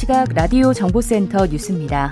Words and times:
시각 0.00 0.32
라디오 0.32 0.72
정보센터 0.72 1.44
뉴스입니다. 1.48 2.10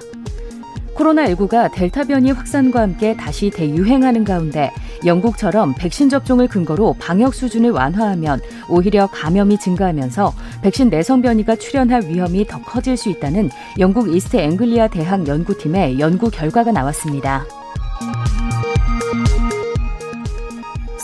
코로나19가 0.95 1.73
델타 1.73 2.05
변이 2.05 2.31
확산과 2.33 2.83
함께 2.83 3.17
다시 3.17 3.49
대유행하는 3.49 4.25
가운데 4.25 4.71
영국처럼 5.07 5.75
백신 5.75 6.11
접종을 6.11 6.49
근거로 6.49 6.95
방역 6.99 7.35
수준을 7.35 7.71
완화하면 7.71 8.41
오히려 8.69 9.07
감염이 9.07 9.59
증가하면서 9.59 10.35
백신 10.61 10.91
내성 10.91 11.23
변이가 11.23 11.57
출현할 11.57 12.03
위험이 12.09 12.47
더 12.47 12.61
커질 12.61 12.95
수 12.99 13.09
있다는 13.09 13.49
영국 13.79 14.15
이스트 14.15 14.37
앵글리아 14.37 14.89
대학 14.89 15.27
연구팀의 15.27 15.99
연구 15.99 16.31
결과가 16.31 16.71
나왔습니다. 16.73 17.47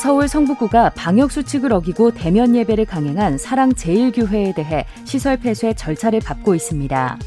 서울 0.05 0.29
성북구가 0.29 0.91
방역 0.91 1.33
수칙을 1.33 1.73
어기고 1.73 2.11
대면 2.11 2.55
예배를 2.55 2.85
강행한 2.85 3.39
사랑제일교회에 3.39 4.53
대해 4.53 4.85
시설 5.07 5.39
폐쇄 5.39 5.73
절차를 5.73 6.21
밟고 6.21 6.55
있습니다. 6.55 7.19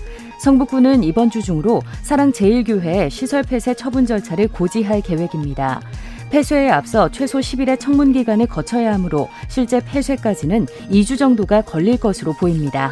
성북구는 0.44 1.02
이번 1.02 1.32
주 1.32 1.42
중으로 1.42 1.82
사랑제일교회 2.04 3.10
시설 3.10 3.42
폐쇄 3.42 3.74
처분 3.74 4.06
절차를 4.06 4.50
고지할 4.50 5.02
계획입니다. 5.02 5.82
폐쇄에 6.30 6.70
앞서 6.70 7.10
최소 7.10 7.40
10일의 7.40 7.80
청문 7.80 8.14
기간을 8.14 8.46
거쳐야 8.46 8.94
하므로 8.94 9.28
실제 9.48 9.80
폐쇄까지는 9.84 10.68
2주 10.92 11.18
정도가 11.18 11.64
걸릴 11.64 12.00
것으로 12.00 12.34
보입니다. 12.34 12.92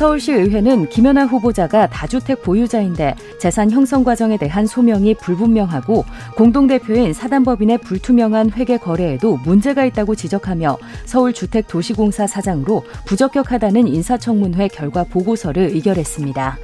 서울시의회는 0.00 0.88
김연아 0.88 1.26
후보자가 1.26 1.90
다주택 1.90 2.42
보유자인데 2.42 3.16
재산 3.40 3.70
형성 3.70 4.04
과정에 4.04 4.36
대한 4.36 4.66
소명이 4.66 5.14
불분명하고 5.14 6.04
공동대표인 6.36 7.14
사단법인의 7.14 7.78
불투명한 7.78 8.52
회계 8.52 8.76
거래에도 8.76 9.38
문제가 9.38 9.86
있다고 9.86 10.14
지적하며 10.14 10.76
서울주택도시공사 11.06 12.26
사장으로 12.26 12.84
부적격하다는 13.06 13.88
인사청문회 13.88 14.68
결과 14.68 15.04
보고서를 15.04 15.70
의결했습니다. 15.74 16.58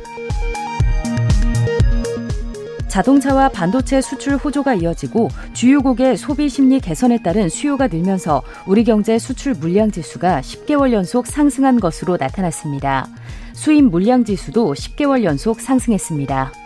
자동차와 2.89 3.49
반도체 3.49 4.03
수출 4.03 4.37
호조가 4.37 4.75
이어지고 4.75 5.29
주요국의 5.55 6.19
소비 6.19 6.49
심리 6.51 6.81
개선에 6.81 7.23
따른 7.23 7.49
수요가 7.49 7.89
늘면서 7.89 8.43
우리 8.67 8.85
경제 8.85 9.19
수출 9.19 9.55
물량 9.55 9.91
지수가 9.91 10.41
10개월 10.43 10.93
연속 10.93 11.27
상승한 11.27 11.81
것으로 11.81 12.19
나타났습니다. 12.19 13.07
수입 13.55 13.85
물량 13.85 14.25
지수도 14.25 14.75
10개월 14.75 15.25
연속 15.25 15.61
상승했습니다. 15.61 16.66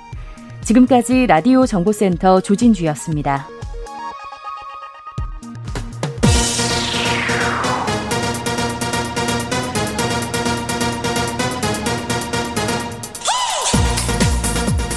지금까지 0.64 1.26
라디오 1.26 1.66
정보센터 1.66 2.40
조진주였습니다. 2.40 3.46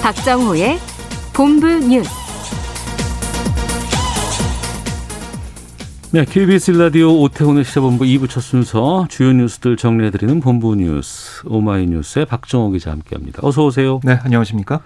박정호의 0.03 0.79
본부 1.33 1.67
뉴스. 1.79 2.09
네, 6.11 6.25
KBS 6.25 6.71
라디오 6.71 7.21
오태훈의 7.21 7.63
시사본부 7.63 8.03
2부 8.03 8.29
첫 8.29 8.41
순서 8.41 9.07
주요 9.09 9.31
뉴스들 9.31 9.77
정리해드리는 9.77 10.41
본부 10.41 10.75
뉴스 10.75 11.41
오마이뉴스의 11.47 12.25
박정호 12.25 12.71
기자 12.71 12.91
함께합니다. 12.91 13.39
어서 13.41 13.65
오세요. 13.65 13.99
네, 14.03 14.19
안녕하십니까? 14.23 14.81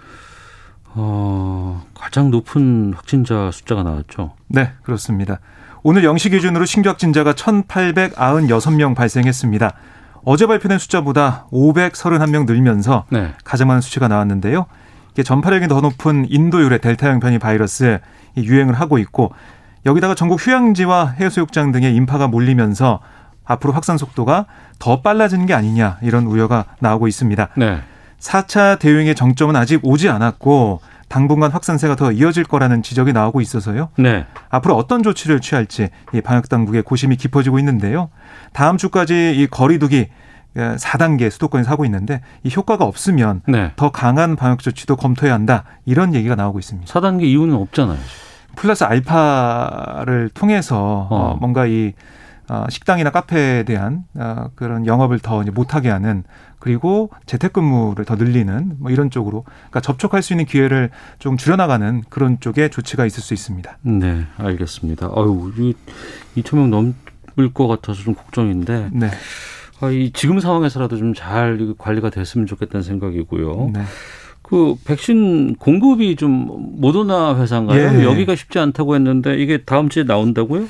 어, 0.94 1.86
가장 1.94 2.32
높은 2.32 2.94
확진자 2.96 3.52
숫자가 3.52 3.84
나왔죠. 3.84 4.34
네, 4.48 4.72
그렇습니다. 4.84 5.40
오늘 5.84 6.02
0시 6.02 6.32
기준으로 6.32 6.66
신규 6.66 6.90
확진자가 6.90 7.34
1,896명 7.34 8.96
발생했습니다. 8.96 9.74
어제 10.26 10.46
발표된 10.46 10.78
숫자보다 10.80 11.46
531명 11.52 12.46
늘면서 12.46 13.06
네. 13.10 13.34
가장 13.44 13.68
많은 13.68 13.82
수치가 13.82 14.08
나왔는데요. 14.08 14.66
이게 15.14 15.24
전파력이 15.24 15.68
더 15.68 15.80
높은 15.80 16.26
인도 16.30 16.62
유래 16.62 16.80
델타형 16.80 17.20
변이 17.20 17.40
바이러스 17.40 18.00
유행을 18.36 18.74
하고 18.74 18.98
있고 18.98 19.32
여기다가 19.86 20.16
전국 20.16 20.46
휴양지와 20.46 21.16
해수욕장 21.20 21.72
등의 21.72 21.96
인파가 21.96 22.28
몰리면서 22.28 23.00
앞으로 23.46 23.72
확산 23.74 23.98
속도가 23.98 24.46
더 24.80 25.02
빨라지는 25.02 25.46
게 25.46 25.54
아니냐 25.54 25.98
이런 26.02 26.26
우려가 26.26 26.66
나오고 26.80 27.08
있습니다. 27.08 27.48
네. 27.56 27.80
4차 28.20 28.80
대유행의 28.80 29.16
정점은 29.16 29.56
아직 29.56 29.80
오지 29.84 30.10
않았고 30.10 30.82
당분간 31.08 31.52
확산세가 31.52 31.96
더 31.96 32.12
이어질 32.12 32.44
거라는 32.44 32.84
지적이 32.84 33.14
나오고 33.14 33.40
있어서요. 33.42 33.90
네. 33.98 34.26
앞으로 34.50 34.76
어떤 34.76 35.04
조치를 35.04 35.40
취할지 35.40 35.90
이 36.14 36.22
방역 36.22 36.50
당국의 36.50 36.84
고심이 36.84 37.16
깊어지고 37.16 37.60
있는데요. 37.60 38.10
다음 38.54 38.78
주까지 38.78 39.36
이 39.38 39.48
거리두기 39.48 40.08
4단계 40.56 41.30
수도권에서 41.30 41.70
하고 41.70 41.86
있는데 41.86 42.22
이 42.44 42.50
효과가 42.54 42.84
없으면 42.84 43.42
네. 43.48 43.72
더 43.76 43.92
강한 43.92 44.36
방역 44.36 44.60
조치도 44.60 44.96
검토해야 44.96 45.34
한다. 45.34 45.64
이런 45.86 46.14
얘기가 46.14 46.36
나오고 46.36 46.60
있습니다. 46.60 46.92
4단계 46.92 47.24
이유는 47.24 47.56
없잖아요. 47.56 48.00
플러스 48.56 48.84
알파를 48.84 50.30
통해서 50.34 51.08
어. 51.10 51.16
어 51.16 51.38
뭔가 51.40 51.68
이 51.68 51.94
어, 52.50 52.66
식당이나 52.70 53.10
카페에 53.12 53.64
대한 53.64 54.04
어, 54.16 54.50
그런 54.56 54.86
영업을 54.86 55.20
더 55.20 55.44
못하게 55.54 55.90
하는 55.90 56.24
그리고 56.60 57.10
재택근무를 57.26 58.06
더 58.06 58.16
늘리는 58.16 58.78
뭐 58.80 58.90
이런 58.92 59.10
쪽으로 59.10 59.44
그러니까 59.44 59.82
접촉할 59.82 60.22
수 60.22 60.34
있는 60.34 60.46
기회를 60.46 60.90
좀 61.20 61.38
줄여나가는 61.38 62.04
그런 62.10 62.40
쪽에 62.40 62.70
조치가 62.70 63.06
있을 63.06 63.22
수 63.22 63.34
있습니다. 63.34 63.78
네, 63.82 64.26
알겠습니다. 64.38 65.12
아유, 65.16 65.52
이 65.58 65.74
2천 66.42 66.56
명 66.58 66.70
넘을 66.70 67.54
것 67.54 67.68
같아서 67.68 68.02
좀 68.02 68.16
걱정인데. 68.16 68.90
네. 68.94 69.10
아, 69.80 69.90
이 69.92 70.12
지금 70.14 70.40
상황에서라도 70.40 70.98
좀 70.98 71.14
잘 71.14 71.76
관리가 71.78 72.10
됐으면 72.10 72.48
좋겠다는 72.48 72.84
생각이고요. 72.84 73.72
네. 73.74 73.82
그 74.42 74.76
백신 74.86 75.56
공급이 75.58 76.16
좀 76.16 76.78
모더나 76.80 77.38
회사인가요? 77.40 78.00
예. 78.00 78.04
여기가 78.04 78.36
쉽지 78.36 78.60
않다고 78.60 78.96
했는데 78.96 79.36
이게 79.36 79.64
다음 79.64 79.90
주에 79.90 80.04
나온다고요? 80.04 80.66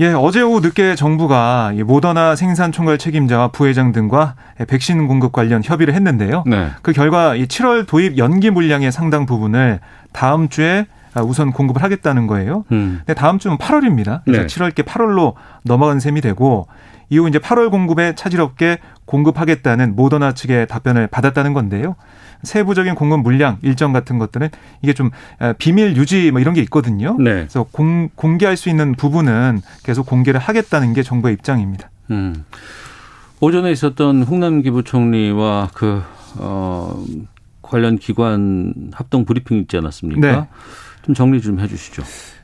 예, 0.00 0.12
어제 0.12 0.40
오후 0.40 0.60
늦게 0.60 0.94
정부가 0.94 1.72
모더나 1.84 2.36
생산 2.36 2.70
총괄 2.70 2.98
책임자와 2.98 3.48
부회장 3.48 3.90
등과 3.90 4.36
백신 4.68 5.08
공급 5.08 5.32
관련 5.32 5.60
협의를 5.64 5.92
했는데요. 5.94 6.44
네. 6.46 6.68
그 6.82 6.92
결과 6.92 7.34
7월 7.34 7.84
도입 7.86 8.16
연기 8.16 8.50
물량의 8.50 8.92
상당 8.92 9.26
부분을 9.26 9.80
다음 10.12 10.48
주에 10.48 10.86
우선 11.24 11.50
공급을 11.50 11.82
하겠다는 11.82 12.28
거예요. 12.28 12.64
음. 12.70 13.00
근데 13.04 13.14
다음 13.14 13.40
주는 13.40 13.58
8월입니다. 13.58 14.20
그래서 14.24 14.42
네. 14.42 14.46
7월께 14.46 14.84
8월로 14.84 15.34
넘어간 15.64 15.98
셈이 15.98 16.20
되고 16.20 16.68
이후 17.08 17.28
이제 17.28 17.40
8월 17.40 17.70
공급에 17.70 18.14
차질 18.14 18.40
없게 18.40 18.78
공급하겠다는 19.04 19.96
모더나 19.96 20.32
측의 20.32 20.68
답변을 20.68 21.08
받았다는 21.08 21.54
건데요. 21.54 21.96
세부적인 22.42 22.94
공급 22.94 23.20
물량 23.20 23.58
일정 23.62 23.92
같은 23.92 24.18
것들은 24.18 24.48
이게 24.82 24.92
좀 24.92 25.10
비밀 25.58 25.96
유지 25.96 26.30
뭐 26.30 26.40
이런 26.40 26.54
게 26.54 26.60
있거든요. 26.62 27.16
네. 27.18 27.32
그래서 27.32 27.64
공, 27.70 28.08
공개할 28.14 28.56
수 28.56 28.68
있는 28.68 28.94
부분은 28.94 29.60
계속 29.82 30.06
공개를 30.06 30.40
하겠다는 30.40 30.92
게 30.92 31.02
정부의 31.02 31.34
입장입니다. 31.34 31.90
음. 32.10 32.44
오전에 33.40 33.70
있었던 33.70 34.22
홍남기 34.24 34.70
부총리와 34.70 35.70
그, 35.74 36.02
어, 36.36 37.04
관련 37.62 37.98
기관 37.98 38.72
합동 38.92 39.24
브리핑 39.24 39.58
있지 39.58 39.76
않았습니까? 39.76 40.20
네. 40.20 40.48
좀 41.02 41.14
정리 41.14 41.40
좀 41.40 41.60
해 41.60 41.68
주시죠. 41.68 42.02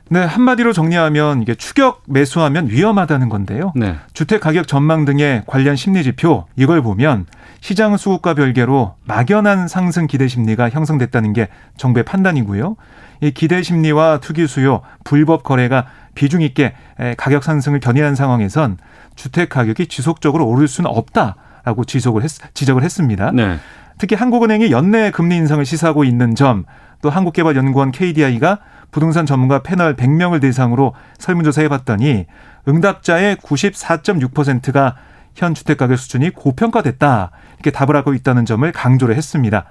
네, 0.09 0.19
한마디로 0.23 0.71
정리하면 0.71 1.41
이게 1.41 1.55
추격 1.55 2.03
매수하면 2.07 2.69
위험하다는 2.69 3.27
건데요. 3.29 3.73
네. 3.75 3.95
주택 4.13 4.39
가격 4.39 4.67
전망 4.67 5.03
등의 5.03 5.43
관련 5.47 5.75
심리 5.75 6.03
지표 6.03 6.45
이걸 6.55 6.81
보면 6.83 7.25
시장 7.61 7.97
수급과 7.97 8.33
별개로 8.35 8.95
막연한 9.05 9.67
상승 9.67 10.07
기대 10.07 10.27
심리가 10.27 10.69
형성됐다는 10.69 11.33
게 11.33 11.47
정부의 11.77 12.03
판단이고요. 12.03 12.75
이 13.21 13.31
기대 13.31 13.61
심리와 13.63 14.19
투기 14.19 14.45
수요, 14.47 14.81
불법 15.03 15.43
거래가 15.43 15.87
비중 16.13 16.41
있게 16.41 16.73
가격 17.17 17.43
상승을 17.43 17.79
견인한 17.79 18.15
상황에선 18.15 18.77
주택 19.15 19.49
가격이 19.49 19.87
지속적으로 19.87 20.47
오를 20.47 20.67
수는 20.67 20.89
없다라고 20.89 21.85
지속을 21.85 22.23
했, 22.23 22.29
지적을 22.53 22.83
했습니다. 22.83 23.31
네. 23.31 23.57
특히 23.97 24.15
한국은행이 24.15 24.71
연내 24.71 25.11
금리 25.11 25.37
인상을 25.37 25.63
시사하고 25.65 26.03
있는 26.03 26.35
점, 26.35 26.65
또 27.01 27.09
한국개발연구원 27.09 27.91
KDI가 27.91 28.59
부동산 28.91 29.25
전문가 29.25 29.63
패널 29.63 29.95
100명을 29.95 30.41
대상으로 30.41 30.93
설문조사 31.17 31.61
해 31.61 31.69
봤더니 31.69 32.25
응답자의 32.67 33.37
94.6%가 33.37 34.95
현 35.35 35.53
주택가격 35.53 35.97
수준이 35.99 36.31
고평가됐다 36.31 37.31
이렇게 37.55 37.71
답을 37.71 37.95
하고 37.95 38.13
있다는 38.13 38.45
점을 38.45 38.69
강조를 38.71 39.15
했습니다. 39.15 39.65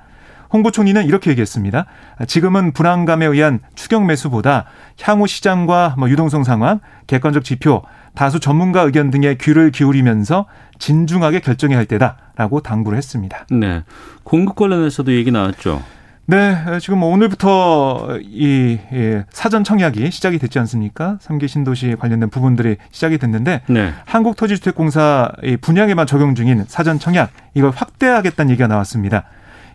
홍보총리는 0.53 1.05
이렇게 1.07 1.31
얘기했습니다. 1.31 1.87
지금은 2.29 2.73
불안감에 2.73 3.27
의한 3.27 3.59
추경 3.75 4.07
매수보다 4.07 4.67
향후 5.03 5.27
시장과 5.27 5.97
뭐 5.99 6.09
유동성 6.09 6.45
상황, 6.45 6.79
객관적 7.09 7.43
지표, 7.43 7.83
다수 8.15 8.39
전문가 8.39 8.83
의견 8.83 9.11
등에 9.11 9.37
귀를 9.41 9.73
기울이면서 9.73 10.47
진중하게 10.79 11.41
결정해야 11.41 11.79
할 11.79 11.87
때다라고 11.87 12.61
당부를 12.61 12.97
했습니다. 12.97 13.47
네. 13.51 13.83
공급 14.23 14.55
관련해서도 14.55 15.13
얘기 15.13 15.33
나왔죠. 15.33 15.83
네, 16.27 16.57
지금 16.81 17.01
뭐 17.01 17.11
오늘부터 17.11 18.19
이 18.23 18.79
예, 18.95 19.25
사전 19.31 19.63
청약이 19.63 20.11
시작이 20.11 20.39
됐지 20.39 20.59
않습니까? 20.61 21.19
3기 21.21 21.49
신도시 21.49 21.97
관련된 21.99 22.31
부분들이 22.31 22.77
시작이 22.93 23.19
됐는데 23.19 23.61
네. 23.69 23.93
한국토지주택공사 24.07 25.31
분양에만 25.61 26.07
적용 26.07 26.35
중인 26.35 26.65
사전 26.67 26.99
청약 26.99 27.31
이걸 27.53 27.73
확대하겠다는 27.73 28.51
얘기가 28.53 28.69
나왔습니다. 28.69 29.25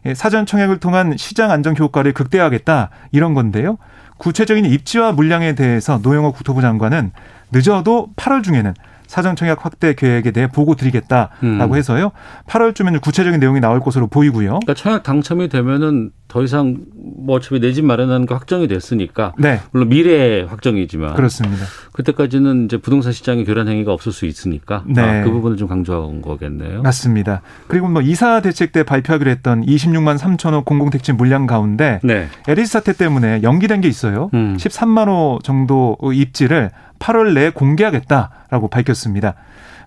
예, 0.07 0.15
사전 0.15 0.47
청약을 0.47 0.79
통한 0.79 1.17
시장 1.17 1.51
안정 1.51 1.75
효과를 1.77 2.13
극대화하겠다 2.13 2.89
이런 3.11 3.35
건데요. 3.35 3.77
구체적인 4.17 4.65
입지와 4.65 5.11
물량에 5.11 5.53
대해서 5.53 5.99
노영호 6.01 6.31
국토부 6.31 6.61
장관은 6.61 7.11
늦어도 7.51 8.09
8월 8.15 8.43
중에는 8.43 8.73
사전 9.09 9.35
청약 9.35 9.65
확대 9.65 9.95
계획에 9.95 10.29
대해 10.29 10.45
보고 10.45 10.75
드리겠다라고 10.75 11.39
음. 11.43 11.75
해서요. 11.75 12.11
8월쯤에는 12.45 13.01
구체적인 13.01 13.39
내용이 13.39 13.59
나올 13.59 13.79
것으로 13.79 14.05
보이고요. 14.05 14.49
그러니까 14.61 14.75
청약 14.75 15.01
당첨이 15.01 15.49
되면은 15.49 16.11
더 16.27 16.43
이상 16.43 16.77
뭐 16.95 17.37
어차피 17.37 17.59
내 17.59 17.73
집 17.73 17.83
마련하는 17.85 18.27
거 18.27 18.35
확정이 18.35 18.67
됐으니까 18.67 19.33
네. 19.39 19.61
물론 19.71 19.89
미래 19.89 20.43
확정이지만 20.43 21.15
그렇습니다. 21.15 21.65
그때까지는 21.93 22.65
이제 22.65 22.77
부동산 22.77 23.11
시장의 23.11 23.45
교란 23.45 23.67
행위가 23.67 23.91
없을 23.91 24.11
수 24.11 24.27
있으니까 24.27 24.83
네. 24.85 25.01
아, 25.01 25.23
그 25.23 25.31
부분을 25.31 25.57
좀 25.57 25.67
강조한 25.67 26.21
거겠네요. 26.21 26.83
맞습니다. 26.83 27.41
그리고 27.67 27.87
뭐 27.87 28.03
이사 28.03 28.41
대책 28.41 28.73
때 28.73 28.83
발표하기로 28.83 29.31
했던 29.31 29.65
26만 29.65 30.19
3천 30.19 30.53
호 30.53 30.63
공공택지 30.63 31.13
물량 31.13 31.47
가운데 31.47 31.99
네. 32.03 32.27
LH 32.47 32.73
사태 32.73 32.93
때문에 32.93 33.41
연기된 33.41 33.81
게 33.81 33.87
있어요. 33.87 34.29
음. 34.35 34.55
13만 34.59 35.07
호 35.07 35.39
정도 35.41 35.97
입지를 36.13 36.69
8월 36.99 37.33
내에 37.33 37.49
공개하겠다라고 37.51 38.67
밝혔습니다. 38.69 39.35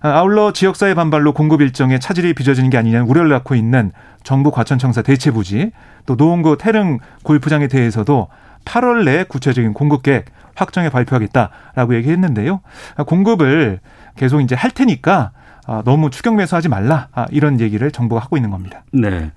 아울러 0.01 0.51
지역사회 0.51 0.95
반발로 0.95 1.33
공급 1.33 1.61
일정에 1.61 1.97
차질이 1.97 2.33
빚어지는 2.33 2.69
게 2.69 2.77
아니냐는 2.77 3.07
우려를 3.07 3.29
낳고 3.29 3.55
있는 3.55 3.91
정부 4.23 4.51
과천청사 4.51 5.01
대체부지 5.01 5.71
또 6.05 6.15
노원구 6.15 6.57
태릉 6.57 6.99
골프장에 7.23 7.67
대해서도 7.67 8.27
8월 8.65 9.05
내에 9.05 9.23
구체적인 9.23 9.73
공급 9.73 10.03
계획 10.03 10.25
확정해 10.55 10.89
발표하겠다라고 10.89 11.95
얘기했는데요. 11.95 12.61
공급을 13.07 13.79
계속 14.15 14.41
이제 14.41 14.55
할 14.55 14.71
테니까 14.71 15.31
아, 15.65 15.81
너무 15.85 16.09
추경 16.09 16.35
매수하지 16.35 16.67
말라 16.67 17.07
아, 17.13 17.25
이런 17.31 17.59
얘기를 17.59 17.89
정부가 17.89 18.21
하고 18.21 18.35
있는 18.35 18.51
겁니다. 18.51 18.83
네. 18.91 19.31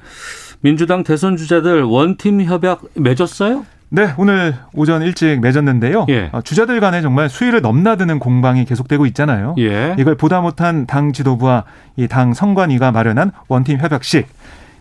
민주당 0.61 1.05
대선 1.05 1.37
주자들 1.37 1.84
원팀 1.84 2.43
협약 2.43 2.82
맺었어요? 2.94 3.64
네, 3.88 4.12
오늘 4.19 4.55
오전 4.75 5.03
일찍 5.03 5.41
맺었는데요. 5.41 6.06
예. 6.09 6.29
어, 6.33 6.41
주자들 6.43 6.81
간에 6.81 7.03
정말 7.03 7.29
수위를 7.29 7.61
넘나드는 7.61 8.19
공방이 8.19 8.65
계속되고 8.65 9.06
있잖아요. 9.06 9.55
예. 9.59 9.94
이걸 9.99 10.17
보다 10.17 10.41
못한 10.41 10.87
당 10.87 11.12
지도부와 11.12 11.65
이 11.97 12.09
당 12.09 12.35
선관위가 12.35 12.91
마련한 12.93 13.33
원팀 13.49 13.79
협약식. 13.79 14.27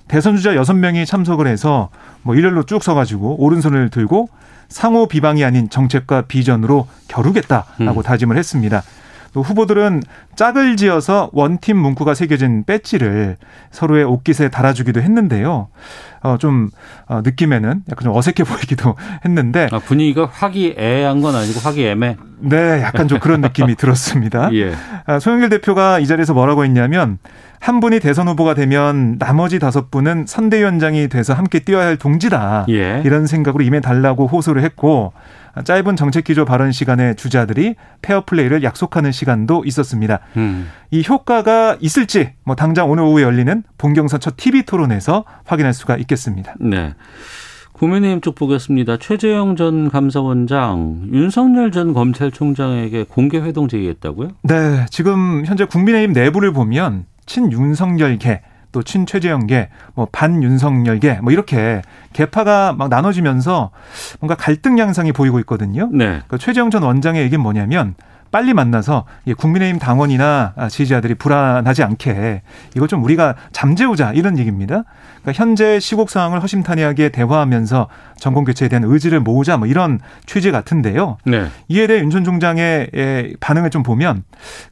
대선 0.08 0.36
주자 0.38 0.56
여섯 0.56 0.74
명이 0.74 1.06
참석을 1.06 1.48
해서 1.48 1.90
뭐 2.24 2.36
일렬로 2.36 2.64
쭉 2.64 2.84
서가지고 2.84 3.42
오른손을 3.44 3.90
들고 3.90 4.30
상호 4.70 5.08
비방이 5.08 5.44
아닌 5.44 5.70
정책과 5.70 6.24
비전으로 6.24 6.88
겨루겠다라고 7.08 8.00
음. 8.00 8.04
다짐을 8.04 8.38
했습니다. 8.38 8.82
또 9.36 9.42
후보들은 9.42 10.02
짝을 10.38 10.78
지어서 10.78 11.30
원팀 11.34 11.76
문구가 11.76 12.14
새겨진 12.14 12.64
배지를 12.64 13.36
서로의 13.70 14.06
옷깃에 14.06 14.48
달아주기도 14.48 15.02
했는데요. 15.02 15.68
어, 16.24 16.38
좀 16.40 16.70
어, 17.08 17.20
느낌에는 17.22 17.84
약간 17.92 18.04
좀 18.06 18.16
어색해 18.16 18.46
보이기도 18.46 18.96
했는데 19.26 19.68
아, 19.74 19.80
분위기가 19.80 20.26
화기애애한 20.26 21.20
건 21.20 21.36
아니고 21.36 21.60
화기애매. 21.60 22.16
네, 22.40 22.82
약간 22.82 23.10
좀 23.10 23.20
그런 23.20 23.42
느낌이 23.42 23.76
들었습니다. 23.76 24.54
예. 24.54 24.74
아, 25.06 25.20
소영길 25.20 25.50
대표가 25.50 26.00
이 26.00 26.08
자리에서 26.08 26.34
뭐라고 26.34 26.64
했냐면 26.64 27.18
한 27.60 27.82
분이 27.82 28.00
대선 28.00 28.30
후보가 28.30 28.54
되면 28.54 29.18
나머지 29.20 29.60
다섯 29.60 29.92
분은 29.92 30.28
선대위원장이 30.28 31.10
돼서 31.10 31.34
함께 31.34 31.60
뛰어야 31.60 31.88
할 31.88 31.98
동지다. 31.98 32.68
예. 32.70 33.02
이런 33.04 33.28
생각으로 33.28 33.66
임해달라고 33.66 34.28
호소를 34.28 34.64
했고 34.64 35.12
짧은 35.64 35.96
정책 35.96 36.24
기조 36.26 36.46
발언 36.46 36.72
시간에 36.72 37.14
주자들이 37.14 37.76
페어플레이를 38.02 38.64
약속하는 38.64 39.12
시간도 39.12 39.64
있었습니다. 39.66 40.20
음. 40.38 40.70
이 40.92 41.04
효과가 41.08 41.78
있을지 41.80 42.34
뭐 42.44 42.56
당장 42.56 42.90
오늘 42.90 43.04
오후에 43.04 43.24
열리는 43.24 43.64
본경선 43.78 44.20
첫 44.20 44.36
TV 44.38 44.64
토론에서 44.64 45.24
확인할 45.46 45.74
수가 45.74 45.98
있겠습니다. 45.98 46.54
네. 46.60 46.94
국민의힘 47.74 48.22
쪽 48.22 48.36
보겠습니다. 48.36 48.98
최재형 48.98 49.58
전 49.58 49.90
감사원장, 49.90 51.10
윤석열 51.12 51.72
전 51.72 51.94
검찰총장에게 51.94 53.04
공개 53.04 53.38
회동 53.38 53.68
제의했다고요? 53.68 54.30
네, 54.44 54.86
지금 54.90 55.44
현재 55.46 55.66
국민의힘 55.66 56.14
내부를 56.14 56.54
보면 56.54 57.06
친윤석열계 57.26 58.42
또 58.76 58.84
친최재형계, 58.84 59.70
뭐 59.94 60.06
반윤석열계, 60.12 61.20
뭐 61.22 61.32
이렇게 61.32 61.82
개파가 62.12 62.74
막 62.74 62.90
나눠지면서 62.90 63.72
뭔가 64.20 64.36
갈등 64.36 64.78
양상이 64.78 65.14
보이고 65.14 65.40
있거든요. 65.40 65.88
네. 65.94 66.06
그러니까 66.08 66.38
최재형 66.38 66.72
전 66.72 66.84
원장의 66.84 67.24
얘기는 67.24 67.42
뭐냐면 67.42 67.96
빨리 68.32 68.54
만나서 68.54 69.06
국민의힘 69.38 69.80
당원이나 69.80 70.56
지지자들이 70.70 71.16
불안하지 71.16 71.84
않게 71.84 72.42
이걸 72.76 72.90
좀 72.90 73.02
우리가 73.02 73.36
잠재우자 73.54 74.12
이런 74.12 74.38
얘기입니다. 74.38 74.84
그러니까 75.22 75.42
현재 75.42 75.80
시국 75.80 76.10
상황을 76.10 76.44
허심탄회하게 76.44 77.10
대화하면서 77.10 77.88
정권 78.18 78.44
교체에 78.44 78.68
대한 78.68 78.84
의지를 78.84 79.22
모으자 79.22 79.56
뭐 79.56 79.70
이런 79.70 80.02
취지 80.26 80.52
같은데요. 80.52 81.16
네. 81.26 81.46
이에 81.70 81.88
대해 81.88 82.02
윤 82.02 82.10
전 82.10 82.26
총장의 82.26 83.38
반응을 83.40 83.70
좀 83.70 83.84
보면 83.84 84.24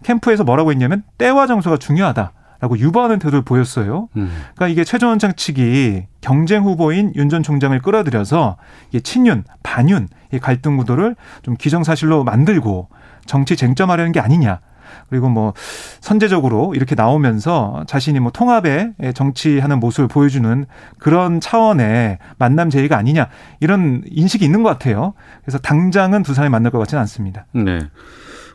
캠프에서 0.04 0.44
뭐라고 0.44 0.72
했냐면 0.72 1.04
때와 1.18 1.48
장소가 1.48 1.78
중요하다. 1.78 2.34
라고 2.64 2.78
유보하는 2.80 3.20
태도를 3.20 3.42
보였어요. 3.42 4.08
음. 4.16 4.32
그러니까 4.56 4.70
이게 4.70 4.86
최전 4.86 5.10
원장 5.10 5.34
측이 5.36 6.06
경쟁 6.22 6.64
후보인 6.64 7.12
윤 7.18 7.28
전 7.28 7.44
총장을 7.44 7.78
끌어들여서 7.82 8.56
이 8.94 9.02
친윤, 9.02 9.44
반윤 9.64 10.08
이 10.32 10.40
갈등 10.40 10.78
구도를 10.78 11.18
좀 11.42 11.56
기정사실로 11.58 12.24
만들고 12.24 12.88
정치 13.26 13.58
쟁점하려는 13.58 14.14
게 14.14 14.22
아니냐. 14.22 14.62
그리고 15.10 15.28
뭐 15.28 15.54
선제적으로 16.00 16.74
이렇게 16.74 16.96
나오면서 16.96 17.84
자신이 17.86 18.22
뭐 18.22 18.32
통합에 18.32 18.94
정치하는 19.14 19.82
모습을 19.82 20.08
보여주는 20.08 20.66
그런 21.00 21.42
차원의 21.42 22.20
만남 22.38 22.70
제의가 22.70 22.96
아니냐 22.96 23.28
이런 23.60 24.04
인식이 24.10 24.46
있는 24.46 24.64
것 24.64 24.70
같아요. 24.70 25.16
그래서 25.44 25.58
당장은 25.58 26.24
두 26.24 26.34
사람이 26.34 26.50
만날 26.50 26.72
것 26.72 26.80
같지는 26.80 27.02
않습니다. 27.02 27.46
네. 27.52 27.80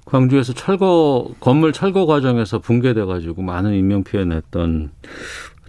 광주에서 0.08 0.54
철거 0.54 1.28
건물 1.38 1.72
철거 1.72 2.06
과정에서 2.06 2.58
붕괴돼 2.58 3.04
가지고 3.04 3.42
많은 3.42 3.74
인명 3.74 4.02
피해 4.02 4.24
냈던 4.24 4.90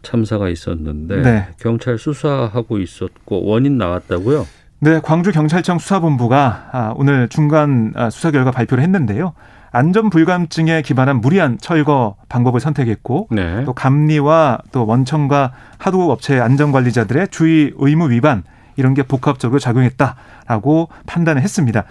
참사가 0.02 0.48
있었는데 0.48 1.22
네. 1.22 1.48
경찰 1.60 1.98
수사하고 1.98 2.80
있었고 2.80 3.46
원인 3.46 3.78
나왔다고요? 3.78 4.48
네, 4.80 5.02
광주 5.04 5.34
경찰청 5.34 5.78
수사본부가 5.78 6.70
아, 6.72 6.94
오늘 6.96 7.28
중간 7.28 7.92
아, 7.96 8.10
수사 8.10 8.32
결과 8.32 8.52
발표를 8.52 8.82
했는데요. 8.82 9.34
안전 9.72 10.10
불감증에 10.10 10.84
기반한 10.84 11.20
무리한 11.20 11.58
철거 11.60 12.16
방법을 12.30 12.62
선택했고 12.62 13.28
네. 13.32 13.66
또 13.66 13.74
감리와 13.74 14.60
또 14.72 14.86
원청과 14.86 15.52
하도 15.78 16.12
업체 16.12 16.40
안전 16.40 16.72
관리자들의 16.72 17.28
주의 17.28 17.74
의무 17.76 18.10
위반 18.10 18.44
이런 18.78 18.94
게 18.94 19.04
복합적으로 19.04 19.60
작용했다라고 19.60 20.88
판단을 21.06 21.42
했습니다. 21.42 21.84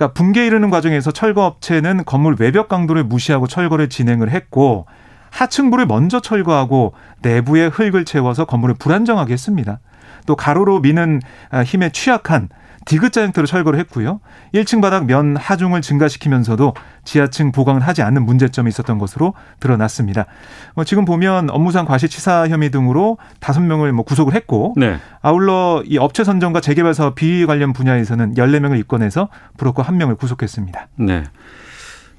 그러니까 0.00 0.14
붕괴 0.14 0.46
이르는 0.46 0.70
과정에서 0.70 1.10
철거 1.10 1.44
업체는 1.44 2.04
건물 2.06 2.34
외벽 2.38 2.68
강도를 2.68 3.04
무시하고 3.04 3.46
철거를 3.46 3.90
진행을 3.90 4.30
했고 4.30 4.86
하층부를 5.28 5.84
먼저 5.84 6.20
철거하고 6.20 6.94
내부에 7.20 7.66
흙을 7.66 8.06
채워서 8.06 8.46
건물을 8.46 8.76
불안정하게 8.76 9.34
했습니다. 9.34 9.78
또 10.24 10.36
가로로 10.36 10.80
미는 10.80 11.20
아, 11.50 11.62
힘에 11.62 11.90
취약한 11.90 12.48
디귿자 12.86 13.22
형태로 13.22 13.46
철거를 13.46 13.78
했고요. 13.80 14.20
1층 14.54 14.80
바닥 14.80 15.06
면 15.06 15.36
하중을 15.36 15.82
증가시키면서도 15.82 16.74
지하층 17.04 17.52
보강을 17.52 17.82
하지 17.82 18.02
않는 18.02 18.24
문제점이 18.24 18.68
있었던 18.68 18.98
것으로 18.98 19.34
드러났습니다. 19.60 20.26
뭐 20.74 20.84
지금 20.84 21.04
보면 21.04 21.50
업무상 21.50 21.84
과실치사 21.84 22.48
혐의 22.48 22.70
등으로 22.70 23.18
다섯 23.38 23.60
명을 23.60 23.92
뭐 23.92 24.04
구속을 24.04 24.34
했고 24.34 24.74
네. 24.76 24.98
아울러 25.20 25.82
이 25.86 25.98
업체 25.98 26.24
선정과 26.24 26.60
재개발 26.60 26.94
사업 26.94 27.14
비위 27.14 27.46
관련 27.46 27.72
분야에서는 27.72 28.34
14명을 28.34 28.78
입건해서 28.80 29.28
브로커 29.58 29.82
한 29.82 29.98
명을 29.98 30.16
구속했습니다. 30.16 30.88
네. 30.96 31.24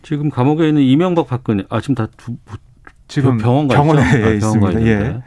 지금 0.04 0.30
감옥에 0.30 0.68
있는 0.68 0.82
이명박 0.82 1.28
박근혜 1.28 1.64
아 1.70 1.80
지금 1.80 1.96
다 1.96 2.08
두, 2.18 2.36
지금 3.08 3.38
병원 3.38 3.68
병원에 3.68 4.02
아, 4.02 4.30
있습니다. 4.30 4.82
예. 4.84 5.22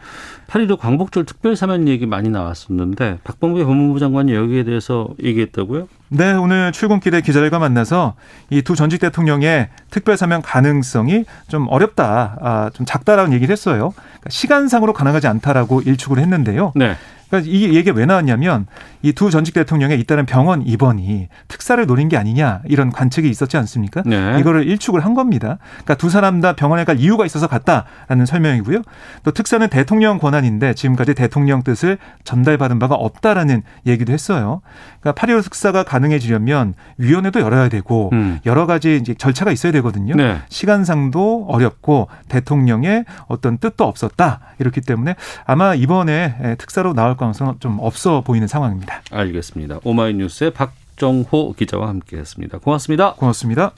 8.15 0.54 0.78
광복절 0.78 1.24
특별사면 1.24 1.88
얘기 1.88 2.06
많이 2.06 2.28
나왔었는데 2.28 3.18
박범계 3.24 3.64
법무부 3.64 3.98
장관이 3.98 4.32
여기에 4.32 4.62
대해서 4.62 5.08
얘기했다고요? 5.20 5.88
네, 6.10 6.32
오늘 6.32 6.70
출근길에 6.70 7.22
기자들과 7.22 7.58
만나서 7.58 8.14
이 8.50 8.62
두 8.62 8.76
전직 8.76 9.00
대통령의 9.00 9.68
특별사면 9.90 10.42
가능성이 10.42 11.24
좀 11.48 11.66
어렵다, 11.68 12.38
아, 12.40 12.70
좀 12.72 12.86
작다라는 12.86 13.32
얘기를 13.32 13.52
했어요. 13.52 13.92
그러니까 13.96 14.30
시간상으로 14.30 14.92
가능하지 14.92 15.26
않다라고 15.26 15.82
일축을 15.82 16.18
했는데요. 16.20 16.72
네. 16.76 16.94
그러니까 17.28 17.50
이 17.50 17.74
얘기가 17.74 17.96
왜 17.96 18.06
나왔냐면 18.06 18.66
이 19.02 19.12
두 19.14 19.30
전직 19.30 19.54
대통령의 19.54 20.00
잇따른 20.00 20.26
병원 20.26 20.66
입원이 20.66 21.28
특사를 21.48 21.84
노린 21.86 22.08
게 22.08 22.16
아니냐 22.16 22.60
이런 22.64 22.90
관측이 22.90 23.28
있었지 23.28 23.56
않습니까? 23.56 24.02
네. 24.04 24.38
이거를 24.40 24.66
일축을 24.66 25.04
한 25.04 25.14
겁니다. 25.14 25.58
그러니까 25.68 25.94
두 25.94 26.10
사람 26.10 26.40
다 26.40 26.54
병원에 26.54 26.84
갈 26.84 26.98
이유가 26.98 27.24
있어서 27.24 27.46
갔다라는 27.46 28.26
설명이고요. 28.26 28.82
또 29.22 29.30
특사는 29.30 29.66
대통령 29.68 30.18
권한인데 30.18 30.74
지금까지 30.74 31.14
대통령 31.14 31.62
뜻을 31.62 31.98
전달받은 32.24 32.78
바가 32.78 32.94
없다라는 32.94 33.62
얘기도 33.86 34.12
했어요. 34.12 34.62
그러니까 35.00 35.26
8.15 35.26 35.44
특사가 35.44 35.84
가능해지려면 35.84 36.74
위원회도 36.98 37.40
열어야 37.40 37.68
되고 37.68 38.10
음. 38.12 38.40
여러 38.46 38.66
가지 38.66 38.96
이제 38.96 39.14
절차가 39.14 39.52
있어야 39.52 39.72
되거든요. 39.72 40.14
네. 40.16 40.38
시간상도 40.48 41.46
어렵고 41.48 42.08
대통령의 42.28 43.04
어떤 43.26 43.58
뜻도 43.58 43.84
없었다 43.84 44.40
이렇기 44.58 44.80
때문에 44.80 45.14
아마 45.46 45.74
이번에 45.74 46.56
특사로 46.58 46.94
나올 46.94 47.16
가능성은 47.24 47.60
좀 47.60 47.78
없어 47.80 48.20
보이는 48.20 48.46
상황입니다. 48.46 49.02
알겠습니다. 49.10 49.80
오마이뉴스의 49.84 50.52
박정호 50.52 51.54
기자와 51.56 51.88
함께했습니다. 51.88 52.58
고맙습니다. 52.58 53.14
고맙습니다. 53.14 53.72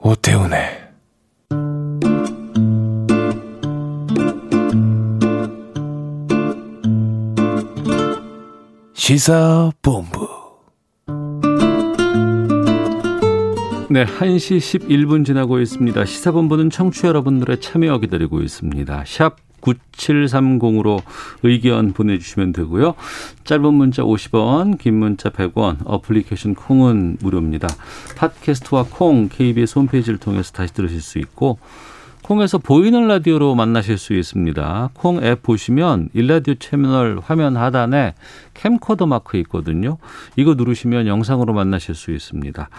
오태훈의 0.00 0.84
시사본부 8.92 10.33
네, 13.94 14.04
1시 14.06 14.58
11분 14.58 15.24
지나고 15.24 15.60
있습니다. 15.60 16.04
시사본부는 16.04 16.70
청취 16.70 17.06
여러분들의 17.06 17.60
참여 17.60 17.98
기다리고 17.98 18.42
있습니다. 18.42 19.04
샵 19.06 19.36
9730으로 19.60 21.00
의견 21.44 21.92
보내주시면 21.92 22.50
되고요. 22.54 22.96
짧은 23.44 23.72
문자 23.72 24.02
50원, 24.02 24.78
긴 24.80 24.94
문자 24.94 25.30
100원, 25.30 25.76
어플리케이션 25.84 26.56
콩은 26.56 27.18
무료입니다. 27.20 27.68
팟캐스트와 28.16 28.86
콩, 28.90 29.28
KBS 29.28 29.78
홈페이지를 29.78 30.18
통해서 30.18 30.50
다시 30.50 30.74
들으실 30.74 31.00
수 31.00 31.20
있고 31.20 31.60
콩에서 32.24 32.56
보이는 32.56 33.06
라디오로 33.06 33.54
만나실 33.54 33.98
수 33.98 34.14
있습니다. 34.14 34.90
콩 34.94 35.22
앱 35.22 35.42
보시면 35.42 36.08
일라디오 36.14 36.54
채널 36.54 37.20
화면 37.22 37.54
하단에 37.54 38.14
캠코더 38.54 39.04
마크 39.04 39.36
있거든요. 39.38 39.98
이거 40.34 40.54
누르시면 40.54 41.06
영상으로 41.06 41.52
만나실 41.52 41.94
수 41.94 42.12
있습니다. 42.12 42.70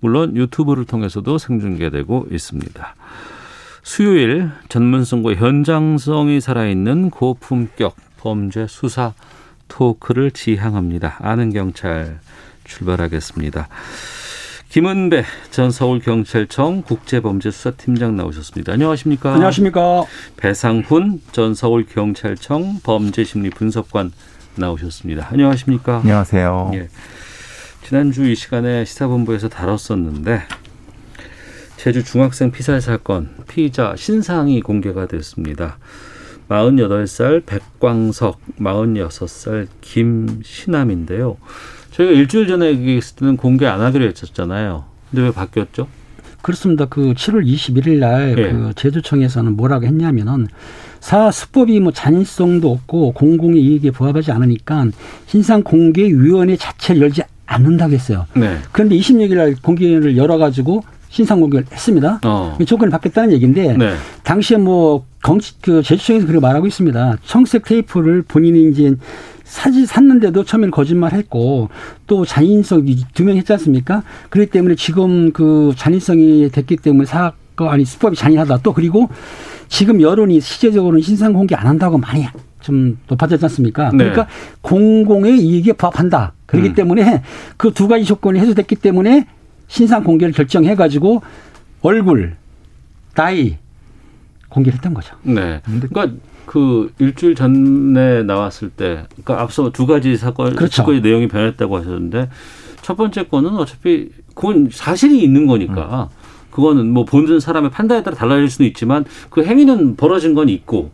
물론 0.00 0.34
유튜브를 0.34 0.86
통해서도 0.86 1.36
생중계되고 1.36 2.28
있습니다. 2.30 2.94
수요일 3.82 4.50
전문성과 4.70 5.34
현장성이 5.34 6.40
살아있는 6.40 7.10
고품격 7.10 7.96
범죄 8.16 8.66
수사 8.66 9.12
토크를 9.68 10.30
지향합니다. 10.30 11.18
아는 11.20 11.52
경찰 11.52 12.20
출발하겠습니다. 12.64 13.68
김은배 14.74 15.22
전 15.52 15.70
서울경찰청 15.70 16.82
국제범죄수사팀장 16.82 18.16
나오셨습니다. 18.16 18.72
안녕하십니까? 18.72 19.32
안녕하십니까? 19.32 20.04
배상훈 20.36 21.20
전 21.30 21.54
서울경찰청 21.54 22.80
범죄심리분석관 22.82 24.10
나오셨습니다. 24.56 25.28
안녕하십니까? 25.30 25.98
안녕하세요. 25.98 26.72
예. 26.74 26.88
지난주 27.84 28.28
이 28.28 28.34
시간에 28.34 28.84
시사본부에서 28.84 29.48
다뤘었는데 29.48 30.42
제주 31.76 32.02
중학생 32.02 32.50
피살 32.50 32.80
사건 32.80 33.30
피의자 33.46 33.94
신상이 33.96 34.60
공개가 34.60 35.06
됐습니다. 35.06 35.78
48살 36.48 37.46
백광석, 37.46 38.40
46살 38.58 39.68
김신남인데요. 39.82 41.36
저희가 41.94 42.12
일주일 42.12 42.48
전에 42.48 42.66
얘기했을 42.70 43.16
때는 43.16 43.36
공개 43.36 43.66
안 43.66 43.80
하기로 43.80 44.04
했었잖아요. 44.04 44.84
근데 45.10 45.22
왜 45.22 45.30
바뀌었죠? 45.30 45.86
그렇습니다. 46.42 46.86
그 46.86 47.14
7월 47.14 47.46
21일 47.46 47.98
날그 47.98 48.40
예. 48.40 48.72
제주청에서는 48.74 49.56
뭐라고 49.56 49.86
했냐면은 49.86 50.48
사 51.00 51.30
수법이 51.30 51.80
뭐 51.80 51.92
잔인성도 51.92 52.70
없고 52.70 53.12
공공의 53.12 53.62
이익에 53.62 53.90
부합하지 53.92 54.32
않으니까 54.32 54.86
신상 55.26 55.62
공개 55.62 56.02
위원회 56.02 56.56
자체를 56.56 57.02
열지 57.02 57.22
않는다고 57.46 57.92
했어요. 57.92 58.26
네. 58.34 58.58
그런데 58.72 58.96
26일 58.96 59.36
날 59.36 59.54
공개를 59.62 60.16
열어 60.16 60.36
가지고 60.36 60.82
신상 61.08 61.40
공개를 61.40 61.66
했습니다. 61.70 62.20
어. 62.24 62.58
조건을 62.66 62.90
받겠다는 62.90 63.32
얘기인데 63.34 63.76
네. 63.76 63.94
당시에 64.24 64.58
뭐 64.58 65.06
정치 65.24 65.54
그 65.60 65.82
제주청에서 65.82 66.26
그렇게 66.26 66.40
말하고 66.40 66.66
있습니다. 66.66 67.18
청색 67.24 67.64
테이프를 67.64 68.22
본인이 68.22 68.68
이제 68.70 68.94
사지 69.54 69.86
샀는데도 69.86 70.42
처음에는 70.44 70.72
거짓말했고 70.72 71.68
또 72.08 72.24
잔인성이 72.24 72.96
두명 73.14 73.36
했지 73.36 73.52
않습니까? 73.52 74.02
그렇기 74.28 74.50
때문에 74.50 74.74
지금 74.74 75.30
그 75.30 75.72
잔인성이 75.76 76.50
됐기 76.50 76.78
때문에 76.78 77.06
사건 77.06 77.68
아니 77.68 77.84
수법이 77.84 78.16
잔인하다. 78.16 78.58
또 78.64 78.72
그리고 78.72 79.08
지금 79.68 80.00
여론이 80.00 80.40
실제적으로는 80.40 81.02
신상 81.02 81.32
공개 81.32 81.54
안 81.54 81.68
한다고 81.68 81.98
많이 81.98 82.26
좀 82.62 82.98
높아졌지 83.06 83.44
않습니까? 83.44 83.90
네. 83.92 83.98
그러니까 83.98 84.26
공공의 84.60 85.38
이익에 85.38 85.74
부합한다. 85.74 86.32
그렇기 86.46 86.70
음. 86.70 86.74
때문에 86.74 87.22
그 87.56 87.70
두 87.70 87.86
가지 87.86 88.04
조건이 88.04 88.40
해소됐기 88.40 88.74
때문에 88.74 89.28
신상 89.68 90.02
공개를 90.02 90.34
결정해 90.34 90.74
가지고 90.74 91.22
얼굴, 91.80 92.34
나이 93.14 93.56
공개를 94.48 94.74
했던 94.78 94.94
거죠. 94.94 95.14
네. 95.22 95.60
그러니까 95.64 96.08
그 96.46 96.92
일주일 96.98 97.34
전에 97.34 98.22
나왔을 98.22 98.70
때, 98.70 99.06
그러니까 99.10 99.40
앞서 99.42 99.70
두 99.70 99.86
가지 99.86 100.16
사건, 100.16 100.54
그렇죠. 100.54 100.76
사건의 100.76 101.00
내용이 101.00 101.28
변했다고 101.28 101.78
하셨는데 101.78 102.28
첫 102.82 102.96
번째 102.96 103.24
거는 103.28 103.56
어차피 103.56 104.10
그건 104.34 104.68
사실이 104.70 105.22
있는 105.22 105.46
거니까 105.46 106.10
음. 106.10 106.16
그거는 106.50 106.90
뭐 106.90 107.04
보는 107.04 107.40
사람의 107.40 107.70
판단에 107.70 108.02
따라 108.02 108.16
달라질 108.16 108.48
수는 108.50 108.68
있지만 108.68 109.04
그 109.30 109.44
행위는 109.44 109.96
벌어진 109.96 110.34
건 110.34 110.48
있고 110.48 110.90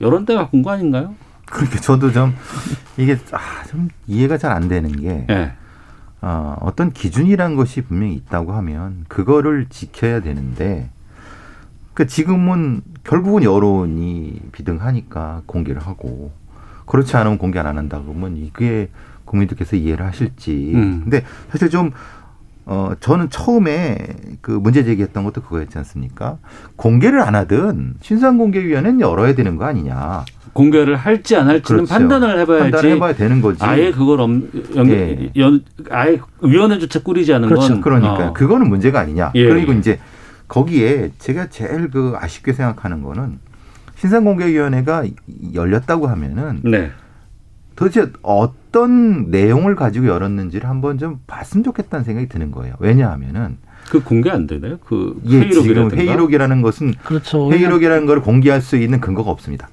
여론 0.00 0.24
때문에 0.26 0.44
바꾼 0.44 0.62
거 0.62 0.70
아닌가요? 0.70 1.14
그러니까 1.46 1.80
저도 1.80 2.12
좀 2.12 2.34
이게 2.96 3.18
아, 3.32 3.64
좀 3.68 3.88
이해가 4.06 4.38
잘 4.38 4.52
안 4.52 4.68
되는 4.68 4.90
게 4.92 5.24
네. 5.26 5.52
어, 6.22 6.56
어떤 6.60 6.92
기준이란 6.92 7.56
것이 7.56 7.80
분명히 7.82 8.14
있다고 8.14 8.52
하면 8.52 9.04
그거를 9.08 9.66
지켜야 9.70 10.20
되는데 10.20 10.90
그 11.94 12.06
지금은 12.06 12.82
결국은 13.04 13.42
여론이 13.42 14.40
비등하니까 14.52 15.42
공개를 15.46 15.82
하고 15.82 16.30
그렇지 16.86 17.16
않으면 17.16 17.38
공개 17.38 17.58
안 17.58 17.78
한다 17.78 18.00
그러면 18.04 18.36
이게 18.36 18.88
국민들께서 19.24 19.76
이해를 19.76 20.06
하실지. 20.06 20.72
음. 20.74 21.00
근데 21.04 21.24
사실 21.50 21.70
좀 21.70 21.90
어, 22.66 22.92
저는 23.00 23.30
처음에 23.30 23.96
그 24.40 24.52
문제 24.52 24.84
제기했던 24.84 25.24
것도 25.24 25.42
그거였지 25.42 25.76
않습니까? 25.78 26.38
공개를 26.76 27.20
안 27.20 27.34
하든 27.34 27.94
신상공개위원회는 28.00 29.00
열어야 29.00 29.34
되는 29.34 29.56
거 29.56 29.64
아니냐. 29.64 30.24
공개를 30.52 30.96
할지 30.96 31.36
안 31.36 31.48
할지는 31.48 31.84
그렇죠. 31.84 31.92
판단을 31.94 32.38
해봐야지. 32.40 32.70
판단을 32.70 32.90
해봐야 32.96 33.14
되는 33.14 33.40
거지. 33.40 33.62
아예 33.64 33.90
그걸 33.90 34.20
엄, 34.20 34.48
연, 34.76 34.88
예. 34.88 35.30
연, 35.36 35.64
아예 35.90 36.20
위원회조차 36.42 37.02
꾸리지 37.02 37.32
않은 37.34 37.48
그렇죠. 37.48 37.68
건. 37.74 37.80
그러니까 37.80 38.28
어. 38.28 38.32
그거는 38.32 38.68
문제가 38.68 39.00
아니냐. 39.00 39.32
예. 39.34 39.48
그리고 39.48 39.72
이제 39.72 39.98
거기에 40.50 41.12
제가 41.20 41.48
제일 41.48 41.90
그 41.90 42.14
아쉽게 42.16 42.52
생각하는 42.52 43.02
거는 43.02 43.38
신상공개위원회가 43.94 45.04
열렸다고 45.54 46.08
하면은 46.08 46.60
네. 46.64 46.90
도대체 47.76 48.10
어떤 48.22 49.30
내용을 49.30 49.76
가지고 49.76 50.08
열었는지를 50.08 50.68
한번 50.68 50.98
좀 50.98 51.20
봤으면 51.28 51.62
좋겠다는 51.62 52.04
생각이 52.04 52.28
드는 52.28 52.50
거예요. 52.50 52.74
왜냐하면은 52.80 53.58
그 53.90 54.02
공개 54.02 54.28
안 54.28 54.48
되나요? 54.48 54.78
그 54.84 55.20
예, 55.26 55.50
지금 55.50 55.88
회의록이라는 55.90 56.62
것은 56.62 56.94
그렇죠. 57.04 57.50
회의록이라는 57.52 58.06
걸 58.06 58.20
공개할 58.20 58.60
수 58.60 58.76
있는 58.76 59.00
근거가 59.00 59.30
없습니다. 59.30 59.68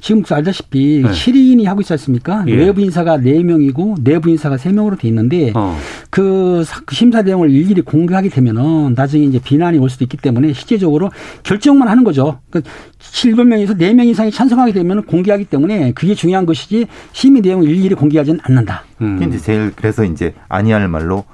지금 0.00 0.22
알다시피 0.28 1.02
네. 1.04 1.10
7인이 1.10 1.64
하고 1.64 1.80
있지 1.80 1.92
않습니까? 1.92 2.44
예. 2.48 2.54
외부 2.54 2.80
인사가 2.80 3.18
4명이고 3.18 4.02
내부 4.02 4.30
인사가 4.30 4.56
3명으로 4.56 4.98
돼 4.98 5.08
있는데 5.08 5.52
어. 5.54 5.76
그, 6.10 6.64
그 6.84 6.94
심사 6.94 7.22
내용을 7.22 7.50
일일이 7.50 7.82
공개하게 7.82 8.28
되면은 8.28 8.94
나중에 8.94 9.24
이제 9.24 9.38
비난이 9.38 9.78
올 9.78 9.90
수도 9.90 10.04
있기 10.04 10.16
때문에 10.16 10.52
실제적으로 10.52 11.10
결정만 11.42 11.88
하는 11.88 12.04
거죠. 12.04 12.40
그러니까 12.50 12.70
7명에서 12.98 13.78
4명 13.78 14.06
이상이 14.06 14.30
찬성하게 14.30 14.72
되면 14.72 15.04
공개하기 15.04 15.46
때문에 15.46 15.92
그게 15.92 16.14
중요한 16.14 16.46
것이지 16.46 16.86
심의 17.12 17.42
내용을 17.42 17.68
일일이 17.68 17.94
공개하지는 17.94 18.40
않는다. 18.42 18.84
음. 19.00 19.22
이제 19.22 19.38
제일 19.38 19.72
그래서 19.74 20.04
이제 20.04 20.34
아니할 20.48 20.88
말로 20.88 21.24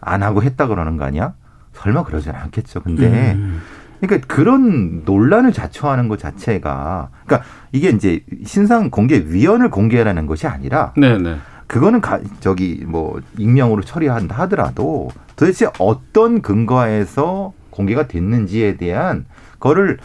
안 0.00 0.22
하고 0.22 0.42
했다 0.42 0.66
그러는 0.66 0.96
거 0.96 1.04
아니야? 1.04 1.34
설마 1.74 2.04
그러진 2.04 2.32
않겠죠. 2.32 2.80
근데 2.80 3.32
음. 3.32 3.60
그러니까 4.00 4.26
그런 4.26 5.02
논란을 5.04 5.52
자초하는 5.52 6.08
것 6.08 6.18
자체가 6.18 7.08
그러니까 7.24 7.48
이게 7.72 7.90
이제 7.90 8.24
신상 8.44 8.90
공개 8.90 9.24
위원을 9.26 9.70
공개하라는 9.70 10.26
것이 10.26 10.46
아니라 10.46 10.92
네네. 10.96 11.18
네. 11.18 11.36
그거는 11.66 12.00
가, 12.00 12.20
저기 12.40 12.84
뭐 12.86 13.20
익명으로 13.38 13.82
처리한다 13.82 14.36
하더라도 14.42 15.10
도대체 15.34 15.66
어떤 15.78 16.40
근거에서 16.40 17.52
공개가 17.70 18.06
됐는지에 18.06 18.76
대한 18.76 19.26
거를 19.58 19.98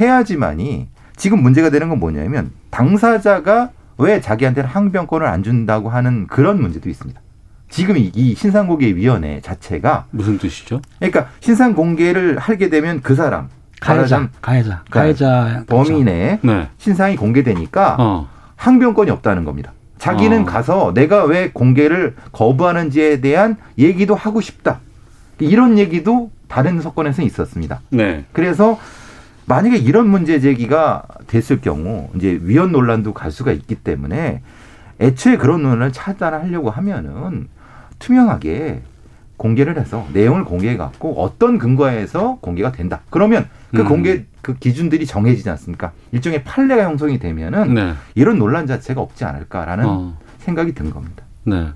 해야지만이 0.00 0.88
지금 1.16 1.42
문제가 1.42 1.70
되는 1.70 1.88
건 1.88 1.98
뭐냐면 1.98 2.52
당사자가 2.70 3.70
왜 3.98 4.20
자기한테는 4.20 4.70
항변권을 4.70 5.26
안 5.26 5.42
준다고 5.42 5.90
하는 5.90 6.28
그런 6.28 6.60
문제도 6.60 6.88
있습니다. 6.88 7.20
지금 7.68 7.96
이 7.98 8.34
신상공개위원회 8.34 9.40
자체가 9.40 10.06
무슨 10.10 10.38
뜻이죠? 10.38 10.80
그러니까 10.98 11.28
신상 11.40 11.74
공개를 11.74 12.38
하게 12.38 12.68
되면 12.68 13.00
그 13.02 13.14
사람 13.14 13.48
가해자, 13.80 14.28
가해자, 14.40 14.82
그러니까 14.90 15.00
가해자 15.00 15.64
범인의 15.66 16.40
네. 16.42 16.68
신상이 16.78 17.16
공개되니까 17.16 17.96
어. 17.98 18.28
항변권이 18.56 19.10
없다는 19.10 19.44
겁니다. 19.44 19.72
자기는 19.98 20.42
어. 20.42 20.44
가서 20.44 20.92
내가 20.94 21.24
왜 21.24 21.50
공개를 21.50 22.14
거부하는지에 22.32 23.20
대한 23.20 23.56
얘기도 23.78 24.14
하고 24.14 24.40
싶다. 24.40 24.80
이런 25.38 25.78
얘기도 25.78 26.30
다른 26.48 26.80
사건에서 26.80 27.22
있었습니다. 27.22 27.80
네. 27.90 28.24
그래서 28.32 28.78
만약에 29.46 29.76
이런 29.76 30.08
문제 30.08 30.40
제기가 30.40 31.04
됐을 31.26 31.60
경우 31.60 32.08
이제 32.16 32.38
위헌 32.42 32.72
논란도 32.72 33.14
갈 33.14 33.30
수가 33.30 33.52
있기 33.52 33.76
때문에 33.76 34.42
애초에 35.00 35.36
그런 35.36 35.62
논란을 35.62 35.92
차단하려고 35.92 36.70
하면은 36.70 37.48
투명하게 37.98 38.82
공개를 39.36 39.78
해서 39.78 40.06
내용을 40.12 40.44
공개해 40.44 40.76
갖고 40.76 41.22
어떤 41.22 41.58
근거에서 41.58 42.38
공개가 42.40 42.72
된다. 42.72 43.00
그러면 43.08 43.48
그 43.70 43.82
음. 43.82 43.88
공개 43.88 44.24
그 44.42 44.54
기준들이 44.54 45.06
정해지지 45.06 45.48
않습니까? 45.50 45.92
일종의 46.12 46.44
판례가 46.44 46.84
형성이 46.84 47.18
되면은 47.18 47.74
네. 47.74 47.94
이런 48.14 48.38
논란 48.38 48.66
자체가 48.66 49.00
없지 49.00 49.24
않을까라는 49.24 49.84
어. 49.86 50.18
생각이 50.38 50.74
든 50.74 50.90
겁니다. 50.90 51.24
네. 51.44 51.68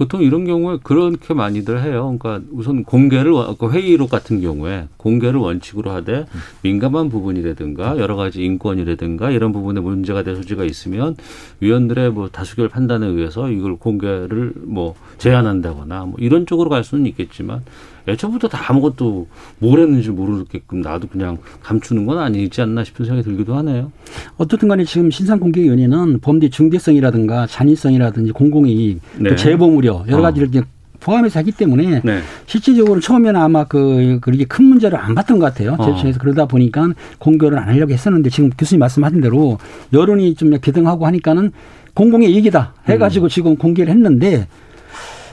보통 0.00 0.22
이런 0.22 0.46
경우에 0.46 0.78
그렇게 0.82 1.34
많이들 1.34 1.82
해요. 1.82 2.16
그러니까 2.18 2.42
우선 2.52 2.84
공개를 2.84 3.34
그 3.58 3.70
회의록 3.70 4.08
같은 4.08 4.40
경우에 4.40 4.88
공개를 4.96 5.38
원칙으로 5.38 5.90
하되 5.90 6.24
민감한 6.62 7.10
부분이라든가 7.10 7.98
여러 7.98 8.16
가지 8.16 8.42
인권이라든가 8.42 9.30
이런 9.30 9.52
부분에 9.52 9.82
문제가 9.82 10.22
될 10.22 10.36
소지가 10.36 10.64
있으면 10.64 11.16
위원들의 11.60 12.12
뭐 12.12 12.30
다수결 12.30 12.70
판단에 12.70 13.06
의해서 13.06 13.50
이걸 13.50 13.76
공개를 13.76 14.54
뭐 14.62 14.94
제한한다거나 15.18 16.06
뭐 16.06 16.14
이런 16.18 16.46
쪽으로 16.46 16.70
갈 16.70 16.82
수는 16.82 17.04
있겠지만 17.04 17.60
애초부터 18.08 18.48
다 18.48 18.64
아무것도 18.68 19.26
뭘 19.58 19.80
했는지 19.80 20.10
모르게끔 20.10 20.80
나도 20.80 21.08
그냥 21.08 21.38
감추는 21.62 22.06
건 22.06 22.18
아니지 22.18 22.62
않나 22.62 22.84
싶은 22.84 23.04
생각이 23.04 23.24
들기도 23.24 23.54
하네요. 23.56 23.92
어떻든 24.36 24.68
간에 24.68 24.84
지금 24.84 25.10
신상공개위원회는 25.10 26.20
범죄 26.20 26.48
중대성이라든가 26.48 27.46
잔인성이라든지 27.46 28.32
공공이익, 28.32 29.00
네. 29.18 29.36
재범 29.36 29.76
우려 29.76 30.04
여러 30.08 30.18
어. 30.18 30.22
가지를 30.22 30.48
어. 30.58 30.62
포함해서 31.00 31.38
하기 31.40 31.52
때문에 31.52 32.02
네. 32.04 32.20
실질적으로 32.46 33.00
처음에는 33.00 33.40
아마 33.40 33.64
그 33.64 34.18
그렇게 34.20 34.44
큰 34.44 34.66
문제를 34.66 34.98
안 34.98 35.14
봤던 35.14 35.38
것 35.38 35.46
같아요. 35.46 35.76
제주청에서 35.78 36.16
어. 36.16 36.20
그러다 36.20 36.46
보니까 36.46 36.90
공개를 37.18 37.58
안 37.58 37.68
하려고 37.68 37.92
했었는데 37.92 38.30
지금 38.30 38.50
교수님 38.50 38.80
말씀하신 38.80 39.20
대로 39.20 39.58
여론이 39.92 40.34
좀 40.34 40.50
비등하고 40.60 41.06
하니까는 41.06 41.52
공공의 41.94 42.30
이익이다 42.32 42.74
해가지고 42.88 43.26
음. 43.26 43.28
지금 43.28 43.56
공개를 43.56 43.92
했는데 43.92 44.46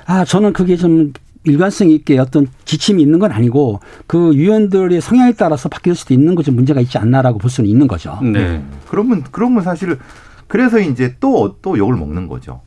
아 0.05 0.23
저는 0.23 0.53
그게 0.53 0.77
좀 0.77 1.11
일관성 1.47 1.89
있게 1.89 2.19
어떤 2.19 2.47
지침이 2.65 3.01
있는 3.01 3.19
건 3.19 3.31
아니고 3.31 3.79
그 4.05 4.31
위원들의 4.33 5.01
성향에 5.01 5.33
따라서 5.33 5.69
바뀔 5.69 5.95
수도 5.95 6.13
있는 6.13 6.35
거죠. 6.35 6.51
문제가 6.51 6.81
있지 6.81 6.97
않나라고 6.97 7.39
볼 7.39 7.49
수는 7.49 7.69
있는 7.69 7.87
거죠. 7.87 8.19
네. 8.21 8.31
네. 8.31 8.63
그러면 8.89 9.23
그러면 9.31 9.63
사실 9.63 9.97
그래서 10.47 10.79
이제 10.79 11.15
또또 11.19 11.57
또 11.61 11.77
욕을 11.77 11.95
먹는 11.95 12.27
거죠. 12.27 12.61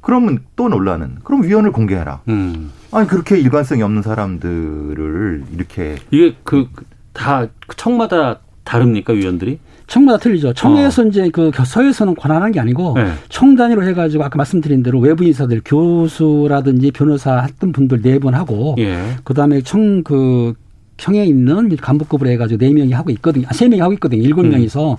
그러면 0.00 0.40
또 0.56 0.68
논란은 0.68 1.16
그럼 1.24 1.42
위원을 1.44 1.72
공개해라. 1.72 2.22
음. 2.28 2.70
아니 2.90 3.06
그렇게 3.06 3.38
일관성이 3.38 3.82
없는 3.82 4.02
사람들을 4.02 5.44
이렇게 5.52 5.96
이게 6.10 6.34
그 6.44 6.66
다 7.12 7.46
청마다 7.76 8.40
다릅니까 8.64 9.12
위원들이? 9.12 9.58
청마다 9.92 10.18
틀리죠. 10.18 10.54
청에서 10.54 11.02
어. 11.02 11.04
이제 11.04 11.28
그 11.28 11.50
서에서는 11.52 12.14
권한한 12.14 12.50
게 12.50 12.60
아니고 12.60 12.94
네. 12.96 13.12
청 13.28 13.54
단위로 13.54 13.86
해가지고 13.88 14.24
아까 14.24 14.38
말씀드린 14.38 14.82
대로 14.82 14.98
외부 15.00 15.22
인사들 15.22 15.60
교수라든지 15.64 16.90
변호사 16.92 17.40
했던 17.42 17.72
분들 17.72 18.00
네 18.00 18.18
분 18.18 18.34
하고 18.34 18.74
예. 18.78 18.98
그다음에 19.24 19.60
청 19.62 20.02
그 20.02 20.54
청에 20.96 21.24
있는 21.24 21.74
간부급으로 21.76 22.30
해가지고 22.30 22.58
네 22.58 22.72
명이 22.72 22.92
하고 22.92 23.10
있거든요. 23.10 23.46
아, 23.48 23.52
세 23.52 23.68
명이 23.68 23.80
하고 23.80 23.92
있거든요. 23.94 24.22
일곱 24.22 24.42
음. 24.44 24.50
명이서 24.50 24.96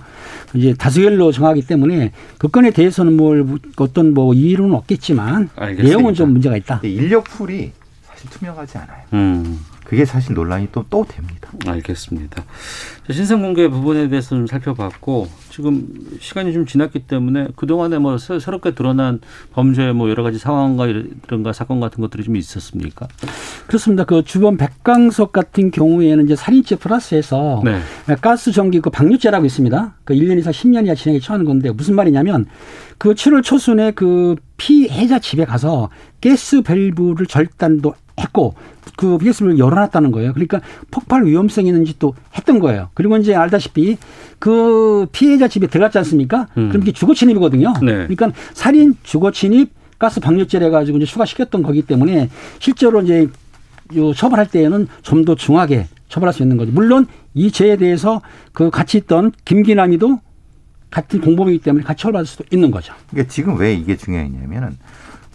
이제 0.54 0.74
다수결로 0.74 1.32
정하기 1.32 1.62
때문에 1.66 2.12
그 2.38 2.48
건에 2.48 2.70
대해서는 2.70 3.16
뭘 3.16 3.46
어떤 3.76 4.12
뭐 4.14 4.34
이유는 4.34 4.74
없겠지만 4.74 5.48
알겠습니다. 5.56 5.88
내용은 5.88 6.14
좀 6.14 6.32
문제가 6.32 6.56
있다. 6.56 6.80
인력 6.84 7.24
풀이 7.24 7.72
사실 8.02 8.28
투명하지 8.30 8.78
않아요. 8.78 8.98
음. 9.14 9.58
그게 9.94 10.04
사실 10.04 10.34
논란이 10.34 10.70
또, 10.72 10.84
또 10.90 11.04
됩니다. 11.04 11.48
알겠습니다. 11.64 12.42
신상 13.12 13.42
공개 13.42 13.68
부분에 13.68 14.08
대해서 14.08 14.30
좀 14.30 14.48
살펴봤고 14.48 15.28
지금 15.50 15.86
시간이 16.18 16.52
좀 16.52 16.66
지났기 16.66 17.06
때문에 17.06 17.46
그동안에 17.54 17.98
뭐 17.98 18.18
새롭게 18.18 18.74
드러난 18.74 19.20
범죄 19.52 19.92
뭐 19.92 20.10
여러 20.10 20.24
가지 20.24 20.40
상황과 20.40 20.88
이런가 20.88 21.52
사건 21.52 21.78
같은 21.78 22.00
것들이 22.00 22.24
좀 22.24 22.34
있었습니까? 22.34 23.06
그렇습니다. 23.68 24.02
그 24.02 24.24
주변 24.24 24.56
백강석 24.56 25.30
같은 25.30 25.70
경우에는 25.70 26.24
이제 26.24 26.34
살인죄 26.34 26.74
플러스해서 26.74 27.62
네. 27.64 27.78
가스 28.20 28.50
전기 28.50 28.80
그 28.80 28.90
방류죄라고 28.90 29.46
있습니다. 29.46 29.94
그 30.02 30.14
1년 30.14 30.40
이상 30.40 30.52
10년 30.52 30.86
이하 30.86 30.96
진행에 30.96 31.20
처하는 31.20 31.46
건데 31.46 31.70
무슨 31.70 31.94
말이냐면 31.94 32.46
그 32.98 33.14
7월 33.14 33.44
초순에 33.44 33.92
그 33.92 34.34
피해자 34.56 35.20
집에 35.20 35.44
가서 35.44 35.88
가스 36.20 36.62
밸브를 36.62 37.26
절단도 37.26 37.94
했고 38.18 38.54
그 38.96 39.18
PS를 39.18 39.58
열어놨다는 39.58 40.10
거예요. 40.12 40.32
그러니까 40.32 40.60
폭발 40.90 41.24
위험성이 41.24 41.68
있는지 41.68 41.98
또 41.98 42.14
했던 42.36 42.58
거예요. 42.58 42.90
그리고 42.94 43.16
이제 43.16 43.34
알다시피 43.34 43.96
그 44.38 45.06
피해자 45.12 45.48
집에 45.48 45.66
들어갔지 45.66 45.98
않습니까? 45.98 46.48
음. 46.56 46.68
그럼 46.68 46.82
이게 46.82 46.92
주거 46.92 47.14
침입이거든요. 47.14 47.74
네. 47.82 47.92
그러니까 48.06 48.30
살인, 48.52 48.96
주거 49.02 49.30
침입, 49.30 49.70
가스 49.98 50.20
방류죄를 50.20 50.66
해가지고 50.68 50.98
이제 50.98 51.06
추가시켰던 51.06 51.62
거기 51.62 51.82
때문에 51.82 52.28
실제로 52.58 53.00
이제 53.02 53.28
요 53.96 54.12
처벌할 54.12 54.48
때에는 54.48 54.88
좀 55.02 55.24
더 55.24 55.34
중하게 55.34 55.86
처벌할 56.08 56.32
수 56.32 56.42
있는 56.42 56.56
거죠. 56.56 56.72
물론 56.72 57.06
이 57.32 57.50
죄에 57.50 57.76
대해서 57.76 58.20
그 58.52 58.70
같이 58.70 58.98
있던 58.98 59.32
김기남이도 59.44 60.20
같은 60.90 61.20
공범이기 61.20 61.58
때문에 61.58 61.84
같이 61.84 62.02
처벌받을 62.02 62.26
수도 62.26 62.44
있는 62.52 62.70
거죠. 62.70 62.94
그러니까 63.10 63.32
지금 63.32 63.58
왜 63.58 63.74
이게 63.74 63.96
중요했냐면은 63.96 64.76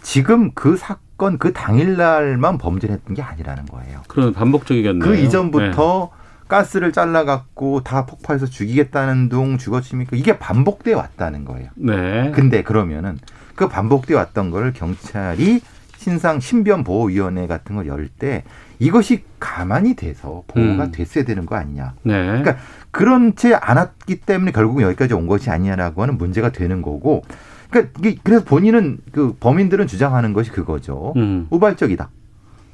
지금 0.02 0.50
그 0.54 0.76
사건 0.76 1.38
그 1.38 1.52
당일날만 1.52 2.58
범죄를 2.58 2.94
했던 2.96 3.14
게 3.14 3.22
아니라는 3.22 3.66
거예요. 3.66 4.00
그런 4.08 4.32
반복적이겠네요. 4.32 5.08
그 5.08 5.16
이전부터 5.16 6.10
네. 6.12 6.20
가스를 6.48 6.92
잘라갖고 6.92 7.82
다 7.82 8.06
폭파해서 8.06 8.46
죽이겠다는 8.46 9.28
둥 9.28 9.56
죽어치니까 9.58 10.16
이게 10.16 10.38
반복돼 10.38 10.94
왔다는 10.94 11.44
거예요. 11.44 11.70
네. 11.76 12.32
근데 12.34 12.62
그러면은 12.62 13.18
그 13.54 13.68
반복돼 13.68 14.14
왔던 14.14 14.50
걸 14.50 14.72
경찰이 14.72 15.60
신상 15.96 16.40
신변보호위원회 16.40 17.46
같은 17.46 17.76
걸 17.76 17.86
열 17.86 18.08
때 18.18 18.42
이것이 18.78 19.22
가만히 19.38 19.94
돼서 19.94 20.42
보호가 20.46 20.84
음. 20.84 20.90
됐어야 20.92 21.24
되는 21.24 21.44
거 21.44 21.54
아니냐. 21.56 21.92
네. 22.02 22.14
그러니까 22.24 22.56
그런 22.90 23.36
채 23.36 23.52
않았기 23.54 24.20
때문에 24.22 24.52
결국 24.52 24.80
여기까지 24.80 25.12
온 25.12 25.26
것이 25.26 25.50
아니냐라고 25.50 26.00
하는 26.02 26.16
문제가 26.16 26.50
되는 26.50 26.80
거고 26.80 27.22
그러니까 27.70 27.98
이게 28.00 28.18
그래서 28.22 28.44
본인은 28.44 28.98
그 29.12 29.34
범인들은 29.38 29.86
주장하는 29.86 30.32
것이 30.32 30.50
그거죠. 30.50 31.12
음. 31.16 31.46
우발적이다. 31.50 32.10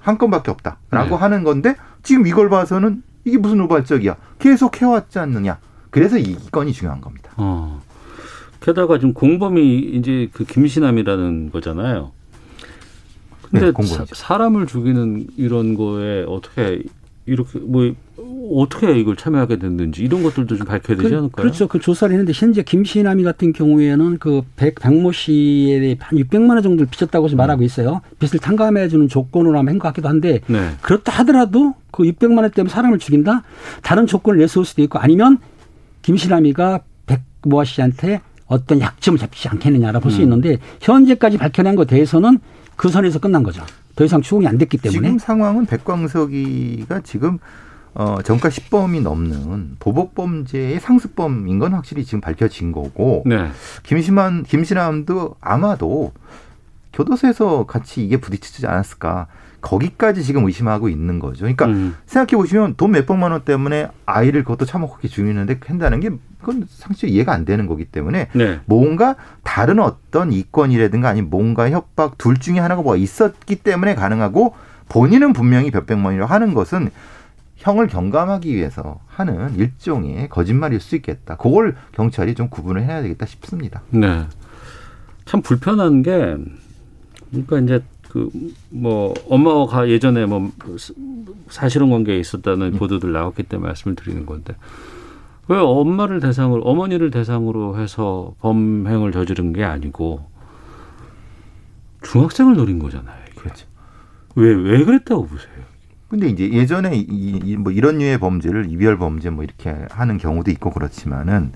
한 0.00 0.18
건밖에 0.18 0.50
없다라고 0.50 1.10
네. 1.10 1.14
하는 1.14 1.44
건데 1.44 1.76
지금 2.02 2.26
이걸 2.26 2.48
봐서는 2.48 3.02
이게 3.24 3.38
무슨 3.38 3.60
우발적이야? 3.60 4.16
계속 4.38 4.80
해왔지 4.80 5.18
않느냐. 5.18 5.58
그래서 5.90 6.16
이 6.18 6.36
건이 6.50 6.72
중요한 6.72 7.00
겁니다. 7.00 7.32
어. 7.36 7.82
게다가 8.60 8.98
지금 8.98 9.12
공범이 9.14 9.78
이제 9.78 10.28
그 10.32 10.44
김신남이라는 10.44 11.50
거잖아요. 11.50 12.12
근데 13.42 13.72
네, 13.72 14.06
사, 14.12 14.36
람을 14.38 14.66
죽이는 14.66 15.28
이런 15.36 15.74
거에 15.74 16.24
어떻게 16.26 16.82
이렇게 17.26 17.58
뭐 17.58 17.92
어떻게 18.54 18.98
이걸 18.98 19.16
참여하게 19.16 19.58
됐는지 19.58 20.02
이런 20.02 20.22
것들도 20.22 20.56
좀 20.56 20.66
밝혀야 20.66 20.96
되지 20.96 21.08
그, 21.08 21.16
않을까요? 21.16 21.30
그렇죠. 21.30 21.66
그 21.66 21.80
조사를 21.80 22.12
했는데 22.12 22.32
현재 22.34 22.62
김신남이 22.62 23.24
같은 23.24 23.52
경우에는 23.52 24.18
그 24.18 24.42
백, 24.54 24.76
백모 24.76 25.12
씨에 25.12 25.96
한 25.98 26.18
600만 26.18 26.50
원 26.50 26.62
정도를 26.62 26.86
빚었다고 26.90 27.26
음. 27.26 27.36
말하고 27.36 27.64
있어요. 27.64 28.00
빚을 28.18 28.40
탕감해 28.40 28.88
주는 28.88 29.08
조건으로 29.08 29.58
하면 29.58 29.74
한것 29.74 29.90
같기도 29.90 30.08
한데 30.08 30.40
네. 30.46 30.70
그렇다 30.80 31.12
하더라도 31.20 31.74
그 31.90 32.04
600만 32.04 32.38
원 32.42 32.50
때문에 32.50 32.72
사람을 32.72 32.98
죽인다? 32.98 33.42
다른 33.82 34.06
조건을 34.06 34.38
내세울 34.40 34.64
수도 34.64 34.82
있고 34.82 34.98
아니면 34.98 35.38
김신남이가 36.02 36.80
백모 37.06 37.64
씨한테 37.64 38.20
어떤 38.46 38.80
약점을 38.80 39.18
잡지 39.18 39.48
않겠느냐라 39.48 39.98
볼수 39.98 40.18
음. 40.18 40.22
있는데 40.22 40.58
현재까지 40.80 41.36
밝혀낸 41.36 41.74
것에 41.74 41.88
대해서는 41.88 42.38
그 42.76 42.88
선에서 42.88 43.18
끝난 43.18 43.42
거죠. 43.42 43.64
더 43.96 44.04
이상 44.04 44.20
추궁이 44.22 44.46
안 44.46 44.58
됐기 44.58 44.78
때문에. 44.78 45.08
지금 45.08 45.18
상황은 45.18 45.66
백광석이가 45.66 47.00
지금 47.00 47.38
어, 47.94 48.18
정가 48.22 48.50
10범이 48.50 49.00
넘는 49.02 49.76
보복범죄의 49.80 50.80
상습범인 50.80 51.58
건 51.58 51.72
확실히 51.72 52.04
지금 52.04 52.20
밝혀진 52.20 52.70
거고 52.70 53.22
네. 53.24 53.48
김신만 53.84 54.42
김신함도 54.44 55.36
아마도 55.40 56.12
교도소에서 56.92 57.64
같이 57.64 58.04
이게 58.04 58.18
부딪히지 58.18 58.66
않았을까 58.66 59.28
거기까지 59.62 60.22
지금 60.22 60.44
의심하고 60.44 60.90
있는 60.90 61.18
거죠. 61.18 61.40
그러니까 61.40 61.66
음. 61.66 61.96
생각해 62.04 62.38
보시면 62.38 62.74
돈 62.76 62.90
몇 62.92 63.06
백만 63.06 63.32
원 63.32 63.40
때문에 63.40 63.88
아이를 64.04 64.44
그것도 64.44 64.66
참혹하게 64.66 65.08
죽이는데 65.08 65.58
한다는 65.66 66.00
게 66.00 66.10
그건 66.38 66.66
상식 66.68 67.08
이해가 67.10 67.32
안 67.32 67.44
되는 67.44 67.66
거기 67.66 67.84
때문에 67.84 68.28
네. 68.34 68.60
뭔가 68.66 69.16
다른 69.42 69.78
어떤 69.78 70.32
이권이라든가 70.32 71.08
아니면 71.08 71.30
뭔가 71.30 71.70
협박 71.70 72.18
둘 72.18 72.38
중에 72.38 72.58
하나가 72.58 72.82
뭐가 72.82 72.96
있었기 72.96 73.56
때문에 73.56 73.94
가능하고 73.94 74.54
본인은 74.88 75.32
분명히 75.32 75.70
몇백만이라고 75.70 76.32
하는 76.32 76.54
것은 76.54 76.90
형을 77.56 77.88
경감하기 77.88 78.54
위해서 78.54 79.00
하는 79.06 79.56
일종의 79.56 80.28
거짓말일 80.28 80.80
수 80.80 80.94
있겠다. 80.96 81.36
그걸 81.36 81.76
경찰이 81.92 82.34
좀 82.34 82.48
구분을 82.48 82.84
해야 82.84 83.02
되겠다 83.02 83.26
싶습니다. 83.26 83.82
네. 83.90 84.24
참 85.24 85.42
불편한 85.42 86.02
게 86.02 86.36
그러니까 87.30 87.58
이제 87.60 87.82
그 88.08 88.30
뭐 88.70 89.14
엄마가 89.28 89.88
예전에 89.88 90.26
뭐 90.26 90.50
사실혼 91.48 91.90
관계에 91.90 92.18
있었다는 92.18 92.74
음. 92.74 92.78
보도들 92.78 93.12
나왔기 93.12 93.44
때문에 93.44 93.68
말씀을 93.68 93.94
드리는 93.94 94.26
건데 94.26 94.54
왜 95.48 95.58
엄마를 95.58 96.20
대상으로 96.20 96.62
어머니를 96.62 97.10
대상으로 97.10 97.78
해서 97.78 98.34
범행을 98.40 99.12
저지른 99.12 99.52
게 99.52 99.64
아니고 99.64 100.28
중학생을 102.02 102.56
노린 102.56 102.78
거잖아요. 102.78 103.16
그렇죠. 103.36 103.66
왜왜 104.34 104.84
그랬다고 104.84 105.26
보세요? 105.26 105.64
근데 106.08 106.28
이제 106.28 106.50
예전에 106.50 106.96
이, 106.96 107.40
이, 107.44 107.56
뭐 107.56 107.72
이런 107.72 107.98
류의 107.98 108.18
범죄를 108.18 108.70
이별 108.70 108.96
범죄 108.96 109.30
뭐 109.30 109.42
이렇게 109.42 109.74
하는 109.90 110.18
경우도 110.18 110.50
있고 110.52 110.70
그렇지만은 110.70 111.52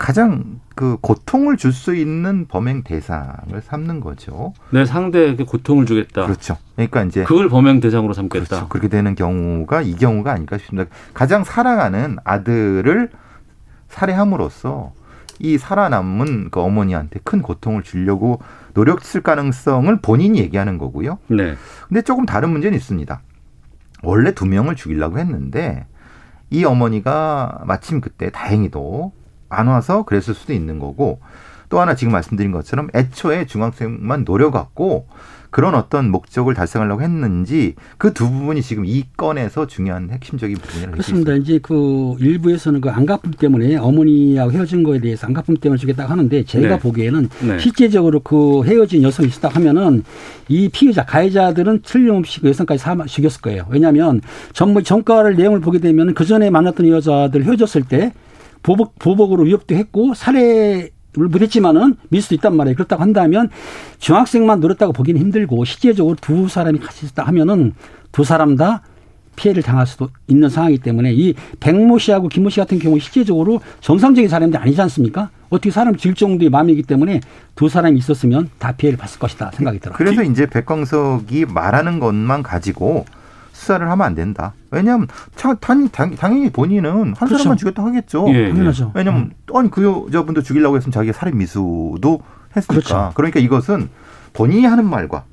가장 0.00 0.60
그 0.74 0.96
고통을 1.02 1.58
줄 1.58 1.74
수 1.74 1.94
있는 1.94 2.46
범행 2.48 2.84
대상을 2.84 3.60
삼는 3.62 4.00
거죠. 4.00 4.54
내 4.70 4.86
상대에게 4.86 5.44
고통을 5.44 5.84
주겠다. 5.84 6.24
그렇죠. 6.24 6.56
그러니까 6.74 7.04
이제 7.04 7.22
그걸 7.24 7.50
범행 7.50 7.80
대상으로 7.80 8.14
삼겠다. 8.14 8.46
그렇죠. 8.46 8.68
그렇게 8.68 8.88
되는 8.88 9.14
경우가 9.14 9.82
이 9.82 9.94
경우가 9.94 10.32
아닐까 10.32 10.56
싶습니다. 10.56 10.90
가장 11.12 11.44
사랑하는 11.44 12.16
아들을 12.24 13.10
살해함으로써 13.88 14.92
이 15.38 15.58
살아남은 15.58 16.48
그 16.50 16.60
어머니한테 16.60 17.20
큰 17.22 17.42
고통을 17.42 17.82
주려고 17.82 18.40
노력했을 18.72 19.20
가능성을 19.20 20.00
본인이 20.00 20.38
얘기하는 20.38 20.78
거고요. 20.78 21.18
네. 21.28 21.56
근데 21.88 22.00
조금 22.00 22.24
다른 22.24 22.50
문제는 22.50 22.76
있습니다. 22.76 23.20
원래 24.02 24.32
두 24.32 24.46
명을 24.46 24.76
죽이려고 24.76 25.18
했는데 25.18 25.86
이 26.48 26.64
어머니가 26.64 27.64
마침 27.66 28.00
그때 28.00 28.30
다행히도 28.30 29.12
안 29.50 29.66
와서 29.66 30.04
그랬을 30.04 30.34
수도 30.34 30.54
있는 30.54 30.78
거고 30.78 31.20
또 31.68 31.80
하나 31.80 31.94
지금 31.94 32.12
말씀드린 32.12 32.50
것처럼 32.50 32.88
애초에 32.94 33.46
중학생만 33.46 34.24
노려갖고 34.24 35.06
그런 35.50 35.74
어떤 35.74 36.10
목적을 36.10 36.54
달성하려고 36.54 37.02
했는지 37.02 37.74
그 37.98 38.12
두 38.12 38.30
부분이 38.30 38.62
지금 38.62 38.84
이 38.84 39.04
건에서 39.16 39.66
중요한 39.66 40.10
핵심적인 40.10 40.56
부분이라고 40.56 40.92
그렇습니다. 40.92 41.34
이제 41.34 41.58
그 41.60 42.14
일부에서는 42.20 42.80
그 42.80 42.90
안갚음 42.90 43.32
때문에 43.38 43.76
어머니하고 43.76 44.52
헤어진 44.52 44.82
거에 44.82 45.00
대해서 45.00 45.26
안갚음 45.26 45.56
때문에 45.56 45.78
주겠다고 45.78 46.10
하는데 46.10 46.44
제가 46.44 46.68
네. 46.68 46.78
보기에는 46.78 47.28
네. 47.40 47.58
실제적으로 47.58 48.20
그 48.20 48.62
헤어진 48.64 49.02
여성이 49.02 49.28
있었다 49.28 49.48
하면은 49.48 50.04
이 50.48 50.68
피해자 50.68 51.04
가해자들은 51.04 51.80
틀림없이 51.82 52.40
그 52.40 52.48
여성까지 52.48 52.78
사망 52.78 53.06
죽였을 53.06 53.40
거예요. 53.40 53.66
왜냐하면 53.70 54.20
전부 54.52 54.82
전과를 54.82 55.36
내용을 55.36 55.60
보게 55.60 55.78
되면 55.78 56.14
그 56.14 56.24
전에 56.24 56.50
만났던 56.50 56.86
여자들 56.88 57.44
헤어졌을 57.44 57.82
때 57.82 58.12
보복 58.62 58.98
보복으로 58.98 59.44
위협도 59.44 59.74
했고 59.74 60.14
살해 60.14 60.90
못했지만은 61.16 61.96
밀 62.08 62.22
수도 62.22 62.34
있단 62.36 62.56
말이에요. 62.56 62.76
그렇다고 62.76 63.02
한다면 63.02 63.50
중학생만 63.98 64.60
노렸다고 64.60 64.92
보기는 64.92 65.20
힘들고 65.20 65.64
실제적으로 65.64 66.16
두 66.20 66.48
사람이 66.48 66.78
같이 66.78 67.06
있었다 67.06 67.24
하면은 67.24 67.74
두 68.12 68.24
사람 68.24 68.56
다 68.56 68.82
피해를 69.36 69.62
당할 69.62 69.86
수도 69.86 70.10
있는 70.26 70.48
상황이기 70.48 70.82
때문에 70.82 71.12
이 71.14 71.34
백모 71.60 71.98
씨하고 71.98 72.28
김모 72.28 72.50
씨 72.50 72.60
같은 72.60 72.78
경우 72.78 72.98
실제적으로 72.98 73.60
정상적인 73.80 74.28
사람인데 74.28 74.58
아니지 74.58 74.80
않습니까? 74.82 75.30
어떻게 75.48 75.70
사람 75.70 75.96
질 75.96 76.14
정도의 76.14 76.50
마음이기 76.50 76.82
때문에 76.82 77.20
두 77.54 77.68
사람이 77.68 77.98
있었으면 77.98 78.50
다 78.58 78.72
피해를 78.72 78.98
봤을 78.98 79.18
것이다 79.18 79.50
생각이 79.54 79.80
들어요. 79.80 79.96
그래서 79.96 80.22
이제 80.22 80.46
백광석이 80.46 81.46
말하는 81.46 82.00
것만 82.00 82.42
가지고 82.42 83.06
수사를 83.60 83.88
하면 83.90 84.06
안 84.06 84.14
된다. 84.14 84.54
왜냐하면 84.70 85.06
당, 85.60 85.88
당연히 85.90 86.50
본인은 86.50 86.90
한 86.90 87.14
그렇죠. 87.14 87.36
사람만 87.36 87.58
죽였다 87.58 87.84
하겠죠. 87.84 88.24
예, 88.28 88.46
예. 88.46 88.48
당연하죠. 88.48 88.92
왜냐하면 88.94 89.32
음. 89.50 89.56
아니 89.56 89.70
그 89.70 90.06
여자분도 90.08 90.42
죽이려고 90.42 90.76
했으면 90.76 90.92
자기가 90.92 91.12
살인 91.12 91.36
미수도 91.36 92.22
했으니까. 92.56 92.72
그렇죠. 92.72 93.12
그러니까 93.14 93.38
이것은 93.38 93.90
본인이 94.32 94.64
하는 94.64 94.86
말과 94.86 95.24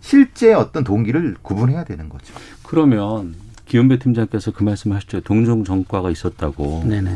실제 0.00 0.54
어떤 0.54 0.82
동기를 0.82 1.36
구분해야 1.42 1.84
되는 1.84 2.08
거죠. 2.08 2.32
그러면 2.62 3.34
기현배 3.66 3.98
팀장께서 3.98 4.52
그 4.52 4.62
말씀하셨죠. 4.62 5.20
동종 5.20 5.64
전과가 5.64 6.10
있었다고. 6.10 6.84
네네. 6.86 7.10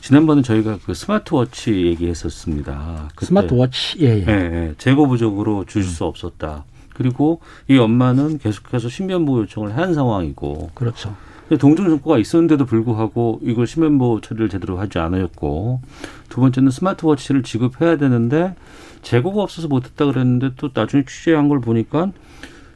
지난번에 0.00 0.42
저희가 0.42 0.78
그 0.86 0.94
스마트워치 0.94 1.86
얘기했었습니다. 1.86 3.10
스마트워치 3.20 3.98
예, 4.00 4.06
예. 4.06 4.24
예, 4.26 4.32
예. 4.32 4.74
재고 4.78 5.08
부족으로 5.08 5.64
주실 5.66 5.90
수 5.90 6.04
없었다. 6.04 6.64
그리고 7.00 7.40
이 7.66 7.78
엄마는 7.78 8.36
계속해서 8.36 8.90
신변보호 8.90 9.40
요청을 9.40 9.74
한 9.74 9.94
상황이고. 9.94 10.72
그렇죠. 10.74 11.16
동종 11.58 11.88
정과가 11.88 12.18
있었는데도 12.18 12.66
불구하고 12.66 13.40
이걸 13.42 13.66
신변보호 13.66 14.20
처리를 14.20 14.50
제대로 14.50 14.78
하지 14.78 14.98
않았고 14.98 15.80
두 16.28 16.40
번째는 16.42 16.70
스마트워치를 16.70 17.42
지급해야 17.42 17.96
되는데 17.96 18.54
재고가 19.00 19.42
없어서 19.42 19.66
못했다 19.66 20.04
그랬는데 20.04 20.50
또 20.58 20.68
나중에 20.74 21.04
취재한 21.06 21.48
걸 21.48 21.62
보니까 21.62 22.12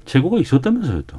재고가 0.06 0.38
있었다면서요 0.38 1.02
또. 1.06 1.18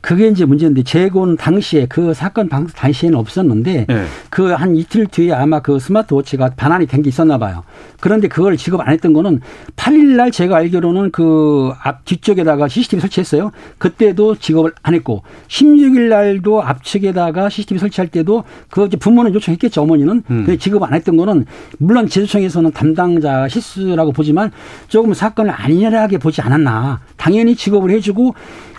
그게 0.00 0.28
이제 0.28 0.44
문제인데 0.44 0.82
재고는 0.82 1.36
당시에 1.36 1.86
그 1.88 2.14
사건 2.14 2.48
방 2.48 2.66
당시에는 2.66 3.18
없었는데 3.18 3.86
네. 3.88 4.04
그한 4.30 4.76
이틀 4.76 5.06
뒤에 5.06 5.32
아마 5.32 5.60
그 5.60 5.78
스마트워치가 5.78 6.50
반환이 6.56 6.86
된 6.86 7.02
게 7.02 7.08
있었나 7.08 7.38
봐요. 7.38 7.62
그런데 8.00 8.26
그걸 8.28 8.56
지급 8.56 8.80
안 8.80 8.88
했던 8.88 9.12
거는 9.12 9.40
8일 9.76 10.16
날 10.16 10.30
제가 10.30 10.56
알기로는 10.56 11.10
그 11.10 11.72
앞 11.82 12.04
뒤쪽에다가 12.04 12.68
CCTV 12.68 13.00
설치했어요. 13.00 13.50
그때도 13.78 14.36
지급을 14.36 14.72
안 14.82 14.94
했고 14.94 15.22
16일 15.48 16.08
날도 16.08 16.62
앞측에다가 16.62 17.48
CCTV 17.48 17.78
설치할 17.78 18.08
때도 18.08 18.44
그 18.70 18.88
부모는 18.88 19.34
요청했겠죠 19.34 19.82
어머니는. 19.82 20.22
음. 20.30 20.44
근데 20.44 20.56
지급 20.56 20.82
안 20.82 20.94
했던 20.94 21.16
거는 21.16 21.44
물론 21.78 22.08
제주청에서는 22.08 22.72
담당자 22.72 23.48
실수라고 23.48 24.12
보지만 24.12 24.50
조금 24.88 25.12
사건을 25.14 25.52
안일하게 25.54 26.18
보지 26.18 26.40
않았나. 26.40 27.00
당연히 27.16 27.54
지급을 27.56 27.90
해주고 27.90 28.34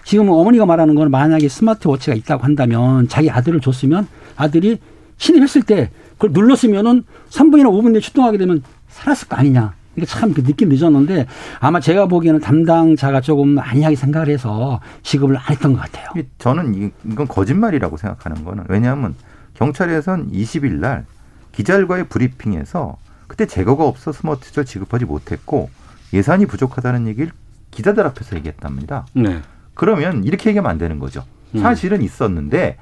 지금 0.07 0.29
어머니가 0.29 0.65
말하는 0.65 0.95
건 0.95 1.11
만약에 1.11 1.49
스마트워치가 1.49 2.15
있다고 2.15 2.45
한다면 2.45 3.09
자기 3.09 3.29
아들을 3.29 3.59
줬으면 3.59 4.07
아들이 4.37 4.79
침입했을 5.17 5.63
때 5.63 5.91
그걸 6.13 6.31
눌렀으면은 6.31 7.03
3분이나 7.29 7.65
5분 7.65 7.91
내에 7.91 7.99
출동하게 7.99 8.37
되면 8.37 8.63
살았을 8.87 9.27
거 9.27 9.35
아니냐. 9.35 9.73
이게 9.97 10.05
참 10.05 10.33
늦게 10.33 10.65
늦었는데 10.65 11.27
아마 11.59 11.81
제가 11.81 12.07
보기에는 12.07 12.39
담당자가 12.39 13.19
조금 13.19 13.59
안이하게 13.59 13.97
생각을 13.97 14.29
해서 14.29 14.79
지급을 15.03 15.35
안 15.35 15.43
했던 15.49 15.73
것 15.73 15.81
같아요. 15.81 16.07
저는 16.37 16.93
이건 17.11 17.27
거짓말이라고 17.27 17.97
생각하는 17.97 18.45
거는 18.45 18.63
왜냐하면 18.69 19.13
경찰에선 19.55 20.31
20일 20.31 20.79
날 20.79 21.05
기자들과의 21.51 22.07
브리핑에서 22.07 22.95
그때 23.27 23.45
재고가 23.45 23.83
없어 23.83 24.13
스마트워치를 24.13 24.63
지급하지 24.63 25.03
못했고 25.03 25.69
예산이 26.13 26.45
부족하다는 26.45 27.07
얘기를 27.07 27.33
기자들 27.71 28.05
앞에서 28.05 28.37
얘기했답니다. 28.37 29.05
네. 29.11 29.41
그러면 29.77 30.23
이렇게 30.23 30.49
얘기하면 30.49 30.69
안 30.69 30.77
되는 30.77 30.99
거죠. 30.99 31.23
음. 31.55 31.61
사실은 31.61 32.01
있었는데 32.01 32.77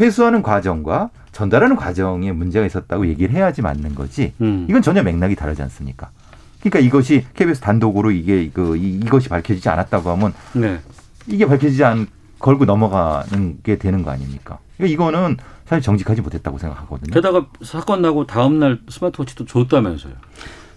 회수하는 0.00 0.42
과정과 0.42 1.10
전달하는 1.32 1.76
과정에 1.76 2.32
문제가 2.32 2.66
있었다고 2.66 3.06
얘기를 3.06 3.34
해야지 3.34 3.62
맞는 3.62 3.94
거지. 3.94 4.34
음. 4.40 4.66
이건 4.68 4.82
전혀 4.82 5.02
맥락이 5.02 5.36
다르지 5.36 5.62
않습니까? 5.62 6.10
그러니까 6.60 6.80
이것이 6.80 7.24
KBS 7.34 7.60
단독으로 7.60 8.10
이게 8.10 8.50
그 8.52 8.76
이것이 8.76 9.28
밝혀지지 9.28 9.68
않았다고 9.68 10.10
하면 10.10 10.34
네. 10.54 10.80
이게 11.28 11.46
밝혀지지 11.46 11.84
않 11.84 12.08
걸고 12.40 12.64
넘어가는 12.64 13.58
게 13.62 13.78
되는 13.78 14.02
거 14.02 14.10
아닙니까? 14.10 14.58
그러니까 14.76 14.92
이거는 14.92 15.36
사실 15.66 15.82
정직하지 15.82 16.20
못했다고 16.20 16.58
생각하거든요. 16.58 17.14
게다가 17.14 17.46
사건 17.62 18.02
나고 18.02 18.26
다음 18.26 18.58
날 18.58 18.80
스마트워치도 18.88 19.44
줬다면서요. 19.44 20.14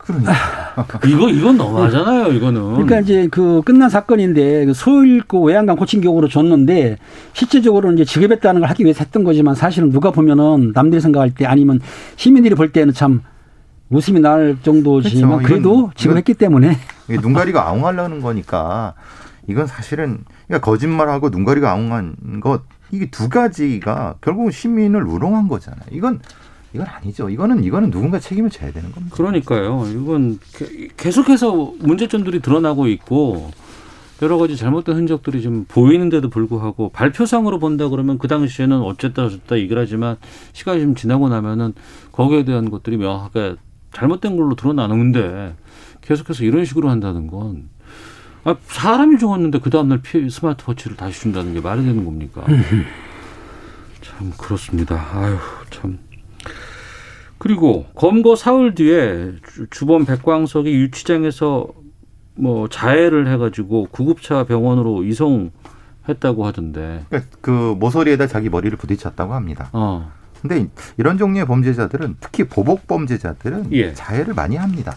그러니까 0.06 0.34
이거 1.08 1.30
이건 1.30 1.58
너무하잖아요. 1.58 2.34
이거는. 2.34 2.74
그러니까 2.74 3.00
이제 3.00 3.28
그 3.30 3.62
끝난 3.64 3.90
사건인데 3.90 4.66
그 4.66 4.74
소잃고 4.74 5.44
외양간 5.46 5.76
고친 5.76 6.02
격으로 6.02 6.28
줬는데 6.28 6.98
실제적으로 7.34 7.92
이제 7.94 8.04
지급했다는 8.04 8.62
걸 8.62 8.70
하기 8.70 8.84
위해서 8.84 9.04
했던 9.04 9.24
거지만 9.24 9.56
사실은 9.56 9.92
누가 9.92 10.12
보면은 10.12 10.72
남들이 10.74 11.02
생각할 11.02 11.34
때 11.34 11.46
아니면 11.46 11.80
시민들이 12.16 12.56
볼 12.56 12.72
때는 12.72 12.94
참 12.94 13.22
웃음이 13.90 14.22
날 14.22 14.58
정도지만 14.64 15.38
그렇죠. 15.40 15.48
그래도 15.48 15.92
지급했기 15.96 16.34
때문에 16.36 16.78
눈가리가 17.10 17.68
아웅하려는 17.68 18.22
거니까 18.22 18.94
이건 19.48 19.68
사실은 19.68 20.20
그러니까 20.48 20.66
거짓말하고 20.66 21.30
눈가리가 21.30 21.72
아웅한 21.72 22.40
것 22.42 22.64
이게 22.92 23.10
두 23.10 23.30
가지가 23.30 24.16
결국은 24.22 24.52
시민을 24.52 25.04
우롱한 25.04 25.48
거잖아요. 25.48 25.84
이건 25.92 26.20
이건 26.73 26.88
아니죠. 26.88 27.29
이거는 27.29 27.63
이거는 27.63 27.91
누군가 27.91 28.19
책임을 28.19 28.49
져야 28.49 28.71
되는 28.71 28.91
겁니다. 28.91 29.15
그러니까요. 29.15 29.88
이건 29.91 30.39
계속해서 30.97 31.73
문제점들이 31.79 32.39
드러나고 32.41 32.88
있고 32.88 33.51
여러 34.21 34.38
가지 34.38 34.55
잘못된 34.55 34.95
흔적들이 34.95 35.41
좀 35.41 35.65
보이는데도 35.67 36.29
불구하고 36.29 36.89
발표상으로 36.89 37.60
본다 37.60 37.89
그러면 37.89 38.17
그 38.19 38.27
당시에는 38.27 38.79
어쨌다 38.81 39.25
어쨌다 39.25 39.57
얘기를 39.57 39.81
하지만 39.81 40.17
시간이 40.53 40.81
좀 40.81 40.95
지나고 40.95 41.27
나면은 41.27 41.73
거기에 42.12 42.45
대한 42.45 42.69
것들이 42.69 42.97
명확하게 42.97 43.55
잘못된 43.93 44.38
걸로 44.38 44.55
드러나는데 44.55 45.55
계속해서 46.01 46.43
이런 46.43 46.65
식으로 46.65 46.89
한다는 46.89 47.27
건 47.27 47.69
아, 48.43 48.55
사람이 48.63 49.17
죽었는데 49.17 49.60
그 49.60 49.69
다음날 49.69 50.01
스마트워치를 50.29 50.97
다시 50.97 51.19
준다는 51.19 51.53
게 51.53 51.60
말이 51.60 51.84
되는 51.84 52.05
겁니까? 52.05 52.43
참 54.01 54.31
그렇습니다. 54.38 54.95
아유 55.13 55.38
참. 55.69 55.99
그리고 57.41 57.88
검거 57.95 58.36
사흘 58.36 58.75
뒤에 58.75 59.32
주범 59.71 60.06
백광석이 60.06 60.71
유치장에서 60.75 61.69
뭐 62.36 62.69
자해를 62.69 63.27
해가지고 63.34 63.88
구급차 63.89 64.43
병원으로 64.43 65.04
이송했다고 65.04 66.45
하던데. 66.45 67.04
그러니까 67.10 67.32
그 67.41 67.75
모서리에다 67.80 68.27
자기 68.27 68.49
머리를 68.49 68.77
부딪혔다고 68.77 69.34
합니다. 69.34 69.71
어. 69.73 70.12
근데 70.39 70.67
이런 70.97 71.17
종류의 71.17 71.47
범죄자들은 71.47 72.17
특히 72.19 72.43
보복 72.43 72.86
범죄자들은 72.86 73.73
예. 73.73 73.95
자해를 73.95 74.36
많이 74.36 74.56
합니다. 74.56 74.93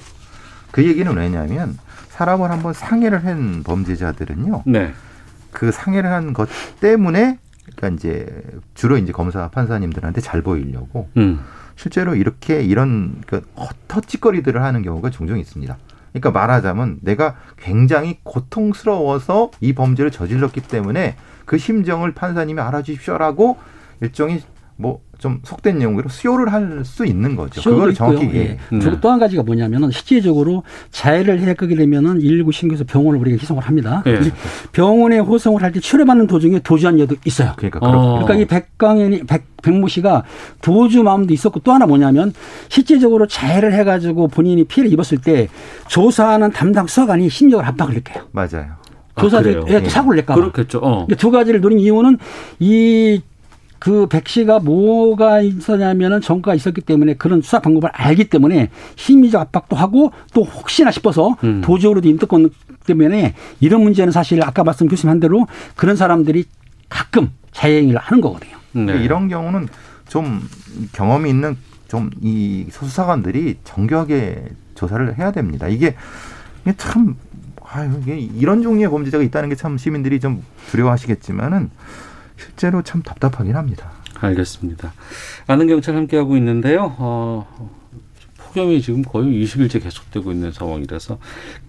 그 0.71 0.85
얘기는 0.87 1.11
왜냐하면 1.17 1.79
사람을 2.11 2.51
한번 2.51 2.75
상해를 2.75 3.25
한 3.25 3.63
범죄자들은요. 3.63 4.65
네. 4.67 4.93
그 5.51 5.73
상해를 5.73 6.13
한 6.13 6.35
것 6.35 6.51
때문에 6.81 7.39
그러니까 7.75 7.89
이제 7.97 8.43
주로 8.75 8.99
이제 8.99 9.13
검사 9.13 9.49
판사님들한테 9.49 10.21
잘 10.21 10.43
보이려고 10.43 11.09
음. 11.17 11.41
실제로 11.77 12.15
이렇게 12.15 12.63
이런 12.63 13.23
그 13.27 13.43
헛짓거리들을 13.95 14.63
하는 14.63 14.83
경우가 14.83 15.11
종종 15.11 15.39
있습니다. 15.39 15.77
그러니까 16.13 16.31
말하자면 16.31 16.99
내가 17.03 17.37
굉장히 17.59 18.19
고통스러워서 18.23 19.51
이 19.61 19.73
범죄를 19.73 20.11
저질렀기 20.11 20.61
때문에 20.61 21.17
그 21.45 21.59
심정을 21.59 22.15
판사님이 22.15 22.61
알아주십시오라고 22.61 23.59
일종의 24.01 24.43
뭐 24.77 25.03
좀 25.25 25.41
속된 25.43 25.81
용어로 25.81 26.11
수요를 26.11 26.53
할 26.53 26.83
수 26.85 27.07
있는 27.07 27.35
거죠. 27.35 27.63
그걸 27.63 27.95
정확히 27.95 28.27
예. 28.35 28.35
예. 28.35 28.59
그리고 28.69 29.01
또한 29.01 29.19
가지가 29.19 29.43
뭐냐면은 29.43 29.91
실제적으로 29.91 30.65
자해를 30.91 31.41
해하게 31.41 31.75
되면은 31.77 32.19
119 32.21 32.53
신고해서 32.53 32.85
병원을 32.85 33.19
우리가 33.21 33.39
희송을 33.39 33.63
합니다. 33.63 34.03
예. 34.07 34.21
병원에 34.73 35.19
호송을 35.19 35.63
할 35.63 35.73
때 35.73 35.81
치료받는 35.81 36.27
도중에 36.27 36.59
도주한 36.61 36.99
여도 37.01 37.17
있어요. 37.25 37.53
그러니까 37.57 37.79
어. 37.83 38.23
그러니까 38.23 38.35
이 38.35 38.45
백강현이 38.45 39.25
백 39.25 39.45
백모 39.63 39.89
씨가 39.89 40.25
도주 40.61 41.03
마음도 41.03 41.33
있었고 41.33 41.61
또 41.61 41.73
하나 41.73 41.87
뭐냐면 41.87 42.33
실제적으로 42.69 43.27
자해를 43.27 43.73
해가지고 43.73 44.29
본인이 44.29 44.65
피해를 44.65 44.93
입었을 44.93 45.19
때 45.19 45.49
조사하는 45.89 46.51
담당 46.51 46.87
수사관이 46.87 47.31
심적을 47.31 47.65
압박을 47.65 47.95
느껴요. 47.95 48.25
맞아요. 48.33 48.67
조사를 49.19 49.63
아, 49.63 49.65
예, 49.69 49.89
사고를 49.89 50.17
낼까 50.17 50.35
봐. 50.35 50.41
그렇겠죠. 50.41 50.81
어. 50.83 51.07
두 51.17 51.31
가지를 51.31 51.61
노린 51.61 51.79
이유는 51.79 52.19
이 52.59 53.23
그 53.85 54.07
백씨가 54.07 54.61
뭐가 54.61 55.43
있었냐면은 55.43 56.23
정과가 56.23 56.55
있었기 56.55 56.81
때문에 56.81 57.15
그런 57.15 57.43
수사 57.43 57.59
방법을 57.59 57.91
알기 57.93 58.31
때문에 58.31 58.71
심리적 58.97 59.39
압박도 59.39 59.77
하고 59.77 60.11
또 60.33 60.43
혹시나 60.43 60.91
싶어서 60.91 61.37
음. 61.45 61.61
도저로도 61.63 62.09
인터권 62.09 62.49
때문에 62.87 63.35
이런 63.61 63.83
문제는 63.83 64.11
사실 64.11 64.43
아까 64.43 64.65
말씀 64.65 64.89
교수님 64.89 65.11
한 65.11 65.21
대로 65.21 65.47
그런 65.77 65.97
사람들이 65.97 66.47
가끔 66.89 67.31
자행을 67.53 67.99
하는 67.99 68.23
거거든요. 68.23 68.57
네. 68.73 69.05
이런 69.05 69.29
경우는 69.29 69.69
좀 70.09 70.41
경험이 70.93 71.29
있는 71.29 71.55
좀 71.87 72.11
이 72.23 72.67
수사관들이 72.71 73.59
정교하게 73.65 74.47
조사를 74.75 75.19
해야 75.19 75.31
됩니다. 75.31 75.69
이게 75.69 75.95
참 76.79 77.17
아유 77.63 77.91
이게 78.01 78.19
이런 78.19 78.63
종류의 78.63 78.89
범죄자가 78.89 79.23
있다는 79.23 79.51
게 79.51 79.57
참 79.57 79.77
시민들이 79.77 80.21
좀 80.21 80.43
두려워하시겠지만은 80.71 81.71
실제로 82.37 82.83
참 82.83 83.03
답답하긴 83.03 83.57
합니다. 83.57 83.93
알겠습니다. 84.21 84.93
아는 85.47 85.67
경찰 85.67 85.97
함께하고 85.97 86.37
있는데요. 86.37 86.95
어, 86.99 87.71
폭염이 88.37 88.81
지금 88.81 89.03
거의 89.03 89.45
20일째 89.45 89.83
계속되고 89.83 90.31
있는 90.31 90.53
상황이라서 90.53 91.19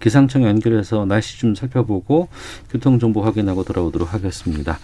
기상청 0.00 0.44
연결해서 0.44 1.04
날씨 1.04 1.38
좀 1.38 1.54
살펴보고 1.54 2.28
교통정보 2.70 3.22
확인하고 3.22 3.64
돌아오도록 3.64 4.14
하겠습니다. 4.14 4.78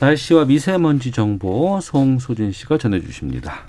날씨와 0.00 0.44
미세먼지 0.44 1.10
정보 1.10 1.80
송소진 1.80 2.52
씨가 2.52 2.78
전해주십니다. 2.78 3.66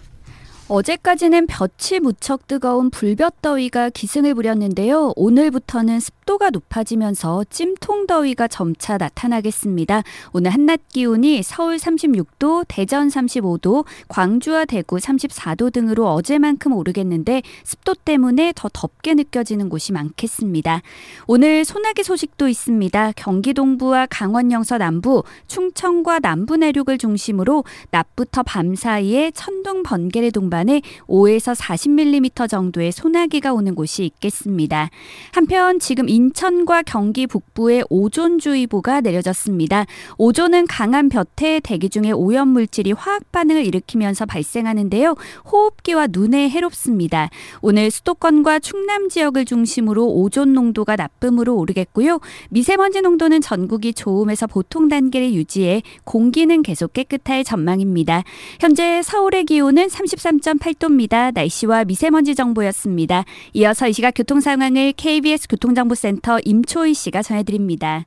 어제까지는 0.70 1.46
볕이 1.48 2.00
무척 2.00 2.48
뜨거운 2.48 2.90
불볕더위가 2.90 3.90
기승을 3.90 4.34
부렸는데요. 4.34 5.12
오늘부터는 5.18 6.00
습도가 6.00 6.52
높아지면서 6.52 7.44
찜통더위가 7.50 8.48
점차 8.48 8.98
나타나겠습니다. 8.98 10.04
오늘 10.32 10.52
한낮 10.52 10.88
기온이 10.88 11.44
서울 11.44 11.76
36도, 11.76 12.64
대전 12.70 13.10
35도, 13.10 13.86
광주와 14.08 14.64
대구 14.64 14.96
34도 14.96 15.74
등으로 15.74 16.10
어제만큼 16.14 16.72
오르겠는데 16.72 17.42
습도 17.66 17.94
때문에 17.94 18.54
더 18.56 18.70
덥게 18.72 19.16
느껴지는 19.16 19.68
곳이 19.68 19.92
많겠습니다. 19.92 20.82
오늘 21.28 21.66
소나기 21.66 22.04
소식도 22.04 22.48
있습니다. 22.48 23.12
경기 23.18 23.54
동부와 23.54 24.08
강원 24.10 24.52
영서 24.54 24.78
남부, 24.78 25.24
충청과 25.48 26.20
남부 26.20 26.56
내륙을 26.56 26.98
중심으로 26.98 27.66
낮부터 27.92 28.44
밤 28.44 28.76
사이에 28.76 29.32
천둥 29.32 29.84
번개를 29.84 30.32
동반 30.32 30.53
동안에 30.54 30.82
5에서 31.08 31.56
40mm 31.56 32.48
정도의 32.48 32.92
소나기가 32.92 33.54
오는 33.54 33.74
곳이 33.74 34.06
있겠습니다. 34.06 34.90
한편 35.32 35.80
지금 35.80 36.08
인천과 36.08 36.84
경기 36.84 37.26
북부에 37.26 37.82
오존주의보가 37.90 39.02
내려졌습니다. 39.02 39.86
오존은 40.20 40.68
강한 40.68 41.10
볕에 41.10 41.60
대기 41.62 41.90
중에 41.90 42.12
오염 42.12 42.50
물질이 42.50 42.92
화학 42.92 43.32
반응을 43.32 43.66
일으키면서 43.66 44.28
발생하는데요. 44.28 45.16
호흡기와 45.52 46.08
눈에 46.12 46.50
해롭습니다. 46.50 47.30
오늘 47.62 47.90
수도권과 47.90 48.60
충남 48.60 49.10
지역을 49.10 49.46
중심으로 49.46 50.08
오존 50.08 50.54
농도가 50.54 50.96
나쁨으로 50.96 51.56
오르겠고요. 51.56 52.20
미세먼지 52.50 53.02
농도는 53.02 53.42
전국이 53.42 53.94
좋음에서 53.94 54.46
보통 54.46 54.88
단계를 54.88 55.34
유지해 55.34 55.82
공기는 56.04 56.62
계속 56.62 56.94
깨끗할 56.94 57.44
전망입니다. 57.44 58.24
현재 58.60 59.02
서울의 59.02 59.46
기온은 59.46 59.90
33. 59.90 60.43
104.8도입니다. 60.44 61.34
날씨와 61.34 61.86
미세먼지 61.86 62.36
정보였습니다. 62.36 63.24
이어서 63.54 63.88
이 63.88 63.94
시각 63.94 64.12
교통 64.16 64.42
상황을 64.42 64.94
KBS 64.94 65.48
교통정보센터 65.48 66.40
임초희 66.44 66.94
씨가 66.94 67.24
전해드립니다. 67.24 68.06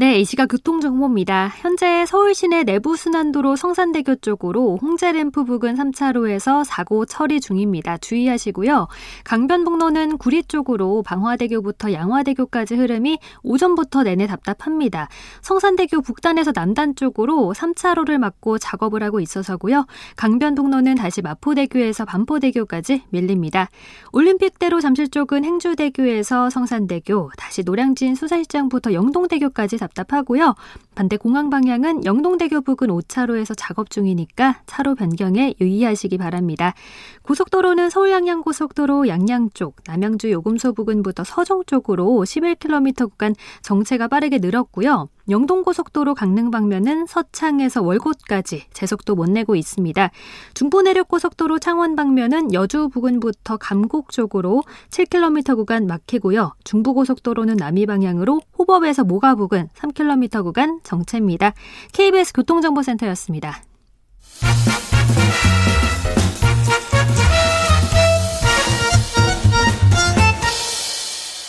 네, 0.00 0.18
이 0.18 0.24
시각 0.24 0.46
교통정보입니다. 0.46 1.52
현재 1.58 2.06
서울 2.06 2.34
시내 2.34 2.62
내부순환도로 2.62 3.56
성산대교 3.56 4.14
쪽으로 4.22 4.78
홍제램프 4.80 5.44
부근 5.44 5.74
3차로에서 5.74 6.64
사고 6.64 7.04
처리 7.04 7.38
중입니다. 7.38 7.98
주의하시고요. 7.98 8.88
강변북로는 9.24 10.16
구리 10.16 10.42
쪽으로 10.42 11.02
방화대교부터 11.02 11.92
양화대교까지 11.92 12.76
흐름이 12.76 13.18
오전부터 13.42 14.04
내내 14.04 14.26
답답합니다. 14.26 15.10
성산대교 15.42 16.00
북단에서 16.00 16.52
남단 16.54 16.96
쪽으로 16.96 17.52
3차로를 17.54 18.16
막고 18.16 18.56
작업을 18.56 19.02
하고 19.02 19.20
있어서고요. 19.20 19.84
강변북로는 20.16 20.94
다시 20.94 21.20
마포대교에서 21.20 22.06
반포대교까지 22.06 23.02
밀립니다. 23.10 23.68
올림픽대로 24.14 24.80
잠실 24.80 25.10
쪽은 25.10 25.44
행주대교에서 25.44 26.48
성산대교, 26.48 27.32
다시 27.36 27.64
노량진 27.64 28.14
수산시장부터 28.14 28.94
영동대교까지 28.94 29.76
답 29.76 29.89
답답하고요. 29.90 30.54
반대 30.94 31.16
공항 31.16 31.50
방향은 31.50 32.04
영동대교 32.04 32.62
부근 32.62 32.88
5차로에서 32.88 33.54
작업 33.56 33.90
중이니까 33.90 34.62
차로 34.66 34.94
변경에 34.94 35.54
유의하시기 35.60 36.18
바랍니다. 36.18 36.74
고속도로는 37.22 37.90
서울 37.90 38.10
양양 38.10 38.42
고속도로 38.42 39.08
양양 39.08 39.50
쪽, 39.54 39.76
남양주 39.86 40.30
요금소 40.30 40.72
부근부터 40.72 41.24
서정 41.24 41.62
쪽으로 41.66 42.04
11km 42.24 43.10
구간 43.10 43.34
정체가 43.62 44.08
빠르게 44.08 44.38
늘었고요. 44.38 45.08
영동고속도로 45.28 46.14
강릉 46.14 46.50
방면은 46.50 47.06
서창에서 47.06 47.82
월곶까지 47.82 48.64
제속도 48.72 49.14
못 49.14 49.30
내고 49.30 49.56
있습니다. 49.56 50.10
중부내륙고속도로 50.54 51.58
창원 51.58 51.96
방면은 51.96 52.52
여주 52.52 52.88
부근부터 52.88 53.56
감곡 53.56 54.10
쪽으로 54.10 54.62
7km 54.90 55.56
구간 55.56 55.86
막히고요. 55.86 56.54
중부고속도로는 56.64 57.56
남이 57.56 57.86
방향으로 57.86 58.40
호법에서 58.58 59.04
모가 59.04 59.34
부근 59.34 59.68
3km 59.74 60.42
구간 60.44 60.80
정체입니다. 60.82 61.52
KBS 61.92 62.32
교통정보센터였습니다. 62.34 63.62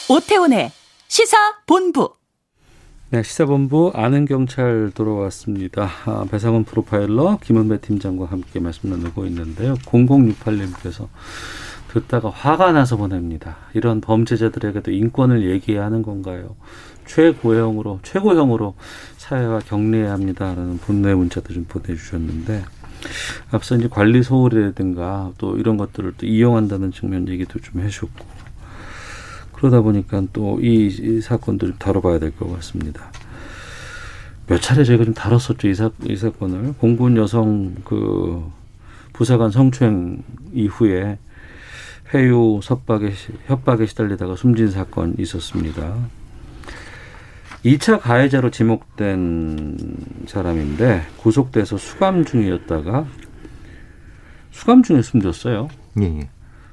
오태훈의 0.10 0.72
시사 1.08 1.38
본부 1.66 2.21
네, 3.14 3.24
시사본부 3.24 3.92
아는 3.94 4.24
경찰 4.24 4.90
돌아왔습니다. 4.96 5.90
아, 6.06 6.26
배상훈 6.32 6.64
프로파일러 6.64 7.40
김은배 7.44 7.82
팀장과 7.82 8.28
함께 8.28 8.62
말씀 8.62 8.90
나누고 8.90 9.26
있는데요. 9.26 9.74
0068님께서 9.74 11.10
듣다가 11.90 12.30
화가 12.30 12.72
나서 12.72 12.96
보냅니다. 12.96 13.58
이런 13.74 14.00
범죄자들에게도 14.00 14.92
인권을 14.92 15.44
얘기해야 15.52 15.84
하는 15.84 16.04
건가요? 16.04 16.56
최고형으로 17.06 18.00
최고형으로 18.02 18.76
사회와 19.18 19.60
격리해야 19.60 20.14
합니다라는 20.14 20.78
분노의 20.78 21.16
문자도 21.18 21.54
좀 21.54 21.66
보내주셨는데 21.66 22.64
앞서 23.52 23.76
이제 23.76 23.90
관리 23.90 24.24
소홀이라든가 24.24 25.34
또 25.38 25.58
이런 25.58 25.76
것들을 25.76 26.14
또 26.18 26.26
이용한다는 26.26 26.94
측면 26.94 27.28
얘기도 27.28 27.60
좀 27.60 27.82
해주셨고 27.82 28.41
그러다 29.62 29.82
보니까 29.82 30.24
또이 30.34 30.88
이 30.88 31.22
사건도 31.22 31.68
좀 31.68 31.76
다뤄봐야 31.78 32.18
될 32.18 32.32
것 32.32 32.52
같습니다. 32.56 33.12
몇 34.48 34.60
차례 34.60 34.84
저희가 34.84 35.06
좀 35.06 35.14
다뤘었죠 35.14 35.68
이, 35.68 35.76
사, 35.76 35.92
이 36.04 36.16
사건을 36.16 36.74
공군 36.80 37.16
여성 37.16 37.76
그 37.86 38.44
부사관 39.14 39.52
성추행 39.52 40.24
이후에 40.52 41.20
회유 42.14 42.60
섭박에 42.64 43.14
협박에 43.46 43.86
시달리다가 43.86 44.36
숨진 44.36 44.72
사건 44.72 45.14
있었습니다. 45.20 45.96
2차 47.64 48.00
가해자로 48.02 48.50
지목된 48.50 49.78
사람인데 50.28 51.04
구속돼서 51.18 51.78
수감 51.78 52.26
중이었다가 52.26 53.06
수감 54.50 54.82
중에 54.82 55.04
숨졌어요. 55.04 55.70
예, 56.02 56.06
예. 56.06 56.30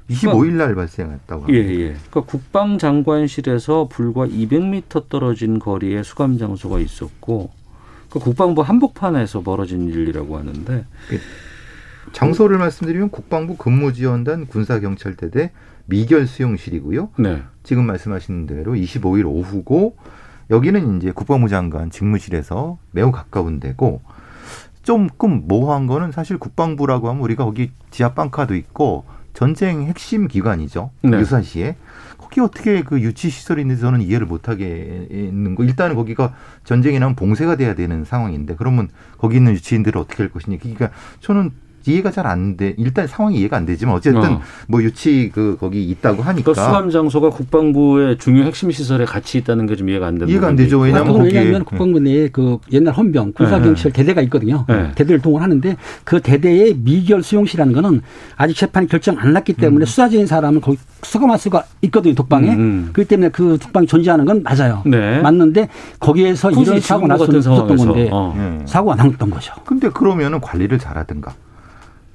25일 0.09 0.53
날 0.53 0.75
발생했다고 0.75 1.43
합니다. 1.43 1.59
예, 1.59 1.69
예. 1.69 1.95
그러니까 2.09 2.21
국방장관실에서 2.21 3.87
불과 3.89 4.25
200m 4.25 5.09
떨어진 5.09 5.59
거리에 5.59 6.03
수감 6.03 6.37
장소가 6.37 6.79
있었고 6.79 7.51
그 8.09 8.19
국방부 8.19 8.61
한복판에서 8.61 9.41
벌어진 9.41 9.87
일이라고 9.87 10.37
하는데 10.37 10.73
예. 10.73 11.19
장소를 12.11 12.57
말씀드리면 12.57 13.09
국방부 13.09 13.55
근무지원단 13.55 14.47
군사경찰대대 14.47 15.51
미결 15.85 16.27
수용실이고요. 16.27 17.09
네. 17.19 17.43
지금 17.63 17.85
말씀하신 17.85 18.47
대로 18.47 18.73
25일 18.73 19.25
오후고 19.25 19.95
여기는 20.49 20.97
이제 20.97 21.11
국방부 21.11 21.49
장관 21.49 21.91
직무실에서 21.91 22.79
매우 22.91 23.11
가까운 23.11 23.59
데고 23.59 24.01
조금 24.81 25.47
모호한 25.47 25.85
거는 25.85 26.11
사실 26.11 26.39
국방부라고 26.39 27.09
하면 27.09 27.21
우리가 27.21 27.45
거기 27.45 27.71
지하 27.91 28.13
빵카도 28.15 28.55
있고 28.55 29.03
전쟁 29.39 29.83
핵심 29.83 30.27
기관이죠. 30.27 30.91
네. 31.01 31.17
유사시에. 31.17 31.77
거기 32.17 32.41
어떻게 32.41 32.83
그 32.83 32.99
유치 32.99 33.29
시설이 33.29 33.61
있는지 33.61 33.81
저는 33.81 34.01
이해를 34.01 34.27
못하게 34.27 35.07
있는 35.09 35.55
거. 35.55 35.63
일단은 35.63 35.95
거기가 35.95 36.33
전쟁이 36.65 36.99
나면 36.99 37.15
봉쇄가 37.15 37.55
돼야 37.55 37.73
되는 37.73 38.03
상황인데 38.03 38.55
그러면 38.57 38.89
거기 39.17 39.37
있는 39.37 39.53
유치인들을 39.53 39.97
어떻게 39.97 40.23
할 40.23 40.29
것이냐. 40.29 40.57
그러니까 40.57 40.89
저는 41.21 41.51
이해가 41.85 42.11
잘 42.11 42.27
안 42.27 42.57
돼. 42.57 42.75
일단 42.77 43.07
상황이 43.07 43.37
이해가 43.39 43.57
안 43.57 43.65
되지만 43.65 43.95
어쨌든 43.95 44.23
어. 44.23 44.41
뭐 44.67 44.83
유치 44.83 45.31
그 45.33 45.57
거기 45.59 45.83
있다고 45.89 46.21
하니까. 46.21 46.51
그 46.51 46.53
수감 46.59 46.89
장소가 46.91 47.29
국방부의 47.31 48.17
중요 48.19 48.43
핵심 48.43 48.69
시설에 48.71 49.05
같이 49.05 49.37
있다는 49.39 49.65
게 49.65 49.75
좀 49.75 49.89
이해가 49.89 50.07
안 50.07 50.15
되는 50.17 50.29
이해가 50.29 50.47
안 50.47 50.55
되죠. 50.55 50.77
왜냐하면 50.79 51.13
거기에 51.13 51.39
왜냐하면 51.39 51.63
국방부 51.63 51.99
내에 51.99 52.27
그 52.29 52.57
옛날 52.71 52.93
헌병 52.93 53.31
군사경찰 53.33 53.91
네. 53.93 53.97
대대가 53.97 54.21
있거든요. 54.23 54.65
네. 54.67 54.91
대대를 54.95 55.21
동원하는데 55.21 55.77
그 56.03 56.19
대대의 56.19 56.75
미결 56.75 57.23
수용실이라는 57.23 57.73
거는 57.73 58.01
아직 58.35 58.55
재판이 58.57 58.87
결정 58.87 59.17
안 59.17 59.31
났기 59.33 59.53
때문에 59.53 59.83
음. 59.83 59.85
수사적인 59.85 60.27
사람을 60.27 60.59
거기 60.61 60.77
수감할 61.03 61.39
수가 61.39 61.63
있거든요. 61.83 62.13
독방에. 62.15 62.49
음. 62.53 62.59
음. 62.59 62.89
그렇기 62.93 63.07
때문에 63.07 63.29
그 63.29 63.57
독방이 63.61 63.87
존재하는 63.87 64.25
건 64.25 64.43
맞아요. 64.43 64.83
네. 64.85 65.21
맞는데 65.21 65.69
거기에서 65.99 66.51
이런 66.51 66.79
사고 66.81 67.07
났었던 67.07 67.41
건데 67.77 68.09
어. 68.11 68.63
사고가 68.65 68.95
났던 68.95 69.29
거죠. 69.29 69.53
근데 69.65 69.89
그러면은 69.89 70.41
관리를 70.41 70.77
잘하든가. 70.77 71.33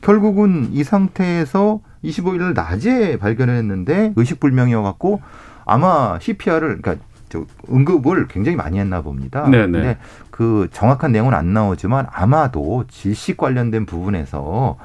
결국은 0.05 0.69
이 0.71 0.85
상태에서 0.85 1.81
25일 2.05 2.53
낮에 2.53 3.19
발견했는데 3.19 4.13
의식불명이어 4.15 4.83
갖고 4.83 5.23
아마 5.65 6.19
CPR을 6.21 6.83
그러니까 6.83 7.03
저 7.31 7.47
응급을 7.73 8.29
굉장히 8.29 8.55
많이 8.55 8.79
했나 8.79 9.01
봅니다. 9.01 9.49
네네. 9.49 9.73
근데 9.73 9.99
그 10.31 10.69
정확한 10.73 11.11
내용은 11.11 11.33
안 11.33 11.55
나오지만 11.55 12.07
아마도 12.13 12.85
질식 12.89 13.39
관련된 13.39 13.87
부분에서 13.87 14.77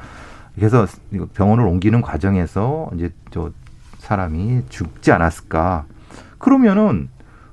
그래서 0.55 0.87
병원을 1.33 1.65
옮기는 1.65 2.01
과정에서 2.01 2.89
이제 2.95 3.11
저 3.29 3.51
사람이 3.97 4.63
죽지 4.69 5.11
않았을까? 5.11 5.83
그러면은 6.37 7.09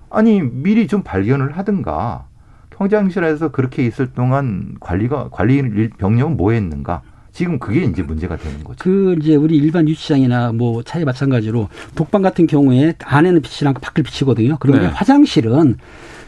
아니 0.09 0.41
미리 0.41 0.87
좀 0.87 1.03
발견을 1.03 1.59
하든가 1.59 2.27
통장실에서 2.71 3.51
그렇게 3.51 3.85
있을 3.85 4.13
동안 4.13 4.77
관리가 4.79 5.31
관리 5.33 5.91
병력은 5.91 6.37
뭐 6.37 6.53
했는가? 6.53 7.03
지금 7.37 7.59
그게 7.59 7.85
이제 7.85 8.03
문제가 8.03 8.35
되는 8.37 8.65
거죠. 8.65 8.77
그 8.79 9.15
이제 9.21 9.35
우리 9.35 9.57
일반 9.59 9.87
유치장이나 9.87 10.53
뭐 10.53 10.83
차에 10.83 11.05
마찬가지로 11.05 11.69
독방 11.95 12.23
같은 12.23 12.47
경우에 12.47 12.95
안에는 13.05 13.43
빛이 13.43 13.67
나고 13.69 13.79
밖을 13.81 14.05
비치거든요. 14.05 14.57
그런데 14.59 14.87
네. 14.87 14.89
화장실은 14.89 15.77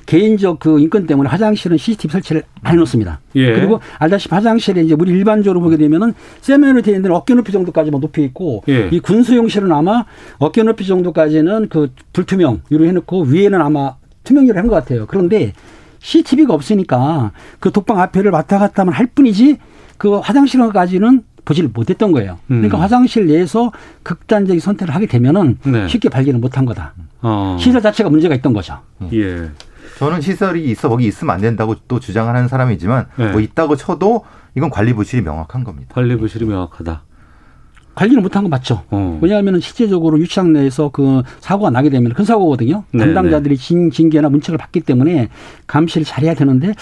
개인적 0.04 0.58
그 0.58 0.78
인권 0.78 1.06
때문에 1.06 1.30
화장실은 1.30 1.78
CCTV 1.78 2.12
설치를 2.12 2.42
안 2.62 2.74
해놓습니다. 2.74 3.20
예. 3.36 3.54
그리고 3.54 3.80
알다시피 3.98 4.34
화장실에 4.34 4.82
이제 4.82 4.94
우리 4.98 5.12
일반적으로 5.12 5.62
보게 5.62 5.78
되면은 5.78 6.12
세면으로 6.42 6.82
되어 6.82 6.96
있는 6.96 7.10
어깨 7.12 7.32
높이 7.34 7.52
정도까지만 7.52 8.02
높이 8.02 8.22
있고 8.24 8.62
예. 8.68 8.90
이 8.92 9.00
군수용실은 9.00 9.72
아마 9.72 10.04
어깨 10.36 10.62
높이 10.62 10.86
정도까지는 10.86 11.70
그 11.70 11.90
불투명으로 12.12 12.84
해놓고 12.84 13.22
위에는 13.22 13.62
아마 13.62 13.94
투명유로 14.24 14.58
한 14.58 14.68
것 14.68 14.74
같아요. 14.74 15.06
그런데 15.06 15.54
CCTV가 16.00 16.52
없으니까 16.52 17.32
그 17.60 17.70
독방 17.72 17.98
앞에를 17.98 18.30
왔다 18.30 18.58
갔다 18.58 18.82
하면 18.82 18.92
할 18.92 19.06
뿐이지 19.06 19.56
그 19.98 20.18
화장실까지는 20.18 21.22
보지를 21.44 21.70
못했던 21.72 22.12
거예요. 22.12 22.38
그러니까 22.46 22.78
음. 22.78 22.82
화장실 22.82 23.26
내에서 23.26 23.72
극단적인 24.02 24.60
선택을 24.60 24.94
하게 24.94 25.06
되면은 25.06 25.58
네. 25.64 25.88
쉽게 25.88 26.08
발견을 26.08 26.40
못한 26.40 26.64
거다. 26.64 26.94
어. 27.22 27.56
시설 27.58 27.82
자체가 27.82 28.10
문제가 28.10 28.34
있던 28.36 28.52
거죠. 28.52 28.78
예. 29.12 29.50
저는 29.98 30.20
시설이 30.20 30.64
있어 30.70 30.88
거기 30.88 31.06
있으면 31.06 31.34
안 31.34 31.40
된다고 31.40 31.74
또 31.88 31.98
주장을 31.98 32.34
하는 32.34 32.48
사람이지만 32.48 33.06
네. 33.16 33.32
뭐 33.32 33.40
있다고 33.40 33.76
쳐도 33.76 34.24
이건 34.56 34.70
관리 34.70 34.92
부실이 34.92 35.22
명확한 35.22 35.64
겁니다. 35.64 35.88
관리 35.94 36.16
부실이 36.16 36.44
명확하다. 36.44 37.02
관리를 37.94 38.22
못한 38.22 38.44
건 38.44 38.50
맞죠. 38.50 38.84
어. 38.90 39.18
왜냐하면 39.20 39.58
실제적으로 39.58 40.20
유치장 40.20 40.52
내에서 40.52 40.90
그 40.90 41.22
사고가 41.40 41.70
나게 41.70 41.90
되면 41.90 42.12
큰 42.12 42.24
사고거든요. 42.24 42.84
네, 42.92 43.04
담당자들이 43.04 43.56
네. 43.56 43.62
징, 43.62 43.90
징계나 43.90 44.28
문책을 44.28 44.56
받기 44.56 44.82
때문에 44.82 45.30
감시를 45.66 46.04
잘해야 46.04 46.34
되는데 46.34 46.74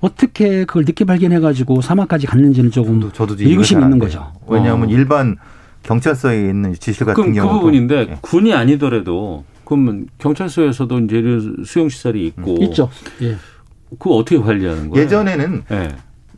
어떻게 0.00 0.64
그걸 0.64 0.84
늦게 0.84 1.04
발견해가지고 1.04 1.80
사망까지 1.80 2.26
갔는지는 2.26 2.70
조금 2.70 3.00
저도, 3.00 3.12
저도 3.12 3.34
의구심이 3.38 3.82
있는 3.82 3.98
거죠. 3.98 4.32
왜냐하면 4.46 4.88
어. 4.88 4.92
일반 4.92 5.36
경찰서에 5.82 6.48
있는 6.48 6.72
유치실 6.72 7.06
같은 7.06 7.32
경우 7.32 7.48
그 7.48 7.58
부분인데 7.58 8.06
네. 8.06 8.18
군이 8.20 8.52
아니더라도 8.52 9.44
그러면 9.64 10.06
경찰서에서도 10.18 10.98
이제 11.00 11.22
수용 11.64 11.88
시설이 11.88 12.26
있고 12.26 12.56
음. 12.56 12.62
있죠. 12.62 12.90
예. 13.22 13.36
그 13.98 14.10
어떻게 14.10 14.38
관리하는 14.38 14.90
거예요? 14.90 15.04
예전에는 15.04 15.64
예. 15.70 15.88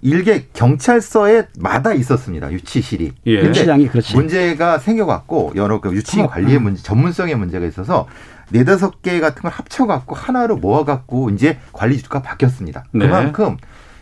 일개 0.02 0.44
경찰서에 0.52 1.48
마다 1.58 1.92
있었습니다. 1.92 2.52
유치실이. 2.52 3.12
예. 3.26 3.32
유치장이 3.32 3.88
그렇지. 3.88 4.14
문제가 4.14 4.78
생겨갖고 4.78 5.52
여러 5.56 5.80
그 5.80 5.92
유치 5.92 6.18
관리의 6.18 6.60
문제, 6.60 6.82
전문성의 6.82 7.34
문제가 7.36 7.66
있어서 7.66 8.06
네다섯 8.50 9.02
개 9.02 9.20
같은 9.20 9.42
걸 9.42 9.50
합쳐갖고 9.50 10.14
하나로 10.14 10.56
모아갖고 10.56 11.30
이제 11.30 11.58
관리 11.72 11.98
주가 11.98 12.22
바뀌었습니다. 12.22 12.84
네. 12.92 13.06
그만큼 13.06 13.56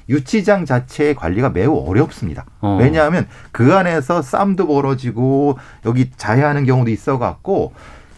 유치장 0.08 0.64
자체의 0.64 1.14
관리가 1.14 1.50
매우 1.50 1.84
어렵습니다. 1.86 2.44
어. 2.60 2.78
왜냐하면 2.80 3.26
그 3.50 3.74
안에서 3.74 4.22
쌈도 4.22 4.68
벌어지고 4.68 5.58
여기 5.84 6.10
자해하는 6.16 6.64
경우도 6.64 6.90
있어갖고 6.90 7.72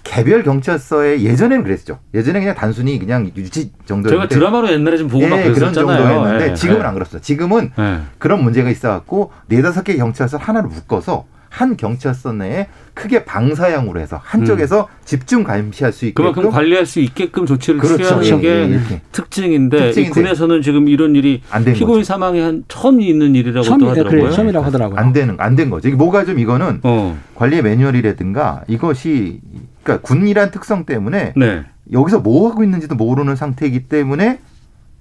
개별 0.05 0.43
경찰서에 0.43 1.21
예전에는 1.21 1.65
그랬죠. 1.65 1.99
예전에 2.15 2.41
그냥 2.41 2.55
단순히 2.55 2.99
그냥 2.99 3.31
유치 3.37 3.73
정도. 3.85 4.09
제가 4.09 4.29
드라마로 4.29 4.71
옛날에 4.71 4.97
좀 4.97 5.09
보고 5.09 5.25
예, 5.25 5.29
막 5.29 5.43
그런 5.55 5.73
정도였는데 5.73 6.51
예, 6.51 6.55
지금은 6.55 6.81
예. 6.81 6.85
안 6.85 6.95
그렇습니다. 6.95 7.23
지금은 7.23 7.73
예. 7.79 7.99
그런 8.19 8.43
문제가 8.43 8.71
있어갖고 8.71 9.33
네다섯 9.49 9.85
개 9.85 9.97
경찰서 9.97 10.39
하나를 10.39 10.71
묶어서 10.71 11.27
한 11.49 11.77
경찰서 11.77 12.33
내에 12.33 12.67
크게 12.95 13.25
방사형으로 13.25 14.01
해서 14.01 14.21
한쪽에서 14.23 14.83
음. 14.83 14.87
집중 15.05 15.45
감시할 15.45 15.93
수 15.93 16.07
있게끔 16.07 16.33
그만큼 16.33 16.51
관리할 16.51 16.85
수 16.87 17.01
있게끔 17.01 17.47
조치를 17.47 17.81
그렇죠. 17.81 18.21
취하는 18.21 18.41
게 18.41 18.49
예, 18.49 18.73
예. 18.93 19.01
특징인데, 19.13 19.79
특징인데, 19.79 20.11
군에서는 20.21 20.63
지금 20.63 20.89
이런 20.89 21.15
일이 21.17 21.43
피고인 21.75 22.05
사망이 22.05 22.41
한 22.41 22.65
처음 22.69 23.01
있는 23.01 23.35
일이라고 23.35 23.63
처음, 23.63 23.89
하더라고요. 23.89 24.23
그래, 24.23 24.31
처음이라고 24.33 24.67
하더라고요. 24.67 24.99
안 24.99 25.13
되는 25.13 25.37
안 25.39 25.57
된 25.57 25.71
거죠. 25.71 25.89
이게 25.89 25.97
뭐가 25.97 26.25
좀 26.25 26.39
이거는 26.39 26.81
어. 26.85 27.19
관리 27.35 27.61
매뉴얼이라든가 27.63 28.63
이것이 28.69 29.41
그러니까 29.83 30.07
군이란 30.07 30.51
특성 30.51 30.85
때문에 30.85 31.33
네. 31.37 31.65
여기서 31.93 32.21
뭐 32.21 32.51
하고 32.51 32.63
있는지도 32.63 32.95
모르는 32.95 33.35
상태이기 33.35 33.89
때문에 33.89 34.39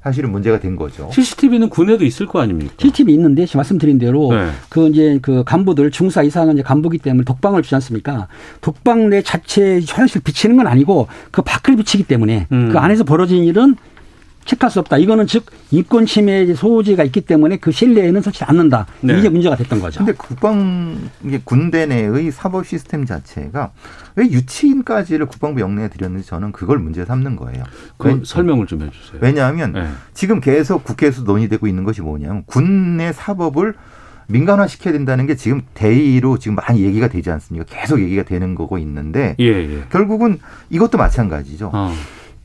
사실은 0.07 0.31
문제가 0.31 0.59
된 0.59 0.75
거죠. 0.75 1.09
CCTV는 1.11 1.69
군에도 1.69 2.05
있을 2.05 2.25
거 2.25 2.39
아닙니까? 2.39 2.73
CCTV 2.77 3.13
있는데 3.15 3.45
말씀드린 3.53 3.97
대로 3.97 4.29
네. 4.31 4.49
그 4.69 4.87
이제 4.87 5.19
그 5.21 5.43
간부들 5.43 5.91
중사 5.91 6.23
이상은 6.23 6.53
이제 6.53 6.63
간부기 6.63 6.99
때문에 6.99 7.23
독방을 7.25 7.61
주지 7.61 7.75
않습니까? 7.75 8.27
독방 8.61 9.09
내 9.09 9.21
자체 9.21 9.81
화장실 9.87 10.21
비치는 10.21 10.57
건 10.57 10.67
아니고 10.67 11.07
그 11.31 11.41
밖을 11.41 11.75
비치기 11.75 12.03
때문에 12.03 12.47
음. 12.51 12.69
그 12.71 12.77
안에서 12.77 13.03
벌어진 13.03 13.43
일은 13.43 13.75
체크할 14.47 14.71
수 14.71 14.79
없다. 14.79 14.97
이거는 14.97 15.27
즉 15.27 15.45
인권 15.71 16.05
침해 16.05 16.51
소지가 16.53 17.03
있기 17.03 17.21
때문에 17.21 17.57
그 17.57 17.71
신뢰에는 17.71 18.21
서치 18.21 18.43
않는다. 18.45 18.87
네. 19.01 19.19
이게 19.19 19.29
문제가 19.29 19.55
됐던 19.55 19.79
거죠. 19.79 19.99
근데 19.99 20.13
국방 20.13 21.09
이게 21.23 21.39
군대 21.43 21.85
내의 21.85 22.31
사법 22.31 22.65
시스템 22.65 23.05
자체가 23.05 23.71
왜 24.15 24.25
유치인까지를 24.25 25.27
국방부 25.27 25.61
영내에 25.61 25.89
들였는지 25.89 26.27
저는 26.27 26.53
그걸 26.53 26.79
문제 26.79 27.05
삼는 27.05 27.35
거예요. 27.35 27.63
그 27.97 28.21
설명을 28.25 28.65
좀 28.65 28.81
해주세요. 28.81 29.19
왜냐하면 29.21 29.73
네. 29.73 29.87
지금 30.13 30.39
계속 30.39 30.83
국회에서 30.83 31.23
논의되고 31.23 31.67
있는 31.67 31.83
것이 31.83 32.01
뭐냐면 32.01 32.43
군내 32.45 33.13
사법을 33.13 33.75
민간화 34.29 34.67
시켜야 34.67 34.93
된다는 34.93 35.25
게 35.25 35.35
지금 35.35 35.61
대의로 35.73 36.37
지금 36.37 36.55
많이 36.55 36.83
얘기가 36.83 37.07
되지 37.07 37.31
않습니까? 37.31 37.65
계속 37.69 38.01
얘기가 38.01 38.23
되는 38.23 38.55
거고 38.55 38.77
있는데 38.77 39.35
예, 39.39 39.45
예. 39.45 39.83
결국은 39.89 40.39
이것도 40.69 40.97
마찬가지죠. 40.97 41.71
어. 41.73 41.93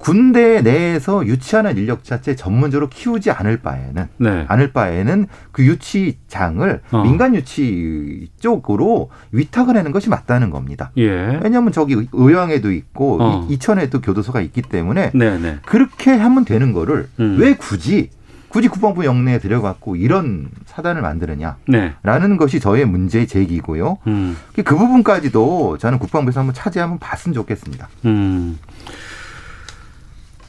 군대 0.02 0.62
내에서 0.62 1.24
유치하는 1.24 1.76
인력 1.78 2.02
자체 2.02 2.34
전문적으로 2.34 2.88
키우지 2.88 3.30
않을 3.30 3.58
바에는 3.58 4.08
네. 4.16 4.44
않을 4.48 4.72
바에는 4.72 5.28
그 5.52 5.64
유치장을 5.64 6.80
어. 6.90 7.02
민간 7.04 7.36
유치 7.36 8.28
쪽으로 8.40 9.10
위탁을 9.30 9.76
하는 9.76 9.92
것이 9.92 10.10
맞다는 10.10 10.50
겁니다. 10.50 10.90
예. 10.98 11.38
왜냐하면 11.40 11.70
저기 11.70 12.08
의왕에도 12.10 12.72
있고 12.72 13.18
어. 13.22 13.46
이천에도 13.48 14.00
교도소가 14.00 14.40
있기 14.40 14.62
때문에 14.62 15.12
네네. 15.14 15.38
네. 15.38 15.58
그렇게 15.64 16.10
하면 16.10 16.44
되는 16.44 16.72
거를 16.72 17.08
음. 17.20 17.36
왜 17.38 17.54
굳이 17.54 18.10
굳이 18.48 18.68
국방부 18.68 19.06
영내에 19.06 19.38
들여갖고 19.38 19.96
이런 19.96 20.48
사단을 20.66 21.00
만드느냐라는 21.00 21.56
네. 21.68 22.36
것이 22.36 22.60
저의 22.60 22.84
문제 22.84 23.24
제기고요. 23.24 23.96
음. 24.08 24.36
그 24.54 24.76
부분까지도 24.76 25.78
저는 25.78 25.98
국방부에서 25.98 26.40
한번 26.40 26.54
차지 26.54 26.78
한번 26.78 26.98
봤으면 26.98 27.32
좋겠습니다. 27.34 27.88
음. 28.04 28.58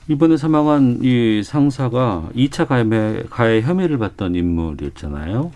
이번에 0.07 0.37
사망한 0.37 0.99
이 1.01 1.41
상사가 1.43 2.29
2차 2.35 2.67
가해, 2.67 3.23
가해 3.29 3.61
혐의를 3.61 3.97
받던 3.97 4.35
인물이었잖아요. 4.35 5.51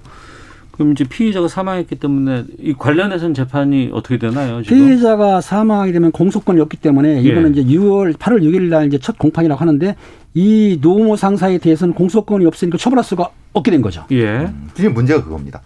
그럼 0.72 0.92
이제 0.92 1.04
피의자가 1.04 1.48
사망했기 1.48 1.96
때문에 1.96 2.46
이 2.60 2.74
관련해서는 2.74 3.34
재판이 3.34 3.90
어떻게 3.94 4.20
되나요? 4.20 4.62
지금? 4.62 4.78
피의자가 4.78 5.42
사망하게 5.42 5.92
되면 5.92 6.12
공소권이 6.12 6.62
없기 6.62 6.78
때문에 6.78 7.20
이거는 7.22 7.58
예. 7.58 7.62
이제 7.62 7.76
6월 7.76 8.14
8월 8.14 8.42
6일 8.44 8.70
날 8.70 8.86
이제 8.86 9.00
첫 9.00 9.18
공판이라고 9.18 9.60
하는데 9.60 9.96
이 10.36 10.78
노모 10.80 11.16
상사에 11.16 11.58
대해서는 11.58 11.96
공소권이 11.96 12.46
없으니까 12.46 12.78
처벌할 12.78 13.04
수가 13.04 13.30
없게 13.54 13.72
된 13.72 13.82
거죠. 13.82 14.06
예. 14.12 14.42
음, 14.42 14.70
지금 14.76 14.94
문제가 14.94 15.24
그겁니다. 15.24 15.62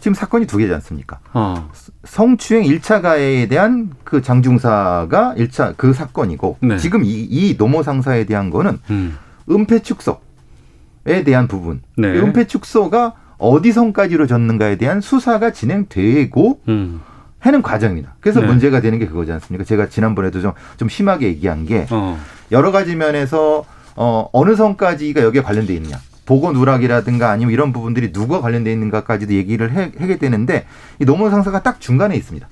지금 0.00 0.14
사건이 0.14 0.46
두 0.46 0.58
개지 0.58 0.72
않습니까? 0.74 1.18
어. 1.32 1.70
성추행 2.04 2.64
1차 2.64 3.02
가해에 3.02 3.46
대한 3.46 3.90
그 4.04 4.22
장중사가 4.22 5.34
1차 5.36 5.74
그 5.76 5.92
사건이고 5.92 6.58
네. 6.60 6.78
지금 6.78 7.04
이, 7.04 7.26
이 7.28 7.56
노모 7.58 7.82
상사에 7.82 8.24
대한 8.24 8.50
거는 8.50 8.78
음. 8.90 9.16
은폐 9.50 9.80
축소에 9.80 11.24
대한 11.24 11.48
부분. 11.48 11.82
네. 11.96 12.08
은폐 12.08 12.46
축소가 12.46 13.14
어디 13.38 13.72
선까지로 13.72 14.26
졌는가에 14.26 14.76
대한 14.76 15.00
수사가 15.00 15.52
진행되고 15.52 16.60
음. 16.68 17.00
하는 17.40 17.62
과정입니다. 17.62 18.14
그래서 18.20 18.40
네. 18.40 18.46
문제가 18.46 18.80
되는 18.80 18.98
게 18.98 19.06
그거지 19.06 19.32
않습니까? 19.32 19.64
제가 19.64 19.88
지난번에도 19.88 20.40
좀, 20.40 20.52
좀 20.76 20.88
심하게 20.88 21.26
얘기한 21.28 21.66
게 21.66 21.86
어. 21.90 22.18
여러 22.50 22.72
가지 22.72 22.96
면에서 22.96 23.64
어, 23.94 24.28
어느 24.32 24.54
선까지가 24.54 25.22
여기에 25.22 25.42
관련돼 25.42 25.74
있느냐. 25.74 25.98
보고 26.28 26.52
누락이라든가 26.52 27.30
아니면 27.30 27.54
이런 27.54 27.72
부분들이 27.72 28.12
누가 28.12 28.42
관련돼 28.42 28.70
있는가까지도 28.70 29.32
얘기를 29.32 29.72
해, 29.72 29.92
하게 29.98 30.18
되는데 30.18 30.66
이 31.00 31.06
노무 31.06 31.30
상사가 31.30 31.62
딱 31.62 31.80
중간에 31.80 32.14
있습니다. 32.16 32.46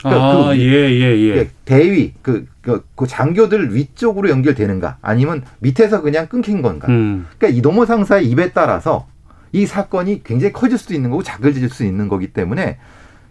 그러니까 0.00 0.24
아, 0.24 0.48
그, 0.48 0.58
예, 0.58 0.90
예, 0.90 1.18
예. 1.18 1.50
대위, 1.64 2.12
그, 2.20 2.46
그, 2.60 2.84
그, 2.94 3.06
장교들 3.06 3.74
위쪽으로 3.74 4.28
연결되는가 4.28 4.98
아니면 5.00 5.42
밑에서 5.60 6.02
그냥 6.02 6.26
끊긴 6.26 6.60
건가. 6.60 6.86
음. 6.90 7.26
그러니까 7.38 7.58
이 7.58 7.62
노무 7.62 7.86
상사의 7.86 8.26
입에 8.28 8.52
따라서 8.52 9.06
이 9.52 9.64
사건이 9.64 10.22
굉장히 10.22 10.52
커질 10.52 10.76
수도 10.76 10.92
있는 10.92 11.08
거고 11.08 11.22
작아질 11.22 11.70
수 11.70 11.84
있는 11.84 12.08
거기 12.08 12.26
때문에 12.26 12.76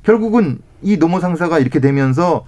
결국은 0.01 0.57
이 0.81 0.97
노무 0.97 1.19
상사가 1.19 1.59
이렇게 1.59 1.79
되면서 1.79 2.47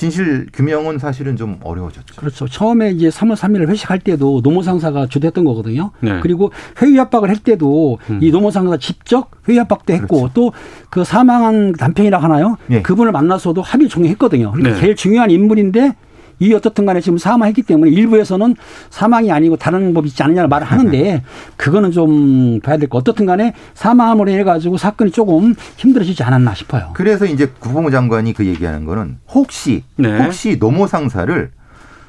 진실 0.00 0.46
규명은 0.54 0.98
사실은 0.98 1.36
좀 1.36 1.58
어려워졌죠. 1.62 2.16
그렇죠. 2.16 2.48
처음에 2.48 2.90
이제 2.92 3.10
3월 3.10 3.36
3일 3.36 3.68
회식할 3.68 3.98
때도 3.98 4.40
노모 4.42 4.62
상사가 4.62 5.06
주도했던 5.06 5.44
거거든요. 5.44 5.90
네. 6.00 6.20
그리고 6.22 6.52
회의 6.80 6.98
압박을 6.98 7.28
할 7.28 7.36
때도 7.36 7.98
음. 8.08 8.18
이 8.22 8.30
노모 8.30 8.50
상사가 8.50 8.78
직접 8.78 9.28
회의 9.46 9.60
압박도 9.60 9.92
했고 9.92 10.30
그렇죠. 10.30 10.52
또그 10.90 11.04
사망한 11.04 11.74
남편이라 11.78 12.16
하나요? 12.16 12.56
네. 12.66 12.80
그분을 12.80 13.12
만나서도 13.12 13.60
합의 13.60 13.90
종료했거든요. 13.90 14.52
그러니까 14.52 14.76
네. 14.76 14.80
제일 14.80 14.96
중요한 14.96 15.30
인물인데 15.30 15.94
이 16.40 16.54
어떻든 16.54 16.86
간에 16.86 17.00
지금 17.00 17.18
사망했기 17.18 17.62
때문에 17.62 17.90
일부에서는 17.92 18.56
사망이 18.88 19.30
아니고 19.30 19.56
다른 19.56 19.94
법이 19.94 20.08
있지 20.08 20.22
않느냐를 20.22 20.48
말을 20.48 20.66
하는데 20.66 21.22
그거는 21.56 21.92
좀 21.92 22.60
봐야 22.60 22.78
될 22.78 22.88
거. 22.88 22.98
어떻든 22.98 23.26
간에 23.26 23.54
사망으로 23.74 24.30
인해 24.30 24.42
가지고 24.42 24.78
사건이 24.78 25.10
조금 25.12 25.54
힘들어지지 25.76 26.22
않았나 26.22 26.54
싶어요. 26.54 26.90
그래서 26.94 27.26
이제 27.26 27.52
국방부 27.58 27.90
장관이 27.90 28.32
그 28.32 28.46
얘기하는 28.46 28.86
거는 28.86 29.18
혹시 29.28 29.84
네. 29.96 30.18
혹시 30.18 30.56
노모 30.58 30.86
상사를 30.86 31.50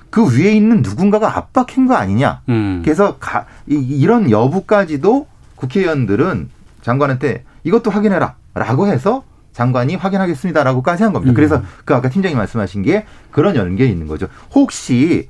그 0.10 0.38
위에 0.38 0.54
있는 0.54 0.82
누군가가 0.82 1.38
압박한 1.38 1.88
거 1.88 1.96
아니냐. 1.96 2.42
음. 2.50 2.82
그래서 2.84 3.18
가, 3.18 3.46
이, 3.68 3.76
이런 3.76 4.32
여부까지도 4.32 5.28
국회의원들은 5.56 6.50
장관한테 6.82 7.44
이것도 7.64 7.92
확인해라 7.92 8.36
라고 8.54 8.88
해서 8.88 9.24
장관이 9.62 9.96
확인하겠습니다라고까지 9.96 11.04
한 11.04 11.14
겁니다. 11.14 11.32
음. 11.32 11.36
그래서 11.36 11.62
그 11.86 11.94
아까 11.94 12.10
팀장님 12.10 12.36
말씀하신 12.38 12.82
게 12.82 13.06
그런 13.30 13.56
연결이 13.56 13.92
있는 13.92 14.08
거죠. 14.08 14.28
혹시 14.56 15.30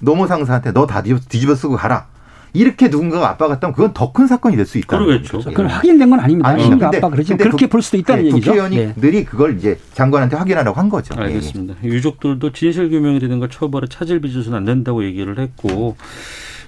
노무 0.00 0.26
상사한테 0.28 0.70
너 0.72 0.86
다 0.86 1.02
뒤집어 1.02 1.54
쓰고 1.56 1.76
가라. 1.76 2.06
이렇게 2.54 2.88
누군가가 2.88 3.30
압박했다면 3.30 3.74
그건 3.74 3.92
더 3.94 4.12
큰 4.12 4.26
사건이 4.26 4.56
될 4.56 4.66
수 4.66 4.76
있다는 4.78 5.06
그렇죠. 5.06 5.38
거죠. 5.38 5.50
그건 5.50 5.66
확인된 5.68 6.10
건 6.10 6.20
아닙니다. 6.20 6.48
아니, 6.50 6.68
근데, 6.68 6.84
압박 6.84 7.10
그렇지 7.10 7.34
그렇게 7.36 7.66
볼 7.66 7.80
수도 7.82 7.96
있다는 7.96 8.24
네, 8.24 8.28
얘기죠. 8.30 8.52
국회의원들이 8.52 9.16
네. 9.16 9.24
그걸 9.24 9.56
이제 9.58 9.78
장관한테 9.94 10.36
확인하라고 10.36 10.78
한 10.78 10.88
거죠. 10.90 11.14
알겠습니다. 11.18 11.74
네. 11.80 11.88
유족들도 11.88 12.52
진실 12.52 12.88
규명이라든가 12.90 13.48
처벌에 13.50 13.86
차질 13.90 14.20
빚어서는 14.20 14.58
안 14.58 14.64
된다고 14.66 15.02
얘기를 15.02 15.38
했고 15.38 15.96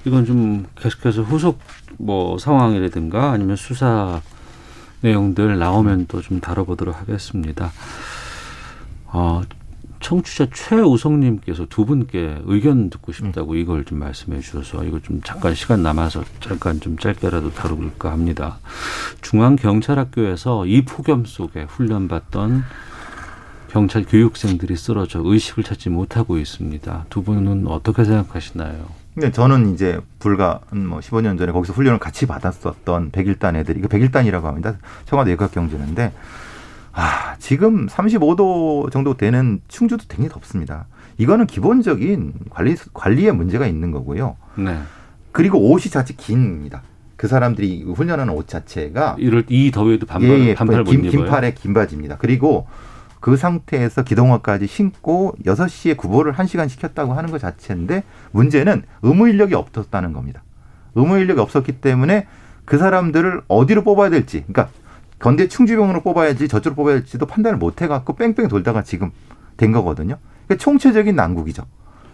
이건 0.06 0.24
좀 0.24 0.66
계속해서 0.80 1.22
후속 1.22 1.58
뭐 1.98 2.38
상황이라든가 2.38 3.30
아니면 3.32 3.56
수사 3.56 4.20
내용들 5.04 5.58
나오면 5.58 6.06
또 6.08 6.24
좀 6.24 6.40
다뤄보도록 6.40 6.98
하겠습니다. 6.98 7.70
어, 9.06 9.42
청취자 10.00 10.48
최우성님께서 10.52 11.66
두 11.66 11.84
분께 11.84 12.40
의견 12.44 12.88
듣고 12.88 13.12
싶다고 13.12 13.52
음. 13.52 13.56
이걸 13.58 13.84
좀 13.84 13.98
말씀해 13.98 14.40
주셔서 14.40 14.84
이거 14.84 15.00
좀 15.00 15.20
잠깐 15.22 15.54
시간 15.54 15.82
남아서 15.82 16.24
잠깐 16.40 16.80
좀 16.80 16.96
짧게라도 16.96 17.52
다뤄볼까 17.52 18.10
합니다. 18.10 18.58
중앙경찰학교에서 19.20 20.66
이 20.66 20.82
폭염 20.84 21.26
속에 21.26 21.64
훈련받던 21.64 22.64
경찰 23.68 24.04
교육생들이 24.04 24.76
쓰러져 24.76 25.20
의식을 25.22 25.64
찾지 25.64 25.90
못하고 25.90 26.38
있습니다. 26.38 27.06
두 27.10 27.22
분은 27.22 27.66
어떻게 27.66 28.04
생각하시나요? 28.04 29.03
근데 29.14 29.30
저는 29.30 29.72
이제 29.72 30.00
불과 30.18 30.60
뭐 30.72 30.98
15년 30.98 31.38
전에 31.38 31.52
거기서 31.52 31.72
훈련을 31.72 32.00
같이 32.00 32.26
받았었던 32.26 33.10
백일단 33.12 33.54
애들이 33.56 33.78
이거 33.78 33.88
백일단이라고 33.88 34.46
합니다. 34.46 34.76
청와대 35.06 35.30
역학경제인데 35.32 36.12
아, 36.92 37.36
지금 37.38 37.86
35도 37.86 38.90
정도 38.90 39.16
되는 39.16 39.60
충주도 39.68 40.04
굉장히 40.08 40.30
덥습니다. 40.30 40.86
이거는 41.18 41.46
기본적인 41.46 42.34
관리 42.50 42.76
관리에 42.92 43.30
문제가 43.30 43.66
있는 43.66 43.92
거고요. 43.92 44.36
네. 44.56 44.78
그리고 45.30 45.58
옷이 45.70 45.90
자칫 45.90 46.16
긴입니다. 46.16 46.82
그 47.16 47.28
사람들이 47.28 47.84
훈련하는 47.84 48.34
옷 48.34 48.48
자체가 48.48 49.16
이럴 49.18 49.44
이 49.48 49.70
더위에도 49.70 50.06
반팔 50.06 50.30
예, 50.30 50.46
예, 50.46 50.54
반팔 50.54 50.84
긴, 50.84 51.02
긴 51.02 51.26
팔에 51.26 51.54
긴 51.54 51.72
바지입니다. 51.72 52.16
그리고 52.18 52.66
그 53.24 53.38
상태에서 53.38 54.02
기동화까지 54.02 54.66
신고 54.66 55.34
6시에 55.46 55.96
구보를 55.96 56.34
1시간 56.34 56.68
시켰다고 56.68 57.14
하는 57.14 57.30
것 57.30 57.40
자체인데 57.40 58.04
문제는 58.32 58.82
의무 59.00 59.30
인력이 59.30 59.54
없었다는 59.54 60.12
겁니다. 60.12 60.42
의무 60.94 61.16
인력이 61.16 61.40
없었기 61.40 61.80
때문에 61.80 62.26
그 62.66 62.76
사람들을 62.76 63.44
어디로 63.48 63.82
뽑아야 63.82 64.10
될지 64.10 64.44
그러니까 64.46 64.68
건대 65.18 65.48
충주병으로 65.48 66.02
뽑아야지 66.02 66.48
저쪽으로 66.48 66.74
뽑아야 66.74 66.94
될지도 66.96 67.24
판단을 67.24 67.56
못 67.56 67.80
해갖고 67.80 68.14
뺑뺑 68.14 68.48
돌다가 68.48 68.82
지금 68.82 69.10
된 69.56 69.72
거거든요. 69.72 70.18
그러니까 70.46 70.62
총체적인 70.62 71.16
난국이죠. 71.16 71.64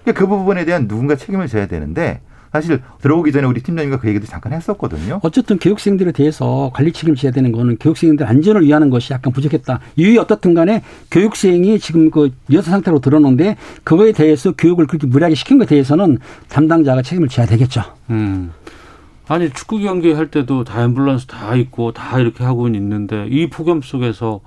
그러니까 0.04 0.20
그 0.20 0.28
부분에 0.28 0.64
대한 0.64 0.86
누군가 0.86 1.16
책임을 1.16 1.48
져야 1.48 1.66
되는데 1.66 2.20
사실 2.52 2.82
들어오기 3.00 3.30
전에 3.30 3.46
우리 3.46 3.62
팀장님과 3.62 4.00
그 4.00 4.08
얘기도 4.08 4.26
잠깐 4.26 4.52
했었거든요. 4.52 5.20
어쨌든 5.22 5.58
교육생들에 5.58 6.10
대해서 6.12 6.70
관리 6.74 6.92
책임을 6.92 7.16
져야 7.16 7.30
되는 7.30 7.52
거는 7.52 7.76
교육생들 7.78 8.26
안전을 8.26 8.64
위하는 8.64 8.90
것이 8.90 9.12
약간 9.12 9.32
부족했다. 9.32 9.78
이유 9.96 10.20
어떻든 10.20 10.54
간에 10.54 10.82
교육생이 11.12 11.78
지금 11.78 12.10
그 12.10 12.32
여사 12.52 12.72
상태로 12.72 12.98
들어오는데 13.00 13.56
그거에 13.84 14.12
대해서 14.12 14.52
교육을 14.52 14.88
그렇게 14.88 15.06
무리하게 15.06 15.36
시킨 15.36 15.58
것에 15.58 15.68
대해서는 15.68 16.18
담당자가 16.48 17.02
책임을 17.02 17.28
져야 17.28 17.46
되겠죠. 17.46 17.82
음. 18.10 18.50
아니 19.28 19.48
축구 19.50 19.78
경기 19.78 20.12
할 20.12 20.28
때도 20.28 20.64
다 20.64 20.84
앰뷸런스 20.88 21.28
다 21.28 21.54
있고 21.54 21.92
다 21.92 22.18
이렇게 22.18 22.42
하고 22.42 22.66
있는데 22.66 23.28
이 23.30 23.48
폭염 23.48 23.80
속에서 23.80 24.40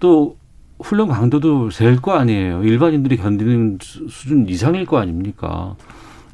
또 0.00 0.36
훈련 0.80 1.08
강도도 1.08 1.70
셀 1.70 1.96
거 1.96 2.12
아니에요. 2.12 2.62
일반인들이 2.62 3.16
견디는 3.16 3.78
수준 3.80 4.46
이상일 4.48 4.84
거 4.84 4.98
아닙니까? 4.98 5.76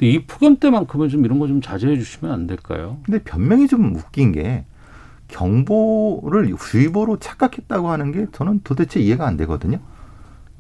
이 0.01 0.23
폭염 0.27 0.57
때만큼은 0.57 1.09
좀 1.09 1.25
이런 1.25 1.39
거 1.39 1.47
좀 1.47 1.61
자제해 1.61 1.97
주시면 1.97 2.33
안 2.33 2.47
될까요? 2.47 2.99
근데 3.05 3.19
변명이 3.23 3.67
좀 3.69 3.95
웃긴 3.95 4.33
게 4.33 4.65
경보를 5.29 6.53
주의보로 6.59 7.19
착각했다고 7.19 7.89
하는 7.91 8.13
게 8.13 8.27
저는 8.33 8.61
도대체 8.65 9.01
이해가 9.01 9.27
안 9.27 9.37
되거든요. 9.39 9.79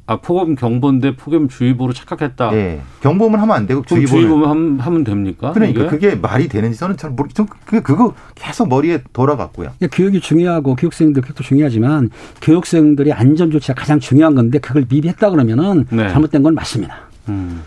아 0.08 0.20
폭염 0.20 0.54
경보인데 0.54 1.16
폭염 1.16 1.48
주의보로 1.48 1.92
착각했다. 1.92 2.50
네, 2.52 2.80
경보면 3.00 3.40
하면 3.40 3.56
안 3.56 3.66
되고 3.66 3.82
주의보는 3.82 4.06
주의보면 4.06 4.78
하면 4.78 5.02
됩니까? 5.04 5.50
그러니까 5.52 5.80
이게? 5.82 5.90
그게 5.90 6.14
말이 6.14 6.46
되는지 6.48 6.78
저는 6.78 6.96
잘 6.96 7.10
모르. 7.10 7.28
좀 7.30 7.46
그거 7.64 8.14
계속 8.36 8.68
머리에 8.68 9.02
돌아갔고요. 9.12 9.72
교육이 9.90 10.20
중요하고 10.20 10.76
교육생들 10.76 11.22
교육도 11.22 11.42
중요하지만 11.42 12.10
교육생들의 12.40 13.12
안전 13.12 13.50
조치가 13.50 13.74
가장 13.74 13.98
중요한 13.98 14.36
건데 14.36 14.60
그걸 14.60 14.84
미리 14.88 15.08
했다 15.08 15.30
그러면은 15.30 15.86
네. 15.90 16.08
잘못된 16.08 16.44
건 16.44 16.54
맞습니다. 16.54 16.98
음. 17.28 17.62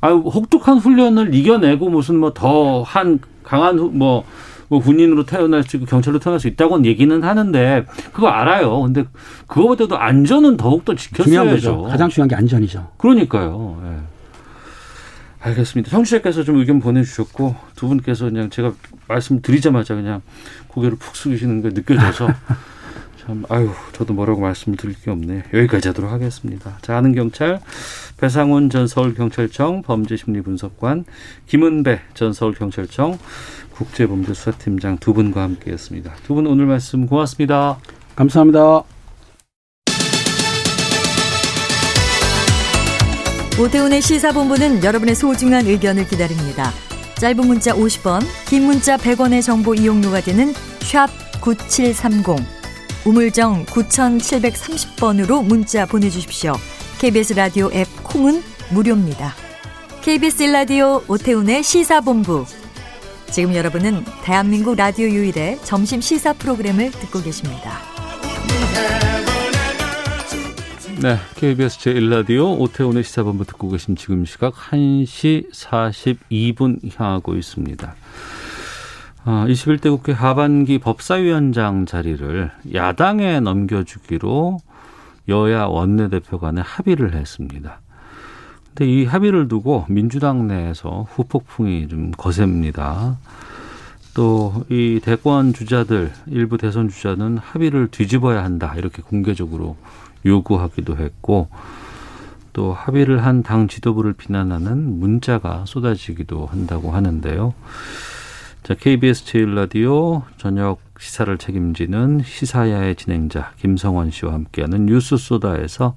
아유 0.00 0.16
혹독한 0.24 0.78
훈련을 0.78 1.34
이겨내고 1.34 1.90
무슨 1.90 2.16
뭐 2.16 2.32
더 2.32 2.82
한 2.82 3.18
강한 3.42 3.76
뭐, 3.98 4.24
뭐 4.68 4.80
군인으로 4.80 5.26
태어날 5.26 5.62
수 5.62 5.76
있고 5.76 5.86
경찰로 5.86 6.18
태어날 6.20 6.38
수 6.40 6.46
있다고는 6.48 6.86
얘기는 6.86 7.22
하는데 7.22 7.84
그거 8.12 8.28
알아요. 8.28 8.80
근데 8.82 9.04
그거보다도 9.48 9.98
안전은 9.98 10.56
더욱더 10.56 10.94
지켰어야죠. 10.94 11.82
가장 11.82 12.08
중요한 12.08 12.28
게 12.28 12.36
안전이죠. 12.36 12.88
그러니까요. 12.98 13.80
네. 13.82 13.96
알겠습니다. 15.40 15.90
청취자께서 15.90 16.44
좀 16.44 16.58
의견 16.58 16.80
보내주셨고 16.80 17.56
두 17.74 17.88
분께서 17.88 18.26
그냥 18.26 18.50
제가 18.50 18.72
말씀드리자마자 19.08 19.94
그냥 19.94 20.20
고개를 20.68 20.98
푹 20.98 21.16
숙이시는 21.16 21.62
게 21.62 21.68
느껴져서 21.70 22.28
참 23.30 23.44
아유 23.48 23.70
저도 23.92 24.12
뭐라고 24.12 24.40
말씀드릴 24.40 24.96
게 25.00 25.12
없네. 25.12 25.44
여기까지 25.54 25.86
하도록 25.88 26.10
하겠습니다. 26.10 26.78
자 26.82 26.96
아는 26.96 27.14
경찰 27.14 27.60
배상훈 28.16 28.70
전 28.70 28.88
서울경찰청 28.88 29.82
범죄심리분석관 29.82 31.04
김은배 31.46 32.00
전 32.14 32.32
서울경찰청 32.32 33.18
국제범죄수사팀장 33.70 34.98
두 34.98 35.14
분과 35.14 35.42
함께했습니다. 35.44 36.12
두 36.26 36.34
분 36.34 36.48
오늘 36.48 36.66
말씀 36.66 37.06
고맙습니다. 37.06 37.78
감사합니다. 38.16 38.82
오태훈의 43.60 44.02
시사본부는 44.02 44.82
여러분의 44.82 45.14
소중한 45.14 45.66
의견을 45.66 46.08
기다립니다. 46.08 46.72
짧은 47.16 47.46
문자 47.46 47.74
50원, 47.74 48.22
긴 48.48 48.64
문자 48.64 48.96
100원의 48.96 49.44
정보 49.44 49.74
이용료가 49.74 50.20
되는 50.22 50.52
샵 50.80 51.08
9730. 51.40 52.59
우물정 53.06 53.64
9730번으로 53.64 55.42
문자 55.44 55.86
보내주십시오. 55.86 56.52
KBS 56.98 57.32
라디오 57.32 57.70
앱 57.72 57.86
콩은 58.02 58.42
무료입니다. 58.72 59.32
KBS 60.02 60.42
라디오 60.44 61.02
오태훈의 61.08 61.62
시사본부. 61.62 62.44
지금 63.30 63.54
여러분은 63.54 64.04
대한민국 64.22 64.76
라디오 64.76 65.08
유일의 65.08 65.60
점심 65.64 66.00
시사 66.00 66.34
프로그램을 66.34 66.90
듣고 66.90 67.22
계십니다. 67.22 67.78
네, 71.00 71.16
KBS 71.36 71.78
제1라디오 71.78 72.60
오태훈의 72.60 73.02
시사본부 73.02 73.46
듣고 73.46 73.70
계신 73.70 73.96
지금 73.96 74.26
시각 74.26 74.52
1시 74.52 75.50
42분 75.52 76.80
향하고 76.94 77.36
있습니다. 77.36 77.94
21대 79.46 79.86
아, 79.86 79.90
국회 79.90 80.12
하반기 80.12 80.78
법사위원장 80.78 81.86
자리를 81.86 82.50
야당에 82.74 83.40
넘겨주기로 83.40 84.58
여야 85.28 85.64
원내대표 85.64 86.38
간에 86.38 86.60
합의를 86.60 87.14
했습니다. 87.14 87.80
근데 88.68 88.90
이 88.90 89.04
합의를 89.04 89.48
두고 89.48 89.86
민주당 89.88 90.46
내에서 90.48 91.06
후폭풍이 91.10 91.88
좀 91.88 92.10
거셉니다. 92.12 93.18
또 94.14 94.64
이 94.68 95.00
대권 95.02 95.52
주자들 95.52 96.12
일부 96.26 96.58
대선 96.58 96.88
주자는 96.88 97.38
합의를 97.38 97.88
뒤집어야 97.88 98.42
한다 98.42 98.74
이렇게 98.76 99.02
공개적으로 99.02 99.76
요구하기도 100.26 100.96
했고 100.96 101.48
또 102.52 102.72
합의를 102.72 103.24
한 103.24 103.42
당 103.42 103.68
지도부를 103.68 104.12
비난하는 104.14 104.98
문자가 104.98 105.64
쏟아지기도 105.66 106.46
한다고 106.46 106.90
하는데요. 106.90 107.54
자, 108.62 108.74
KBS 108.74 109.24
제일라디오 109.24 110.22
저녁 110.36 110.80
시사를 110.98 111.36
책임지는 111.38 112.20
시사야의 112.24 112.94
진행자 112.94 113.52
김성원 113.56 114.10
씨와 114.10 114.34
함께하는 114.34 114.84
뉴스 114.86 115.16
소다에서 115.16 115.94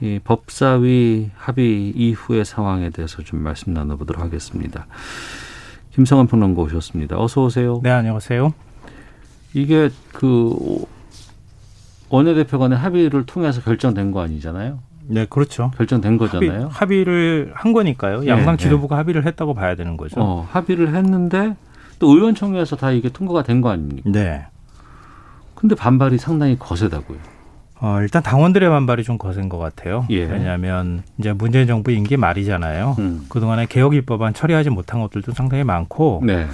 이 0.00 0.18
법사위 0.22 1.30
합의 1.36 1.90
이후의 1.90 2.44
상황에 2.44 2.90
대해서 2.90 3.22
좀 3.22 3.40
말씀 3.42 3.72
나눠보도록 3.72 4.22
하겠습니다. 4.22 4.86
김성원 5.92 6.26
평론가 6.26 6.62
오셨습니다. 6.62 7.16
어서 7.18 7.44
오세요. 7.44 7.80
네, 7.82 7.90
안녕하세요. 7.90 8.52
이게 9.54 9.90
그 10.12 10.84
원내대표 12.08 12.58
간의 12.58 12.76
합의를 12.76 13.24
통해서 13.24 13.60
결정된 13.60 14.10
거 14.10 14.20
아니잖아요. 14.20 14.80
네, 15.06 15.26
그렇죠. 15.26 15.70
결정된 15.76 16.18
거잖아요. 16.18 16.68
합의, 16.70 17.04
를한 17.04 17.72
거니까요. 17.72 18.26
양당 18.26 18.56
네, 18.56 18.64
지도부가 18.64 18.96
네. 18.96 18.98
합의를 18.98 19.26
했다고 19.26 19.54
봐야 19.54 19.74
되는 19.74 19.96
거죠. 19.96 20.20
어, 20.20 20.46
합의를 20.50 20.94
했는데 20.94 21.56
또 21.98 22.10
의원총회에서 22.14 22.76
다 22.76 22.90
이게 22.90 23.08
통과가 23.08 23.42
된 23.42 23.60
거 23.60 23.70
아닙니까? 23.70 24.08
네. 24.10 24.46
근데 25.54 25.74
반발이 25.74 26.18
상당히 26.18 26.58
거세다고요. 26.58 27.18
어, 27.80 27.98
일단 28.00 28.22
당원들의 28.22 28.68
반발이 28.68 29.04
좀 29.04 29.18
거센 29.18 29.48
것 29.48 29.58
같아요. 29.58 30.04
예. 30.10 30.24
왜냐하면 30.24 31.02
이제 31.18 31.32
문재인 31.32 31.66
정부 31.66 31.90
임기 31.92 32.16
말이잖아요. 32.16 32.96
음. 32.98 33.26
그동안에 33.28 33.66
개혁 33.66 33.94
입법안 33.94 34.34
처리하지 34.34 34.70
못한 34.70 35.00
것들도 35.00 35.32
상당히 35.32 35.62
많고 35.64 36.22
네. 36.24 36.46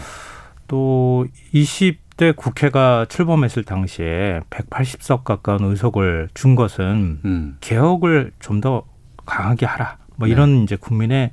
또 0.69 1.27
20대 1.55 2.35
국회가 2.37 3.07
출범했을 3.09 3.65
당시에 3.65 4.41
180석 4.51 5.25
가까운 5.25 5.65
의석을 5.65 6.29
준 6.35 6.55
것은 6.57 7.21
음. 7.25 7.57
개혁을 7.61 8.33
좀 8.41 8.61
더 8.61 8.85
강하게 9.27 9.65
하라. 9.67 9.97
뭐 10.17 10.27
네. 10.29 10.33
이런 10.33 10.63
이제 10.63 10.77
국민의 10.77 11.31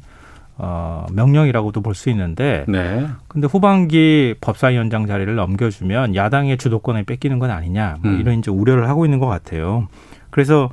어, 0.63 1.07
명령이라고도 1.11 1.81
볼 1.81 1.95
수 1.95 2.09
있는데, 2.11 2.65
네. 2.67 3.07
근데 3.27 3.47
후반기 3.47 4.35
법사위원장 4.41 5.07
자리를 5.07 5.33
넘겨주면 5.33 6.15
야당의 6.15 6.57
주도권을 6.57 7.03
뺏기는 7.03 7.39
건 7.39 7.49
아니냐, 7.49 7.97
뭐 8.03 8.11
음. 8.11 8.19
이런 8.19 8.37
이제 8.37 8.51
우려를 8.51 8.87
하고 8.87 9.03
있는 9.05 9.17
것 9.17 9.25
같아요. 9.25 9.87
그래서 10.29 10.69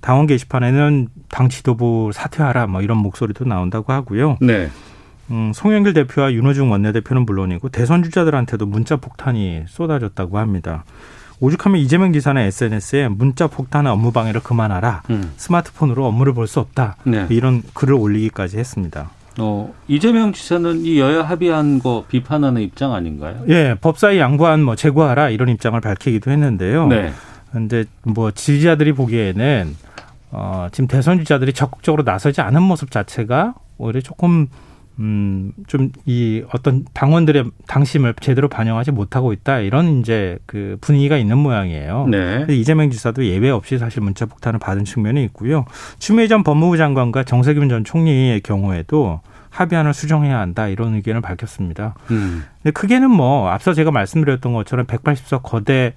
당원 0.00 0.28
게시판에는 0.28 1.08
당 1.28 1.48
지도부 1.48 2.10
사퇴하라, 2.14 2.68
뭐 2.68 2.82
이런 2.82 2.98
목소리도 2.98 3.44
나온다고 3.44 3.92
하고요. 3.92 4.36
네. 4.40 4.68
음, 5.32 5.50
송영길 5.52 5.92
대표와 5.94 6.32
윤호중 6.32 6.70
원내대표는 6.70 7.24
물론이고 7.24 7.68
대선 7.70 8.02
주자들한테도 8.04 8.66
문자 8.66 8.96
폭탄이 8.96 9.64
쏟아졌다고 9.66 10.38
합니다. 10.38 10.84
오죽하면 11.40 11.80
이재명 11.80 12.12
지사는 12.12 12.40
SNS에 12.40 13.08
문자 13.08 13.48
폭탄 13.48 13.88
업무 13.88 14.12
방해를 14.12 14.40
그만하라. 14.42 15.02
음. 15.10 15.32
스마트폰으로 15.36 16.06
업무를 16.06 16.32
볼 16.32 16.46
수 16.46 16.60
없다. 16.60 16.96
네. 17.04 17.26
이런 17.30 17.62
글을 17.74 17.94
올리기까지 17.94 18.58
했습니다. 18.58 19.10
어, 19.38 19.72
이재명 19.88 20.32
지사는 20.32 20.84
이 20.84 20.98
여야 20.98 21.22
합의한 21.22 21.78
거 21.78 22.04
비판하는 22.08 22.60
입장 22.62 22.92
아닌가요? 22.92 23.42
예, 23.48 23.74
법사위 23.80 24.18
양보안 24.18 24.62
뭐 24.62 24.76
제거하라 24.76 25.30
이런 25.30 25.48
입장을 25.48 25.80
밝히기도 25.80 26.30
했는데요. 26.30 26.88
네. 26.88 27.12
근데 27.50 27.84
뭐 28.02 28.30
지지자들이 28.30 28.92
보기에는 28.92 29.76
어, 30.30 30.68
지금 30.72 30.88
대선 30.88 31.18
주자들이 31.18 31.52
적극적으로 31.52 32.02
나서지 32.02 32.40
않은 32.40 32.62
모습 32.62 32.90
자체가 32.90 33.54
오히려 33.78 34.00
조금 34.00 34.48
음, 34.98 35.52
좀 35.66 35.90
이 36.04 36.42
어떤 36.52 36.84
당원들의 36.92 37.44
당심을 37.66 38.14
제대로 38.20 38.48
반영하지 38.48 38.90
못하고 38.90 39.32
있다. 39.32 39.60
이런 39.60 40.00
이제 40.00 40.38
그 40.46 40.76
분위기가 40.80 41.16
있는 41.16 41.38
모양이에요. 41.38 42.06
네. 42.10 42.46
이재명 42.50 42.90
지사도 42.90 43.24
예외 43.24 43.50
없이 43.50 43.78
사실 43.78 44.02
문자 44.02 44.26
폭탄을 44.26 44.58
받은 44.58 44.84
측면이 44.84 45.22
있고요. 45.24 45.64
추미애 45.98 46.28
전 46.28 46.42
법무부 46.42 46.76
장관과 46.76 47.24
정세균 47.24 47.68
전 47.68 47.84
총리의 47.84 48.40
경우에도 48.40 49.20
합의안을 49.50 49.94
수정해야 49.94 50.38
한다 50.38 50.68
이런 50.68 50.94
의견을 50.94 51.20
밝혔습니다. 51.20 51.94
음. 52.10 52.44
근데 52.62 52.72
크게는 52.72 53.10
뭐 53.10 53.48
앞서 53.50 53.74
제가 53.74 53.90
말씀드렸던 53.90 54.52
것처럼 54.52 54.86
180석 54.86 55.42
거대 55.42 55.94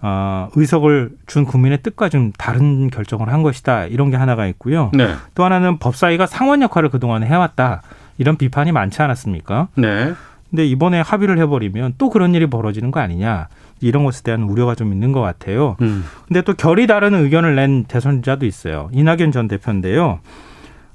어, 0.00 0.48
의석을 0.54 1.10
준 1.26 1.44
국민의 1.44 1.82
뜻과 1.82 2.08
좀 2.08 2.30
다른 2.38 2.88
결정을 2.90 3.32
한 3.32 3.42
것이다 3.42 3.86
이런 3.86 4.10
게 4.10 4.16
하나가 4.16 4.46
있고요. 4.46 4.92
네. 4.94 5.14
또 5.34 5.44
하나는 5.44 5.78
법사위가 5.78 6.26
상원 6.26 6.62
역할을 6.62 6.90
그동안 6.90 7.24
해왔다 7.24 7.82
이런 8.18 8.36
비판이 8.36 8.72
많지 8.72 9.00
않았습니까? 9.00 9.68
네. 9.76 10.12
근데 10.50 10.66
이번에 10.66 11.00
합의를 11.00 11.38
해버리면 11.38 11.94
또 11.98 12.10
그런 12.10 12.34
일이 12.34 12.46
벌어지는 12.46 12.90
거 12.90 13.00
아니냐 13.00 13.48
이런 13.80 14.04
것에 14.04 14.22
대한 14.22 14.42
우려가 14.44 14.74
좀 14.74 14.92
있는 14.92 15.12
것 15.12 15.20
같아요. 15.20 15.76
음. 15.80 16.04
근데 16.26 16.42
또 16.42 16.54
결이 16.54 16.86
다른 16.86 17.14
의견을 17.14 17.54
낸 17.54 17.84
대선자도 17.84 18.46
있어요. 18.46 18.88
이낙연 18.92 19.32
전 19.32 19.46
대표인데요. 19.46 20.20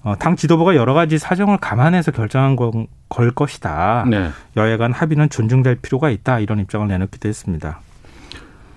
어, 0.04 0.16
당 0.20 0.36
지도부가 0.36 0.76
여러 0.76 0.94
가지 0.94 1.18
사정을 1.18 1.58
감안해서 1.58 2.12
결정한 2.12 2.56
건, 2.56 2.88
걸 3.08 3.32
것이다. 3.32 4.06
네. 4.10 4.30
여야 4.58 4.78
간 4.78 4.92
합의는 4.92 5.30
존중될 5.30 5.76
필요가 5.76 6.10
있다. 6.10 6.40
이런 6.40 6.60
입장을 6.60 6.86
내놓기도 6.88 7.30
했습니다. 7.30 7.80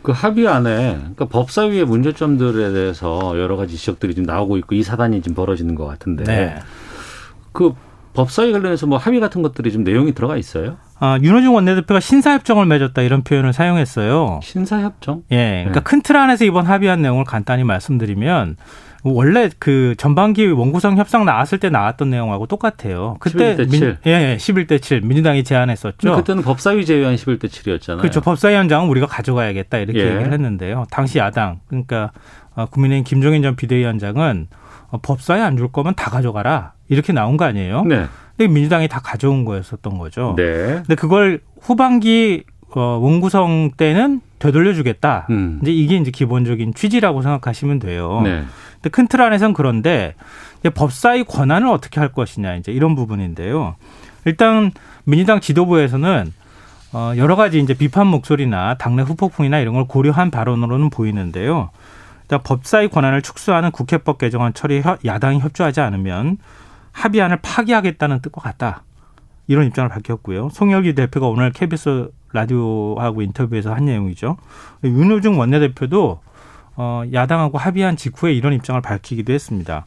그 0.02 0.12
합의 0.12 0.46
안에 0.46 0.92
그러니까 0.98 1.24
법사위의 1.24 1.84
문제점들에 1.84 2.72
대해서 2.72 3.32
여러 3.40 3.56
가지 3.56 3.76
지적들이 3.76 4.14
좀 4.14 4.24
나오고 4.24 4.56
있고 4.58 4.76
이 4.76 4.84
사단이 4.84 5.20
지금 5.20 5.34
벌어지는 5.34 5.74
것 5.74 5.84
같은데 5.84 6.22
네. 6.22 6.54
그 7.50 7.74
법사위 8.16 8.52
관련해서 8.52 8.86
뭐 8.86 8.98
합의 8.98 9.20
같은 9.20 9.42
것들이 9.42 9.70
좀 9.70 9.84
내용이 9.84 10.12
들어가 10.12 10.36
있어요? 10.36 10.78
아, 10.98 11.18
윤호중 11.22 11.54
원내대표가 11.54 12.00
신사협정을 12.00 12.66
맺었다 12.66 13.02
이런 13.02 13.22
표현을 13.22 13.52
사용했어요. 13.52 14.40
신사협정? 14.42 15.24
예. 15.30 15.64
그러니까 15.64 15.80
네. 15.80 15.84
큰틀 15.84 16.16
안에서 16.16 16.44
이번 16.44 16.66
합의한 16.66 17.02
내용을 17.02 17.24
간단히 17.24 17.64
말씀드리면 17.64 18.56
원래 19.04 19.50
그 19.58 19.94
전반기 19.98 20.46
원구성 20.46 20.96
협상 20.96 21.24
나왔을 21.24 21.58
때 21.58 21.70
나왔던 21.70 22.10
내용하고 22.10 22.46
똑같아요. 22.46 23.16
그때 23.20 23.54
11대 23.56 23.70
7. 23.70 23.80
민, 23.80 23.96
예, 24.06 24.10
예, 24.10 24.36
11대 24.36 24.82
7 24.82 25.02
민주당이 25.02 25.44
제안했었죠. 25.44 26.16
그때는 26.16 26.42
법사위 26.42 26.84
제외한 26.86 27.14
11대 27.14 27.44
7이었잖아요. 27.44 27.98
그렇죠. 27.98 28.20
법사위원장은 28.20 28.88
우리가 28.88 29.06
가져가야겠다 29.06 29.78
이렇게 29.78 30.00
예. 30.00 30.06
얘기를 30.06 30.32
했는데요. 30.32 30.86
당시 30.90 31.18
야당 31.18 31.60
그러니까 31.68 32.10
어, 32.54 32.66
국민의힘 32.66 33.04
김종인 33.04 33.42
전 33.42 33.54
비대위원장은 33.54 34.48
어, 34.90 34.98
법사위 35.02 35.40
안줄 35.40 35.72
거면 35.72 35.94
다 35.94 36.10
가져가라 36.10 36.72
이렇게 36.88 37.12
나온 37.12 37.36
거 37.36 37.44
아니에요. 37.44 37.84
네. 37.84 38.06
근데 38.36 38.52
민주당이 38.52 38.88
다 38.88 39.00
가져온 39.02 39.44
거였었던 39.44 39.98
거죠. 39.98 40.34
네. 40.36 40.74
근데 40.76 40.94
그걸 40.94 41.40
후반기 41.60 42.44
어, 42.74 42.98
원구성 43.00 43.72
때는 43.76 44.20
되돌려주겠다. 44.38 45.26
음. 45.30 45.58
이제 45.62 45.72
이게 45.72 45.96
이제 45.96 46.10
기본적인 46.10 46.74
취지라고 46.74 47.22
생각하시면 47.22 47.78
돼요. 47.78 48.20
네. 48.22 48.44
근데 48.74 48.90
큰 48.90 49.06
틀 49.08 49.22
안에선 49.22 49.54
그런데 49.54 50.14
법사위 50.74 51.24
권한을 51.24 51.68
어떻게 51.68 52.00
할 52.00 52.10
것이냐 52.12 52.56
이제 52.56 52.72
이런 52.72 52.94
부분인데요. 52.94 53.76
일단 54.26 54.72
민주당 55.04 55.40
지도부에서는 55.40 56.32
어 56.92 57.12
여러 57.16 57.36
가지 57.36 57.58
이제 57.60 57.72
비판 57.74 58.06
목소리나 58.08 58.74
당내 58.76 59.02
후폭풍이나 59.02 59.58
이런 59.58 59.74
걸 59.74 59.86
고려한 59.86 60.30
발언으로는 60.30 60.90
보이는데요. 60.90 61.70
법사위 62.28 62.88
권한을 62.88 63.22
축소하는 63.22 63.70
국회법 63.70 64.18
개정안 64.18 64.52
처리에 64.52 64.82
야당이 65.04 65.40
협조하지 65.40 65.80
않으면 65.80 66.38
합의안을 66.92 67.38
파기하겠다는 67.42 68.20
뜻과 68.20 68.40
같다. 68.40 68.82
이런 69.46 69.66
입장을 69.66 69.88
밝혔고요. 69.88 70.48
송영기 70.50 70.94
대표가 70.94 71.28
오늘 71.28 71.52
KBS 71.52 72.10
라디오하고 72.32 73.22
인터뷰에서 73.22 73.72
한 73.72 73.84
내용이죠. 73.84 74.36
윤호중 74.82 75.38
원내대표도 75.38 76.20
어, 76.78 77.02
야당하고 77.12 77.58
합의한 77.58 77.96
직후에 77.96 78.32
이런 78.32 78.52
입장을 78.52 78.80
밝히기도 78.80 79.32
했습니다. 79.32 79.86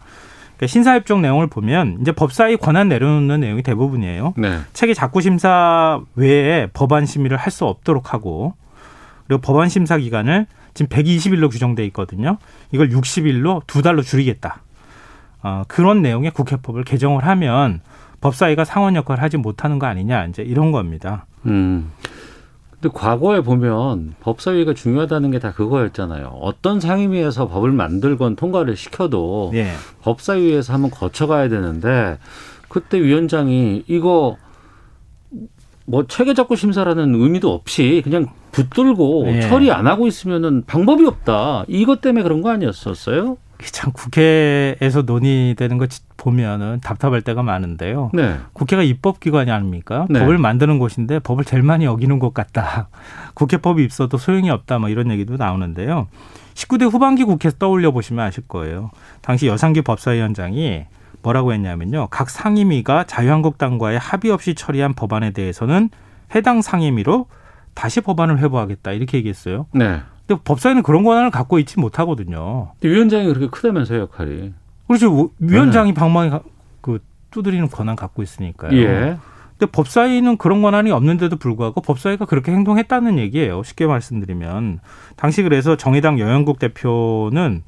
그러니까 0.56 0.68
신사협정 0.68 1.22
내용을 1.22 1.48
보면 1.48 2.00
이제 2.02 2.12
법사위 2.12 2.58
권한 2.58 2.88
내려놓는 2.90 3.42
내용이 3.42 3.64
대부분이에요. 3.64 4.34
네. 4.38 4.60
체계 4.74 4.94
작구 4.94 5.22
심사 5.22 6.02
외에 6.16 6.68
법안 6.74 7.06
심의를 7.06 7.38
할 7.38 7.52
수 7.52 7.66
없도록 7.66 8.14
하고 8.14 8.54
그리고 9.28 9.42
법안 9.42 9.70
심사 9.70 9.98
기간을 9.98 10.48
지금 10.80 10.88
120일로 10.88 11.52
규정돼 11.52 11.86
있거든요. 11.88 12.38
이걸 12.72 12.88
60일로 12.88 13.64
두 13.68 13.82
달로 13.82 14.02
줄이겠다. 14.02 14.62
어, 15.44 15.64
그런 15.68 16.02
내용의 16.02 16.32
국회법을 16.32 16.86
개정을 16.86 17.26
하면 17.28 17.82
법사위가 18.22 18.64
상원 18.64 18.96
역할을 18.96 19.22
하지 19.22 19.36
못하는 19.36 19.78
거 19.78 19.88
아니냐 19.88 20.28
이제 20.28 20.42
이런 20.42 20.72
겁니다. 20.72 21.26
음. 21.46 21.92
근데 22.70 22.88
과거에 22.94 23.42
보면 23.42 24.16
법사위가 24.22 24.74
중요하다는 24.74 25.32
게 25.32 25.40
다 25.40 25.52
그거였잖아요. 25.52 26.28
어떤 26.40 26.80
상임위에서 26.80 27.50
법을 27.50 27.74
만들건 27.74 28.38
통과를 28.38 28.78
시켜도 28.78 29.52
예. 29.56 29.74
법사위에서 30.04 30.72
한번 30.72 30.92
거쳐가야 30.92 31.50
되는데 31.50 32.20
그때 32.70 33.02
위원장이 33.02 33.84
이거 33.88 34.38
뭐 35.86 36.08
체계적고 36.08 36.56
심사라는 36.56 37.16
의미도 37.16 37.52
없이 37.54 38.00
그냥 38.06 38.28
붙들고 38.52 39.26
예. 39.28 39.42
처리 39.42 39.72
안 39.72 39.88
하고 39.88 40.08
있으면은 40.08 40.64
방법이 40.66 41.06
없다. 41.06 41.66
이것 41.68 42.02
때문에 42.02 42.24
그런 42.24 42.42
거 42.42 42.50
아니었었어요? 42.50 43.38
참 43.72 43.92
국회에서 43.92 45.02
논의되는 45.02 45.78
거 45.78 45.88
보면은 46.16 46.80
답답할 46.82 47.22
때가 47.22 47.44
많은데요. 47.44 48.12
네. 48.14 48.38
국회가 48.54 48.84
입법기관이 48.84 49.52
아닙니까? 49.52 50.08
네. 50.10 50.20
법을 50.20 50.38
만드는 50.38 50.80
곳인데 50.80 51.20
법을 51.20 51.44
제일 51.44 51.64
많이 51.64 51.86
어기는 51.86 52.20
것 52.20 52.34
같다. 52.34 52.88
국회법이 53.36 53.84
있어도 53.86 54.18
소용이 54.18 54.50
없다. 54.50 54.80
뭐 54.80 54.90
이런 54.90 55.12
얘기도 55.12 55.36
나오는데요. 55.36 56.08
19대 56.54 56.92
후반기 56.92 57.24
국회에서 57.24 57.58
떠올려 57.58 57.92
보시면 57.92 58.26
아실 58.26 58.48
거예요. 58.48 58.92
당시 59.22 59.48
여상기 59.48 59.82
법사위원장이 59.82 60.86
뭐라고 61.22 61.54
했냐면요. 61.54 62.08
각 62.12 62.30
상임위가 62.30 63.06
자유한국당과의 63.06 64.00
합의 64.00 64.32
없이 64.32 64.56
처리한 64.56 64.94
법안에 64.94 65.32
대해서는 65.32 65.90
해당 66.34 66.62
상임위로 66.62 67.28
다시 67.80 68.02
법안을 68.02 68.40
회부하겠다. 68.40 68.92
이렇게 68.92 69.18
얘기했어요. 69.20 69.66
네. 69.72 70.02
근데 70.28 70.42
법사위는 70.44 70.84
그런 70.84 71.06
권한을 71.06 71.32
갖고 71.32 71.60
있지 71.60 71.80
못하거든요. 71.80 72.74
위원장이 72.84 73.26
그렇게 73.28 73.48
크다면서 73.48 73.98
역할이. 74.00 74.52
그렇죠. 74.86 75.30
위원장이 75.40 75.94
네. 75.94 75.94
방망이 75.94 76.30
그 76.82 77.00
두드리는 77.32 77.70
권한 77.70 77.96
갖고 77.96 78.22
있으니까요. 78.22 78.78
예. 78.78 79.18
근데 79.58 79.72
법사위는 79.72 80.36
그런 80.36 80.62
권한이 80.62 80.92
없는데도 80.92 81.38
불구하고 81.38 81.80
법사위가 81.80 82.26
그렇게 82.26 82.52
행동했다는 82.52 83.18
얘기예요. 83.18 83.64
쉽게 83.64 83.88
말씀드리면 83.88 84.82
당시 85.16 85.42
그래서 85.42 85.78
정의당 85.78 86.20
여영국 86.20 86.60
대표는 86.60 87.64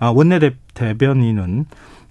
아 0.00 0.08
원내 0.08 0.40
대변인은 0.74 1.66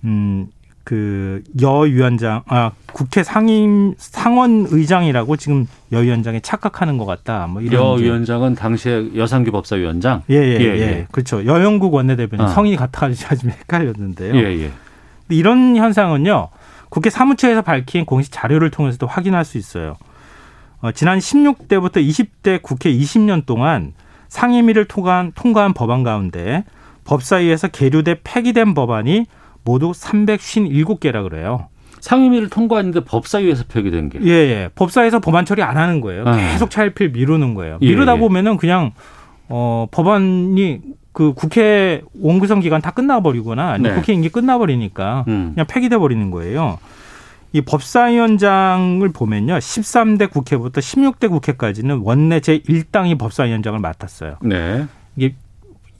음 0.05 0.47
그 0.84 1.43
여 1.61 1.79
위원장 1.82 2.43
아 2.47 2.71
국회 2.93 3.23
상임 3.23 3.93
상원 3.97 4.67
의장이라고 4.69 5.36
지금 5.38 5.67
여 5.91 5.99
위원장이 5.99 6.41
착각하는 6.41 6.97
것 6.97 7.05
같다. 7.05 7.47
뭐 7.47 7.61
이런 7.61 7.73
여 7.73 7.91
위원장은 7.93 8.55
당시에 8.55 9.15
여상규 9.15 9.51
법사위원장. 9.51 10.23
예예 10.29 10.41
예, 10.41 10.59
예, 10.59 10.63
예, 10.63 10.82
예. 10.82 11.07
그렇죠. 11.11 11.45
여영국 11.45 11.93
원내대변인 11.93 12.45
어. 12.45 12.47
성이 12.49 12.75
같아가지고 12.75 13.36
좀 13.36 13.49
헷갈렸는데요. 13.51 14.36
예, 14.36 14.63
예. 14.63 14.71
이런 15.29 15.75
현상은요 15.75 16.49
국회 16.89 17.09
사무처에서 17.09 17.61
밝힌 17.61 18.05
공식 18.05 18.32
자료를 18.32 18.69
통해서도 18.71 19.07
확인할 19.07 19.45
수 19.45 19.57
있어요. 19.57 19.95
어, 20.82 20.91
지난 20.91 21.19
16대부터 21.19 21.97
20대 21.97 22.61
국회 22.61 22.91
20년 22.91 23.45
동안 23.45 23.93
상임위를 24.29 24.86
통과한, 24.86 25.32
통과한 25.36 25.73
법안 25.73 26.03
가운데 26.03 26.63
법사위에서 27.03 27.67
계류돼 27.67 28.21
폐기된 28.23 28.73
법안이 28.73 29.25
모두 29.64 29.91
357개라 29.91 31.24
그래요. 31.24 31.68
상임위를 31.99 32.49
통과했는데 32.49 33.01
법사위에서 33.01 33.66
폐기된 33.68 34.09
게. 34.09 34.20
예, 34.24 34.30
예. 34.30 34.70
법사위에서 34.74 35.20
법안 35.20 35.45
처리 35.45 35.62
안 35.62 35.78
하는 35.78 36.01
거예요. 36.01 36.24
아. 36.26 36.36
계속 36.36 36.72
차일필 36.72 37.12
미루는 37.12 37.53
거예요. 37.53 37.78
예, 37.82 37.88
미루다 37.88 38.16
예, 38.16 38.20
보면은 38.20 38.57
그냥 38.57 38.91
어 39.47 39.88
법안이 39.91 40.82
그 41.14 41.34
국회 41.34 42.01
원구성 42.20 42.62
기간 42.62 42.82
다 42.82 42.91
끝나버리거나 42.91 43.78
네. 43.78 43.93
국회 43.93 44.14
임기 44.14 44.30
끝나버리니까 44.30 45.26
음. 45.28 45.51
그냥 45.53 45.68
폐기돼 45.68 45.97
버리는 45.97 46.32
거예요. 46.32 46.80
이 47.53 47.62
법사위원장을 47.62 49.07
보면요. 49.09 49.55
13대 49.57 50.30
국회부터 50.32 50.80
16대 50.80 51.30
국회까지는 51.30 52.01
원내 52.03 52.39
제1당이 52.39 53.20
법사위원장을 53.20 53.78
맡았어요. 53.78 54.38
네. 54.41 54.86
이게 55.18 55.36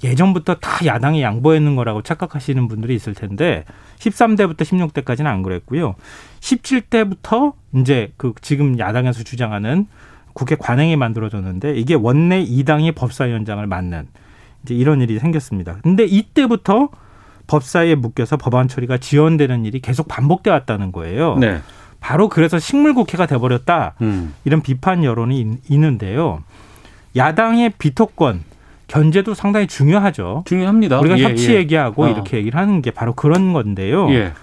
예전부터 0.04 0.56
다 0.56 0.86
야당이 0.86 1.22
양보했는 1.22 1.76
거라고 1.76 2.02
착각하시는 2.02 2.68
분들이 2.68 2.96
있을 2.96 3.14
텐데 3.14 3.66
13대부터 4.00 4.62
16대까지는 4.62 5.28
안 5.28 5.44
그랬고요. 5.44 5.96
17대부터 6.40 7.54
이제 7.76 8.12
그 8.18 8.34
지금 8.42 8.80
야당에서 8.80 9.24
주장하는 9.24 9.88
국회 10.34 10.56
관행이 10.56 10.96
만들어졌는데 10.96 11.76
이게 11.76 11.94
원내 11.94 12.46
2당이 12.46 12.96
법사위원장을 12.96 13.66
맡는 13.68 14.08
이제 14.64 14.76
이런 14.76 15.02
일이 15.02 15.20
생겼습니다. 15.20 15.78
근데 15.84 16.06
이때부터 16.06 16.90
법사위에 17.48 17.96
묶여서 17.96 18.38
법안 18.38 18.68
처리가 18.68 18.98
지연되는 18.98 19.66
일이 19.66 19.82
계속 19.82 20.08
반복돼 20.08 20.50
왔다는 20.50 20.92
거예요. 20.92 21.38
네. 21.38 21.60
바로 22.00 22.30
그래서 22.30 22.60
식물 22.60 22.94
국회가 22.94 23.26
돼버렸다 23.26 23.96
음. 24.02 24.34
이런 24.46 24.62
비판 24.62 25.04
여론이 25.04 25.58
있는데요. 25.70 26.42
야당의 27.16 27.74
비토권 27.78 28.44
견제도 28.92 29.34
상당히 29.34 29.68
중요하죠. 29.68 30.44
중요합니다. 30.46 31.00
우리가 31.00 31.18
예, 31.18 31.24
협치 31.24 31.52
예. 31.54 31.56
얘기하고 31.56 32.04
어. 32.04 32.10
이렇게 32.10 32.38
얘기를 32.38 32.60
하는 32.60 32.82
게 32.82 32.92
바로 32.92 33.14
그런 33.14 33.54
건데요. 33.54 34.10
예. 34.12 34.34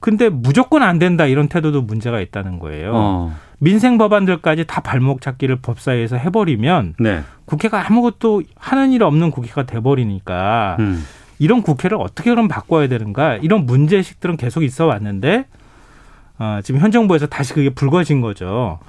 근데 0.00 0.28
무조건 0.28 0.82
안 0.82 0.98
된다 0.98 1.26
이런 1.26 1.46
태도도 1.46 1.82
문제가 1.82 2.20
있다는 2.20 2.58
거예요. 2.58 2.90
어. 2.92 3.36
민생 3.60 3.96
법안들까지 3.96 4.64
다 4.66 4.80
발목 4.80 5.20
잡기를 5.20 5.56
법사위에서 5.62 6.16
해버리면 6.16 6.94
네. 6.98 7.22
국회가 7.44 7.86
아무것도 7.86 8.42
하는 8.56 8.90
일 8.90 9.04
없는 9.04 9.30
국회가 9.30 9.62
돼버리니까 9.62 10.76
음. 10.80 11.04
이런 11.38 11.62
국회를 11.62 11.96
어떻게 12.00 12.30
그럼 12.30 12.48
바꿔야 12.48 12.88
되는가 12.88 13.36
이런 13.36 13.64
문제식들은 13.64 14.36
계속 14.38 14.64
있어 14.64 14.86
왔는데 14.86 15.46
어, 16.40 16.58
지금 16.64 16.80
현 16.80 16.90
정부에서 16.90 17.26
다시 17.26 17.54
그게 17.54 17.70
불거진 17.70 18.20
거죠. 18.20 18.80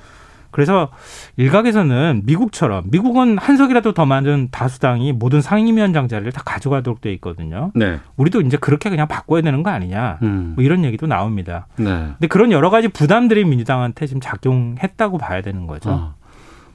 그래서 0.56 0.88
일각에서는 1.36 2.22
미국처럼 2.24 2.86
미국은 2.90 3.38
한 3.38 3.58
석이라도 3.58 3.92
더 3.92 4.06
많은 4.06 4.48
다수당이 4.52 5.12
모든 5.12 5.42
상임위원장 5.42 6.08
자리를 6.08 6.32
다 6.32 6.44
가져가도록 6.46 7.02
돼 7.02 7.12
있거든요. 7.16 7.74
네. 7.76 8.00
우리도 8.16 8.40
이제 8.40 8.56
그렇게 8.56 8.90
그냥 8.90 9.10
바꿔야 9.10 9.42
되는 9.42 9.64
거 9.64 9.70
아니냐. 9.70 10.20
음. 10.22 10.54
뭐 10.56 10.64
이런 10.64 10.86
얘기도 10.86 11.08
나옵니다. 11.08 11.68
네. 11.76 11.84
근데 11.84 12.28
그런 12.30 12.54
여러 12.54 12.70
가지 12.70 12.88
부담들이 12.88 13.44
민주당한테 13.44 14.08
지금 14.08 14.22
작용했다고 14.22 15.18
봐야 15.18 15.42
되는 15.42 15.68
거죠. 15.68 15.90
어. 15.90 16.16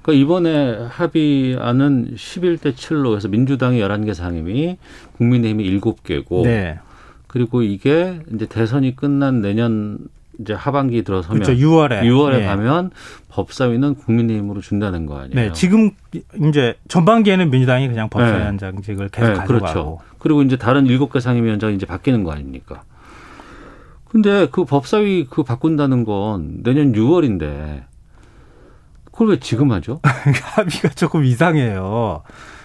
그러니까 0.02 0.24
이번에 0.24 0.86
합의안은 0.90 2.16
11대 2.16 2.74
7로 2.74 3.16
해서 3.16 3.28
민주당이 3.28 3.80
11개 3.80 4.12
상임위, 4.12 4.76
국민의힘이 5.16 5.80
7개고 5.80 6.44
네. 6.44 6.78
그리고 7.26 7.62
이게 7.62 8.20
이제 8.34 8.44
대선이 8.44 8.94
끝난 8.94 9.40
내년 9.40 10.00
이제 10.40 10.54
하반기 10.54 11.02
들어서면 11.02 11.42
그렇죠. 11.42 11.60
6월에 11.60 12.02
6월에 12.02 12.38
네. 12.38 12.46
가면 12.46 12.90
법사위는 13.28 13.94
국민의힘으로 13.96 14.60
준다는 14.60 15.06
거 15.06 15.18
아니에요? 15.18 15.34
네, 15.34 15.52
지금 15.52 15.90
이제 16.48 16.74
전반기에는 16.88 17.50
민주당이 17.50 17.88
그냥 17.88 18.08
법사위원장직을 18.08 19.10
네. 19.10 19.20
계속 19.20 19.32
네, 19.32 19.38
가져가고 19.38 19.46
그렇죠. 19.46 19.98
그리고 20.18 20.42
이제 20.42 20.56
다른 20.56 20.86
일곱 20.86 21.12
개 21.12 21.20
상임위원장이 21.20 21.74
이제 21.74 21.86
바뀌는 21.86 22.24
거 22.24 22.32
아닙니까? 22.32 22.82
근데 24.08 24.48
그 24.50 24.64
법사위 24.64 25.26
그 25.30 25.44
바꾼다는 25.44 26.04
건 26.04 26.62
내년 26.62 26.92
6월인데 26.92 27.84
그걸 29.12 29.28
왜 29.28 29.40
지금 29.40 29.70
하죠? 29.72 30.00
합의가 30.02 30.88
조금 30.90 31.24
이상해요. 31.24 32.22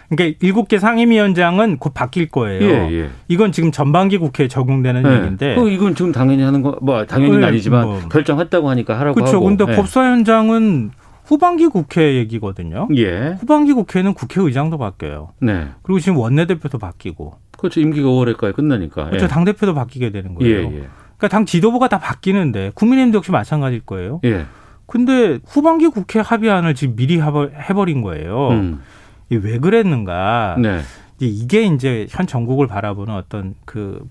그러니까 0.09 0.37
일곱 0.41 0.67
개 0.67 0.79
상임위원장은 0.79 1.77
곧 1.77 1.93
바뀔 1.93 2.29
거예요. 2.29 2.63
예, 2.63 3.01
예. 3.01 3.09
이건 3.27 3.51
지금 3.51 3.71
전반기 3.71 4.17
국회에 4.17 4.47
적용되는 4.47 5.03
네. 5.03 5.15
얘기인데. 5.15 5.55
그 5.55 5.69
이건 5.69 5.95
지금 5.95 6.11
당연히 6.11 6.43
하는 6.43 6.61
거, 6.61 6.77
뭐 6.81 7.05
당연히는 7.05 7.41
네, 7.41 7.47
아니지만 7.47 7.87
뭐. 7.87 7.99
결정했다고 8.09 8.69
하니까 8.69 8.99
하라고 8.99 9.15
그렇죠. 9.15 9.37
하고. 9.37 9.45
근데 9.45 9.65
네. 9.65 9.75
법사위원장은 9.75 10.91
후반기 11.25 11.67
국회 11.67 12.15
얘기거든요. 12.15 12.87
예. 12.95 13.35
후반기 13.39 13.73
국회는 13.73 14.13
국회의장도 14.13 14.77
바뀌어요. 14.77 15.29
네. 15.41 15.67
그리고 15.81 15.99
지금 15.99 16.17
원내대표도 16.17 16.77
바뀌고. 16.77 17.33
그렇죠. 17.57 17.79
임기가 17.81 18.07
5월에까지 18.07 18.53
끝나니까. 18.53 19.05
그렇죠. 19.05 19.25
예. 19.25 19.27
당 19.27 19.43
대표도 19.43 19.73
바뀌게 19.73 20.11
되는 20.11 20.35
거예요. 20.35 20.55
예, 20.55 20.63
예. 20.63 20.87
그러니까 21.17 21.27
당 21.29 21.45
지도부가 21.45 21.87
다 21.87 21.97
바뀌는데 21.97 22.71
국민의힘도 22.75 23.17
역시 23.17 23.31
마찬가지일 23.31 23.81
거예요. 23.85 24.19
예. 24.25 24.45
근데 24.85 25.39
후반기 25.45 25.87
국회 25.87 26.19
합의안을 26.19 26.75
지금 26.75 26.95
미리 26.95 27.19
해버린 27.19 28.01
거예요. 28.03 28.49
음. 28.49 28.81
왜 29.29 29.59
그랬는가. 29.59 30.57
네. 30.59 30.81
이게 31.19 31.63
이제 31.63 32.07
현 32.09 32.27
전국을 32.27 32.67
바라보는 32.67 33.13
어떤 33.13 33.55
그 33.65 34.05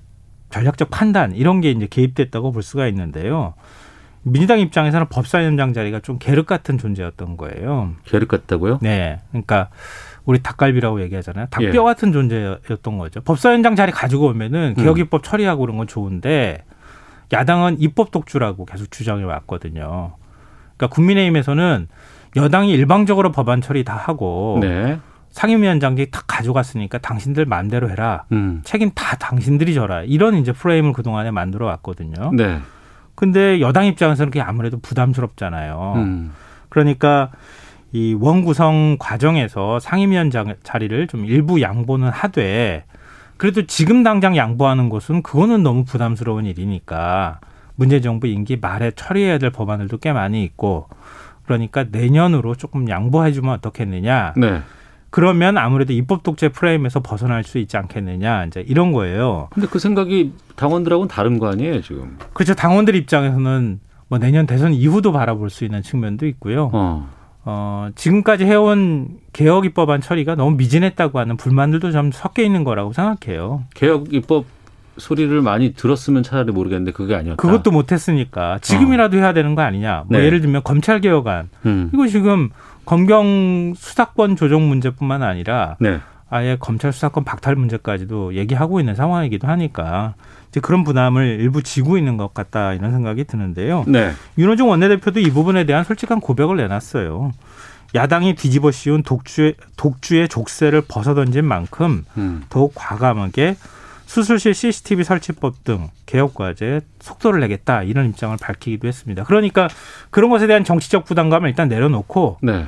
전략적 0.51 0.91
판단 0.91 1.35
이런 1.35 1.61
게 1.61 1.71
이제 1.71 1.87
개입됐다고 1.89 2.53
볼 2.53 2.63
수가 2.63 2.87
있는데요. 2.89 3.55
민주당 4.23 4.59
입장에서는 4.59 5.09
법사위원장 5.11 5.75
자리가 5.75 6.01
좀 6.01 6.19
계륵 6.19 6.47
같은 6.47 6.79
존재였던 6.79 7.37
거예요. 7.37 7.93
계륵 8.05 8.29
같다고요? 8.29 8.79
네. 8.81 9.21
그러니까 9.31 9.69
우리 10.25 10.43
닭갈비라고 10.43 11.03
얘기하잖아요. 11.03 11.47
닭뼈 11.51 11.69
예. 11.69 11.79
같은 11.79 12.13
존재였던 12.13 12.99
거죠. 12.99 13.21
법사위원장 13.21 13.77
자리 13.77 13.93
가지고 13.93 14.29
오면은 14.29 14.75
음. 14.79 14.83
개혁입법 14.83 15.23
처리하고 15.23 15.61
그런 15.61 15.77
건 15.77 15.87
좋은데 15.87 16.65
야당은 17.33 17.81
입법 17.81 18.11
독주라고 18.11 18.65
계속 18.65 18.91
주장해 18.91 19.25
왔거든요. 19.25 20.15
그러니까 20.77 20.95
국민의힘에서는 20.95 21.89
여당이 22.37 22.73
일방적으로 22.73 23.33
법안 23.33 23.61
처리 23.61 23.85
다 23.85 23.97
하고 23.97 24.59
네. 24.61 24.99
상임위원장직 25.31 26.11
다 26.11 26.23
가져갔으니까 26.27 26.99
당신들 26.99 27.45
마음대로 27.45 27.91
해라. 27.91 28.25
음. 28.33 28.61
책임 28.65 28.91
다 28.95 29.17
당신들이 29.17 29.75
져라. 29.75 30.03
이런 30.03 30.37
이제 30.37 30.53
프레임을 30.53 30.93
그동안에 30.93 31.31
만들어 31.33 31.67
왔거든요. 31.67 32.33
네. 32.33 32.61
근데 33.15 33.61
여당 33.61 33.87
입장에서는 33.87 34.31
그게 34.31 34.41
아무래도 34.41 34.79
부담스럽잖아요. 34.79 35.95
음. 35.97 36.33
그러니까 36.69 37.31
이 37.93 38.17
원구성 38.19 38.97
과정에서 38.99 39.79
상임위원장 39.79 40.55
자리를 40.63 41.07
좀 41.07 41.25
일부 41.25 41.61
양보는 41.61 42.09
하되 42.09 42.85
그래도 43.37 43.67
지금 43.67 44.03
당장 44.03 44.37
양보하는 44.37 44.89
것은 44.89 45.23
그거는 45.23 45.63
너무 45.63 45.85
부담스러운 45.85 46.47
일이니까 46.47 47.41
문재인 47.77 48.03
정부 48.03 48.27
임기 48.27 48.59
말에 48.61 48.93
처리해야 48.93 49.39
될 49.39 49.51
법안들도 49.51 49.99
꽤 49.99 50.13
많이 50.13 50.45
있고 50.45 50.89
그러니까 51.45 51.85
내년으로 51.91 52.55
조금 52.55 52.89
양보해주면 52.89 53.55
어떻겠느냐. 53.55 54.35
네. 54.37 54.63
그러면 55.11 55.59
아무래도 55.59 55.93
입법 55.93 56.25
독재 56.25 56.49
프레임에서 56.49 57.01
벗어날 57.01 57.45
수 57.45 57.59
있지 57.59 57.77
않겠느냐 57.77 58.47
이제 58.47 58.65
이런 58.67 58.91
거예요. 58.91 59.49
근데 59.53 59.69
그 59.69 59.79
생각이 59.79 60.33
당원들하고는 60.57 61.09
다른 61.09 61.39
거 61.39 61.49
아니에요 61.49 61.83
지금? 61.83 62.19
그렇죠. 62.33 62.55
당원들 62.55 62.97
입장에서는 62.97 63.79
뭐 64.09 64.19
내년 64.19 64.47
대선 64.47 64.73
이후도 64.73 65.13
바라볼 65.13 65.51
수 65.51 65.65
있는 65.65 65.83
측면도 65.83 66.27
있고요. 66.27 66.71
어. 66.73 67.09
어, 67.45 67.91
지금까지 67.95 68.45
해온 68.45 69.19
개혁 69.33 69.67
입법안 69.67 70.01
처리가 70.01 70.35
너무 70.35 70.57
미진했다고 70.57 71.19
하는 71.19 71.37
불만들도 71.37 71.93
좀 71.93 72.11
섞여 72.11 72.43
있는 72.43 72.65
거라고 72.65 72.93
생각해요. 72.93 73.65
개혁 73.75 74.13
입법 74.13 74.47
소리를 74.97 75.41
많이 75.43 75.75
들었으면 75.75 76.23
차라리 76.23 76.53
모르겠는데 76.53 76.93
그게 76.93 77.15
아니었다. 77.15 77.37
그것도 77.37 77.71
못했으니까 77.71 78.59
지금이라도 78.61 79.17
어. 79.17 79.21
해야 79.21 79.33
되는 79.33 79.55
거 79.55 79.63
아니냐. 79.63 80.05
뭐 80.09 80.19
네. 80.19 80.27
예를 80.27 80.41
들면 80.41 80.63
검찰 80.63 81.01
개혁안 81.01 81.49
음. 81.67 81.91
이거 81.93 82.07
지금 82.07 82.51
검경 82.85 83.75
수사권 83.77 84.37
조정 84.37 84.69
문제뿐만 84.69 85.23
아니라 85.23 85.77
네. 85.81 86.01
아예 86.31 86.57
검찰 86.59 86.93
수사권 86.93 87.25
박탈 87.25 87.57
문제까지도 87.57 88.35
얘기하고 88.35 88.81
있는 88.81 88.95
상황이기도 88.95 89.47
하니까 89.47 90.15
이제 90.49 90.61
그런 90.61 90.85
부담을 90.85 91.39
일부 91.41 91.63
지고 91.63 91.99
있는 91.99 92.17
것 92.17 92.35
같다 92.35 92.75
이런 92.75 92.93
생각이 92.93 93.25
드는데요. 93.25 93.85
네. 93.87 94.13
윤호중 94.39 94.69
원내대표도 94.69 95.21
이 95.21 95.31
부분에 95.31 95.65
대한 95.65 95.85
솔직한 95.85 96.21
고백을 96.21 96.57
내놨어요. 96.57 97.33
야당이 97.95 98.35
뒤집어 98.35 98.73
씌운 98.73 99.03
독주의, 99.03 99.55
독주의 99.77 100.29
족쇄를 100.29 100.83
벗어던진 100.89 101.45
만큼 101.45 102.05
음. 102.17 102.43
더욱 102.49 102.73
과감하게 102.75 103.57
수술실 104.15 104.55
CCTV 104.55 105.03
설치법 105.03 105.65
등 105.65 105.89
개혁 106.07 106.35
과제에 106.35 106.83
속도를 107.01 107.41
내겠다 107.41 107.83
이런 107.83 108.11
입장을 108.11 108.37
밝히기도 108.41 108.87
했습니다. 108.87 109.25
그러니까 109.25 109.67
그런 110.11 110.31
것에 110.31 110.47
대한 110.47 110.63
정치적 110.63 111.05
부담감을 111.05 111.49
일단 111.49 111.67
내려놓고 111.67 112.39
네. 112.41 112.65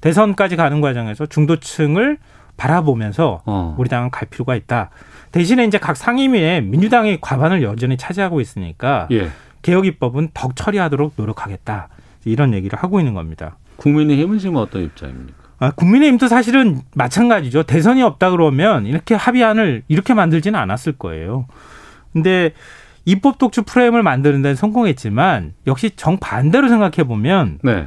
대선까지 0.00 0.54
가는 0.54 0.80
과정에서 0.80 1.26
중도층을 1.26 2.18
바라보면서 2.56 3.42
어. 3.44 3.74
우리 3.76 3.88
당은 3.88 4.12
갈 4.12 4.28
필요가 4.28 4.54
있다. 4.54 4.90
대신에 5.32 5.64
이제 5.64 5.78
각 5.78 5.96
상임위에 5.96 6.60
민주당이 6.60 7.20
과반을 7.20 7.64
여전히 7.64 7.96
차지하고 7.96 8.40
있으니까 8.40 9.08
예. 9.10 9.30
개혁 9.62 9.86
입법은 9.86 10.28
더 10.32 10.50
처리하도록 10.54 11.14
노력하겠다. 11.16 11.88
이런 12.24 12.54
얘기를 12.54 12.78
하고 12.78 13.00
있는 13.00 13.14
겁니다. 13.14 13.56
국민의힘은 13.78 14.38
지금 14.38 14.56
어떤 14.56 14.84
입장입니까? 14.84 15.43
아, 15.64 15.70
국민의힘도 15.70 16.28
사실은 16.28 16.80
마찬가지죠. 16.94 17.62
대선이 17.62 18.02
없다 18.02 18.30
그러면 18.30 18.86
이렇게 18.86 19.14
합의안을 19.14 19.82
이렇게 19.88 20.12
만들지는 20.14 20.58
않았을 20.58 20.92
거예요. 20.94 21.46
근데 22.12 22.52
입법 23.04 23.38
독주 23.38 23.62
프레임을 23.64 24.02
만드는 24.02 24.42
데는 24.42 24.56
성공했지만 24.56 25.54
역시 25.66 25.90
정반대로 25.96 26.68
생각해 26.68 27.04
보면 27.06 27.58
네. 27.62 27.86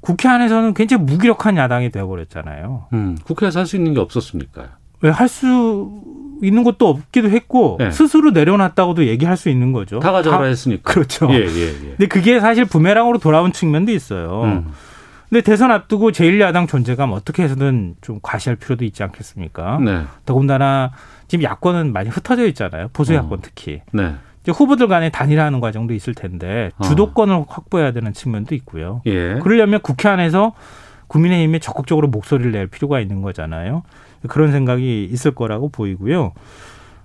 국회 0.00 0.28
안에서는 0.28 0.74
굉장히 0.74 1.02
무기력한 1.04 1.56
야당이 1.56 1.90
되어버렸잖아요. 1.90 2.86
음, 2.94 3.18
국회에서 3.24 3.58
할 3.60 3.66
수 3.66 3.76
있는 3.76 3.92
게 3.94 4.00
없었으니까요. 4.00 4.66
왜 5.02 5.10
할 5.10 5.28
수 5.28 5.90
있는 6.42 6.62
것도 6.64 6.88
없기도 6.88 7.28
했고 7.28 7.76
네. 7.78 7.90
스스로 7.90 8.30
내려놨다고도 8.30 9.06
얘기할 9.06 9.36
수 9.36 9.50
있는 9.50 9.72
거죠. 9.72 9.98
다 10.00 10.10
가져가라 10.10 10.46
했으니까. 10.46 10.90
그렇죠. 10.90 11.28
예, 11.30 11.36
예, 11.36 11.66
예. 11.68 11.88
근데 11.96 12.06
그게 12.06 12.40
사실 12.40 12.64
부메랑으로 12.64 13.18
돌아온 13.18 13.52
측면도 13.52 13.92
있어요. 13.92 14.42
음. 14.44 14.72
근데 15.30 15.42
대선 15.42 15.70
앞두고 15.70 16.10
제1야당 16.10 16.66
존재감 16.68 17.12
어떻게 17.12 17.44
해서든 17.44 17.94
좀 18.00 18.18
과시할 18.20 18.56
필요도 18.56 18.84
있지 18.84 19.02
않겠습니까? 19.04 19.78
네. 19.78 20.02
더군다나 20.26 20.90
지금 21.28 21.44
야권은 21.44 21.92
많이 21.92 22.08
흩어져 22.10 22.46
있잖아요. 22.48 22.88
보수 22.92 23.14
야권 23.14 23.38
어. 23.38 23.40
특히. 23.40 23.80
네. 23.92 24.14
이제 24.42 24.50
후보들 24.50 24.88
간에 24.88 25.08
단일화하는 25.10 25.60
과정도 25.60 25.94
있을 25.94 26.14
텐데 26.14 26.70
어. 26.78 26.82
주도권을 26.84 27.34
어. 27.34 27.46
확보해야 27.48 27.92
되는 27.92 28.12
측면도 28.12 28.56
있고요. 28.56 29.02
예. 29.06 29.38
그러려면 29.40 29.80
국회 29.82 30.08
안에서 30.08 30.52
국민의힘이 31.06 31.60
적극적으로 31.60 32.08
목소리를 32.08 32.50
낼 32.50 32.66
필요가 32.66 32.98
있는 33.00 33.22
거잖아요. 33.22 33.84
그런 34.28 34.50
생각이 34.50 35.04
있을 35.04 35.30
거라고 35.32 35.68
보이고요. 35.68 36.32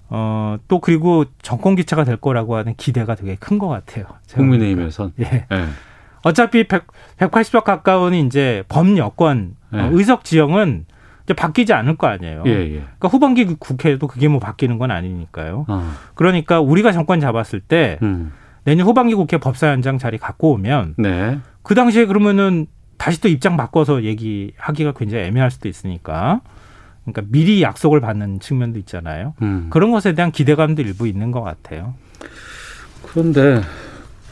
어, 0.10 0.58
또 0.68 0.80
그리고 0.80 1.26
정권 1.44 1.76
기차가 1.76 2.04
될 2.06 2.18
거라고 2.18 2.56
하는 2.56 2.74
기대가 2.76 3.14
되게 3.16 3.36
큰 3.36 3.60
것 3.60 3.68
같아요. 3.68 4.06
국민의힘에선. 4.34 5.14
예. 5.20 5.46
예. 5.52 5.66
어차피 6.26 6.64
100, 6.64 6.88
180석 7.20 7.64
가까운 7.64 8.16
이제 8.16 8.64
범여권 8.68 9.56
네. 9.72 9.80
어, 9.80 9.90
의석 9.92 10.24
지형은 10.24 10.86
이제 11.24 11.36
바뀌지 11.36 11.72
않을 11.72 11.98
거 11.98 12.08
아니에요. 12.08 12.44
예, 12.48 12.52
예. 12.52 12.70
그러니까 12.70 13.08
후반기 13.10 13.46
국회도 13.46 14.08
그게 14.08 14.28
뭐 14.28 14.40
바뀌는 14.40 14.80
건 14.80 14.90
아니니까요. 14.90 15.66
어. 15.68 15.92
그러니까 16.16 16.60
우리가 16.60 16.92
정권 16.92 17.20
잡았을 17.20 17.60
때 17.60 18.00
음. 18.02 18.32
내년 18.64 18.88
후반기 18.88 19.14
국회 19.14 19.38
법사위원장 19.38 20.00
자리 20.00 20.18
갖고 20.18 20.52
오면 20.54 20.96
네. 20.98 21.40
그 21.62 21.76
당시에 21.76 22.08
그러면은 22.08 22.66
다시 22.98 23.22
또 23.22 23.28
입장 23.28 23.56
바꿔서 23.56 24.02
얘기하기가 24.02 24.94
굉장히 24.94 25.26
애매할 25.26 25.52
수도 25.52 25.70
있으니까 25.70 26.42
그러니까 27.04 27.22
미리 27.30 27.62
약속을 27.62 28.02
받는 28.02 28.40
측면도 28.40 28.80
있잖아요. 28.80 29.36
음. 29.44 29.68
그런 29.70 29.92
것에 29.92 30.14
대한 30.14 30.32
기대감도 30.32 30.82
일부 30.82 31.08
있는 31.08 31.30
것 31.30 31.44
같아요. 31.44 31.94
그런데 33.04 33.62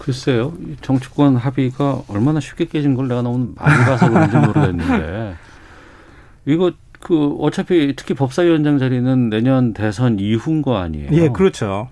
글쎄요, 0.03 0.53
정치권 0.81 1.37
합의가 1.37 2.03
얼마나 2.09 2.41
쉽게 2.41 2.65
깨진 2.65 2.93
걸 2.93 3.07
내가 3.07 3.21
너무 3.21 3.53
많이 3.55 3.85
봐서 3.85 4.09
그런지 4.09 4.35
모르겠는데 4.35 5.35
이거 6.45 6.73
그 6.99 7.37
어차피 7.39 7.93
특히 7.95 8.13
법사위원장 8.13 8.79
자리는 8.79 9.29
내년 9.29 9.73
대선 9.73 10.19
이후인 10.19 10.61
거 10.61 10.75
아니에요? 10.75 11.07
예, 11.13 11.29
그렇죠. 11.29 11.87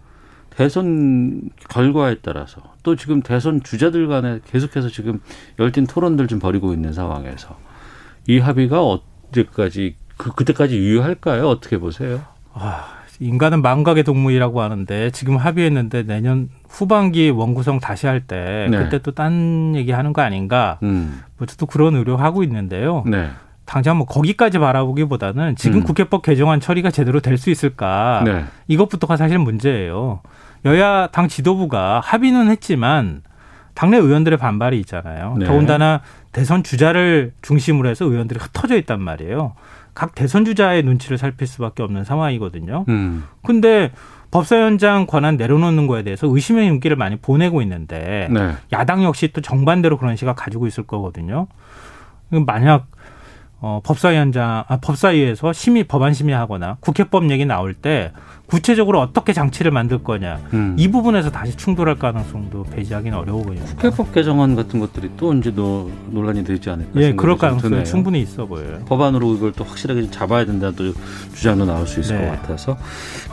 대선 0.50 1.52
결과에 1.70 2.18
따라서 2.22 2.62
또 2.84 2.98
지금 2.98 3.22
대선 3.22 3.64
주자들 3.64 4.10
간에 4.10 4.42
계속해서 4.46 4.90
지금 4.90 5.22
열띤 5.58 5.88
토론들 5.88 6.28
좀 6.28 6.40
벌이고 6.40 6.74
있는 6.74 6.92
상황에서 6.92 7.58
이 8.28 8.40
합의가 8.40 8.82
언제까지 8.84 9.96
그 10.18 10.32
그때까지 10.34 10.78
유효할까요? 10.78 11.48
어떻게 11.48 11.78
보세요? 11.78 12.22
아, 12.54 13.01
인간은 13.22 13.62
망각의 13.62 14.04
동물이라고 14.04 14.62
하는데 14.62 15.12
지금 15.12 15.38
합의했는데 15.38 16.04
내년 16.04 16.50
후반기 16.68 17.30
원구성 17.30 17.80
다시 17.80 18.08
할때 18.08 18.68
네. 18.70 18.78
그때 18.78 18.98
또 19.00 19.12
딴 19.12 19.74
얘기 19.76 19.92
하는 19.92 20.12
거 20.12 20.22
아닌가? 20.24 20.80
음. 20.84 21.22
뭐또 21.38 21.68
그런 21.68 21.96
의료 21.96 22.18
하고 22.18 22.44
있는데요. 22.44 23.04
네. 23.06 23.30
당장 23.66 23.98
뭐 23.98 24.08
거기까지 24.08 24.58
바라보기보다는 24.58 25.56
지금 25.56 25.80
음. 25.80 25.84
국회법 25.84 26.24
개정안 26.24 26.60
처리가 26.60 26.90
제대로 26.90 27.20
될 27.20 27.38
수 27.38 27.52
있을까 27.52 28.24
네. 28.26 28.44
이것부터가 28.68 29.18
사실 29.18 29.38
문제예요. 29.38 30.22
여야 30.66 31.08
당 31.12 31.28
지도부가 31.28 32.02
합의는 32.04 32.50
했지만 32.50 33.22
당내 33.76 33.98
의원들의 33.98 34.38
반발이 34.40 34.80
있잖아요. 34.80 35.36
네. 35.38 35.46
더군다나 35.46 36.02
대선 36.32 36.64
주자를 36.64 37.34
중심으로 37.44 37.88
해서 37.88 38.06
의원들이 38.06 38.40
흩어져 38.40 38.78
있단 38.78 39.00
말이에요. 39.00 39.54
각 39.94 40.16
대선 40.16 40.46
주자의 40.46 40.84
눈치를 40.84 41.18
살필 41.18 41.48
수밖에 41.48 41.84
없는 41.84 42.04
상황이거든요. 42.04 42.86
음. 42.90 43.24
근데 43.44 43.92
법사위원장 44.32 45.06
권한 45.08 45.36
내려놓는 45.36 45.88
거에 45.88 46.04
대해서 46.04 46.28
의심의 46.28 46.68
윤기를 46.70 46.96
많이 46.96 47.18
보내고 47.18 47.62
있는데 47.62 48.30
네. 48.32 48.54
야당 48.72 49.04
역시 49.04 49.30
또 49.34 49.42
정반대로 49.42 49.98
그런 49.98 50.16
시각 50.16 50.36
가지고 50.36 50.68
있을 50.68 50.84
거거든요. 50.86 51.48
만약 52.30 52.88
어, 53.64 53.80
법사위원장, 53.84 54.64
아, 54.68 54.78
법사위에서 54.78 55.54
심의, 55.54 55.84
법안 55.84 56.14
심의하거나 56.14 56.78
국회법 56.80 57.30
얘기 57.30 57.46
나올 57.46 57.76
때 57.76 58.12
구체적으로 58.48 59.00
어떻게 59.00 59.32
장치를 59.32 59.72
만들 59.72 60.04
거냐. 60.04 60.40
음. 60.54 60.76
이 60.78 60.90
부분에서 60.90 61.32
다시 61.32 61.56
충돌할 61.56 61.96
가능성도 61.96 62.64
배제하기는 62.64 63.18
어려워 63.18 63.44
보입니다. 63.44 63.74
국회법 63.76 64.14
개정안 64.14 64.56
같은 64.56 64.80
것들이 64.80 65.12
또 65.16 65.30
언제 65.30 65.54
도 65.54 65.90
논란이 66.10 66.44
되지 66.44 66.70
않을까 66.70 67.00
예, 67.02 67.14
그럴 67.14 67.38
가능성이 67.38 67.86
충분히 67.86 68.22
있어 68.22 68.48
보여요. 68.48 68.80
법안으로 68.88 69.36
이걸 69.36 69.54
또 69.54 69.64
확실하게 69.64 70.10
잡아야 70.10 70.44
된다는 70.44 70.76
또 70.76 70.92
주장도 71.34 71.66
나올 71.66 71.88
수 71.88 72.02
있을 72.02 72.18
네. 72.18 72.26
것 72.26 72.42
같아서. 72.42 72.78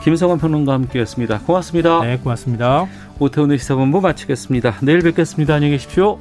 김성환 0.04 0.38
평론가 0.38 0.74
함께 0.74 1.00
했습니다. 1.00 1.40
고맙습니다. 1.40 2.02
네, 2.02 2.18
고맙습니다. 2.18 2.86
오태훈의 3.18 3.58
시사본부 3.58 4.00
마치겠습니다. 4.00 4.76
내일 4.82 5.00
뵙겠습니다. 5.00 5.54
안녕히 5.54 5.72
계십시오. 5.72 6.18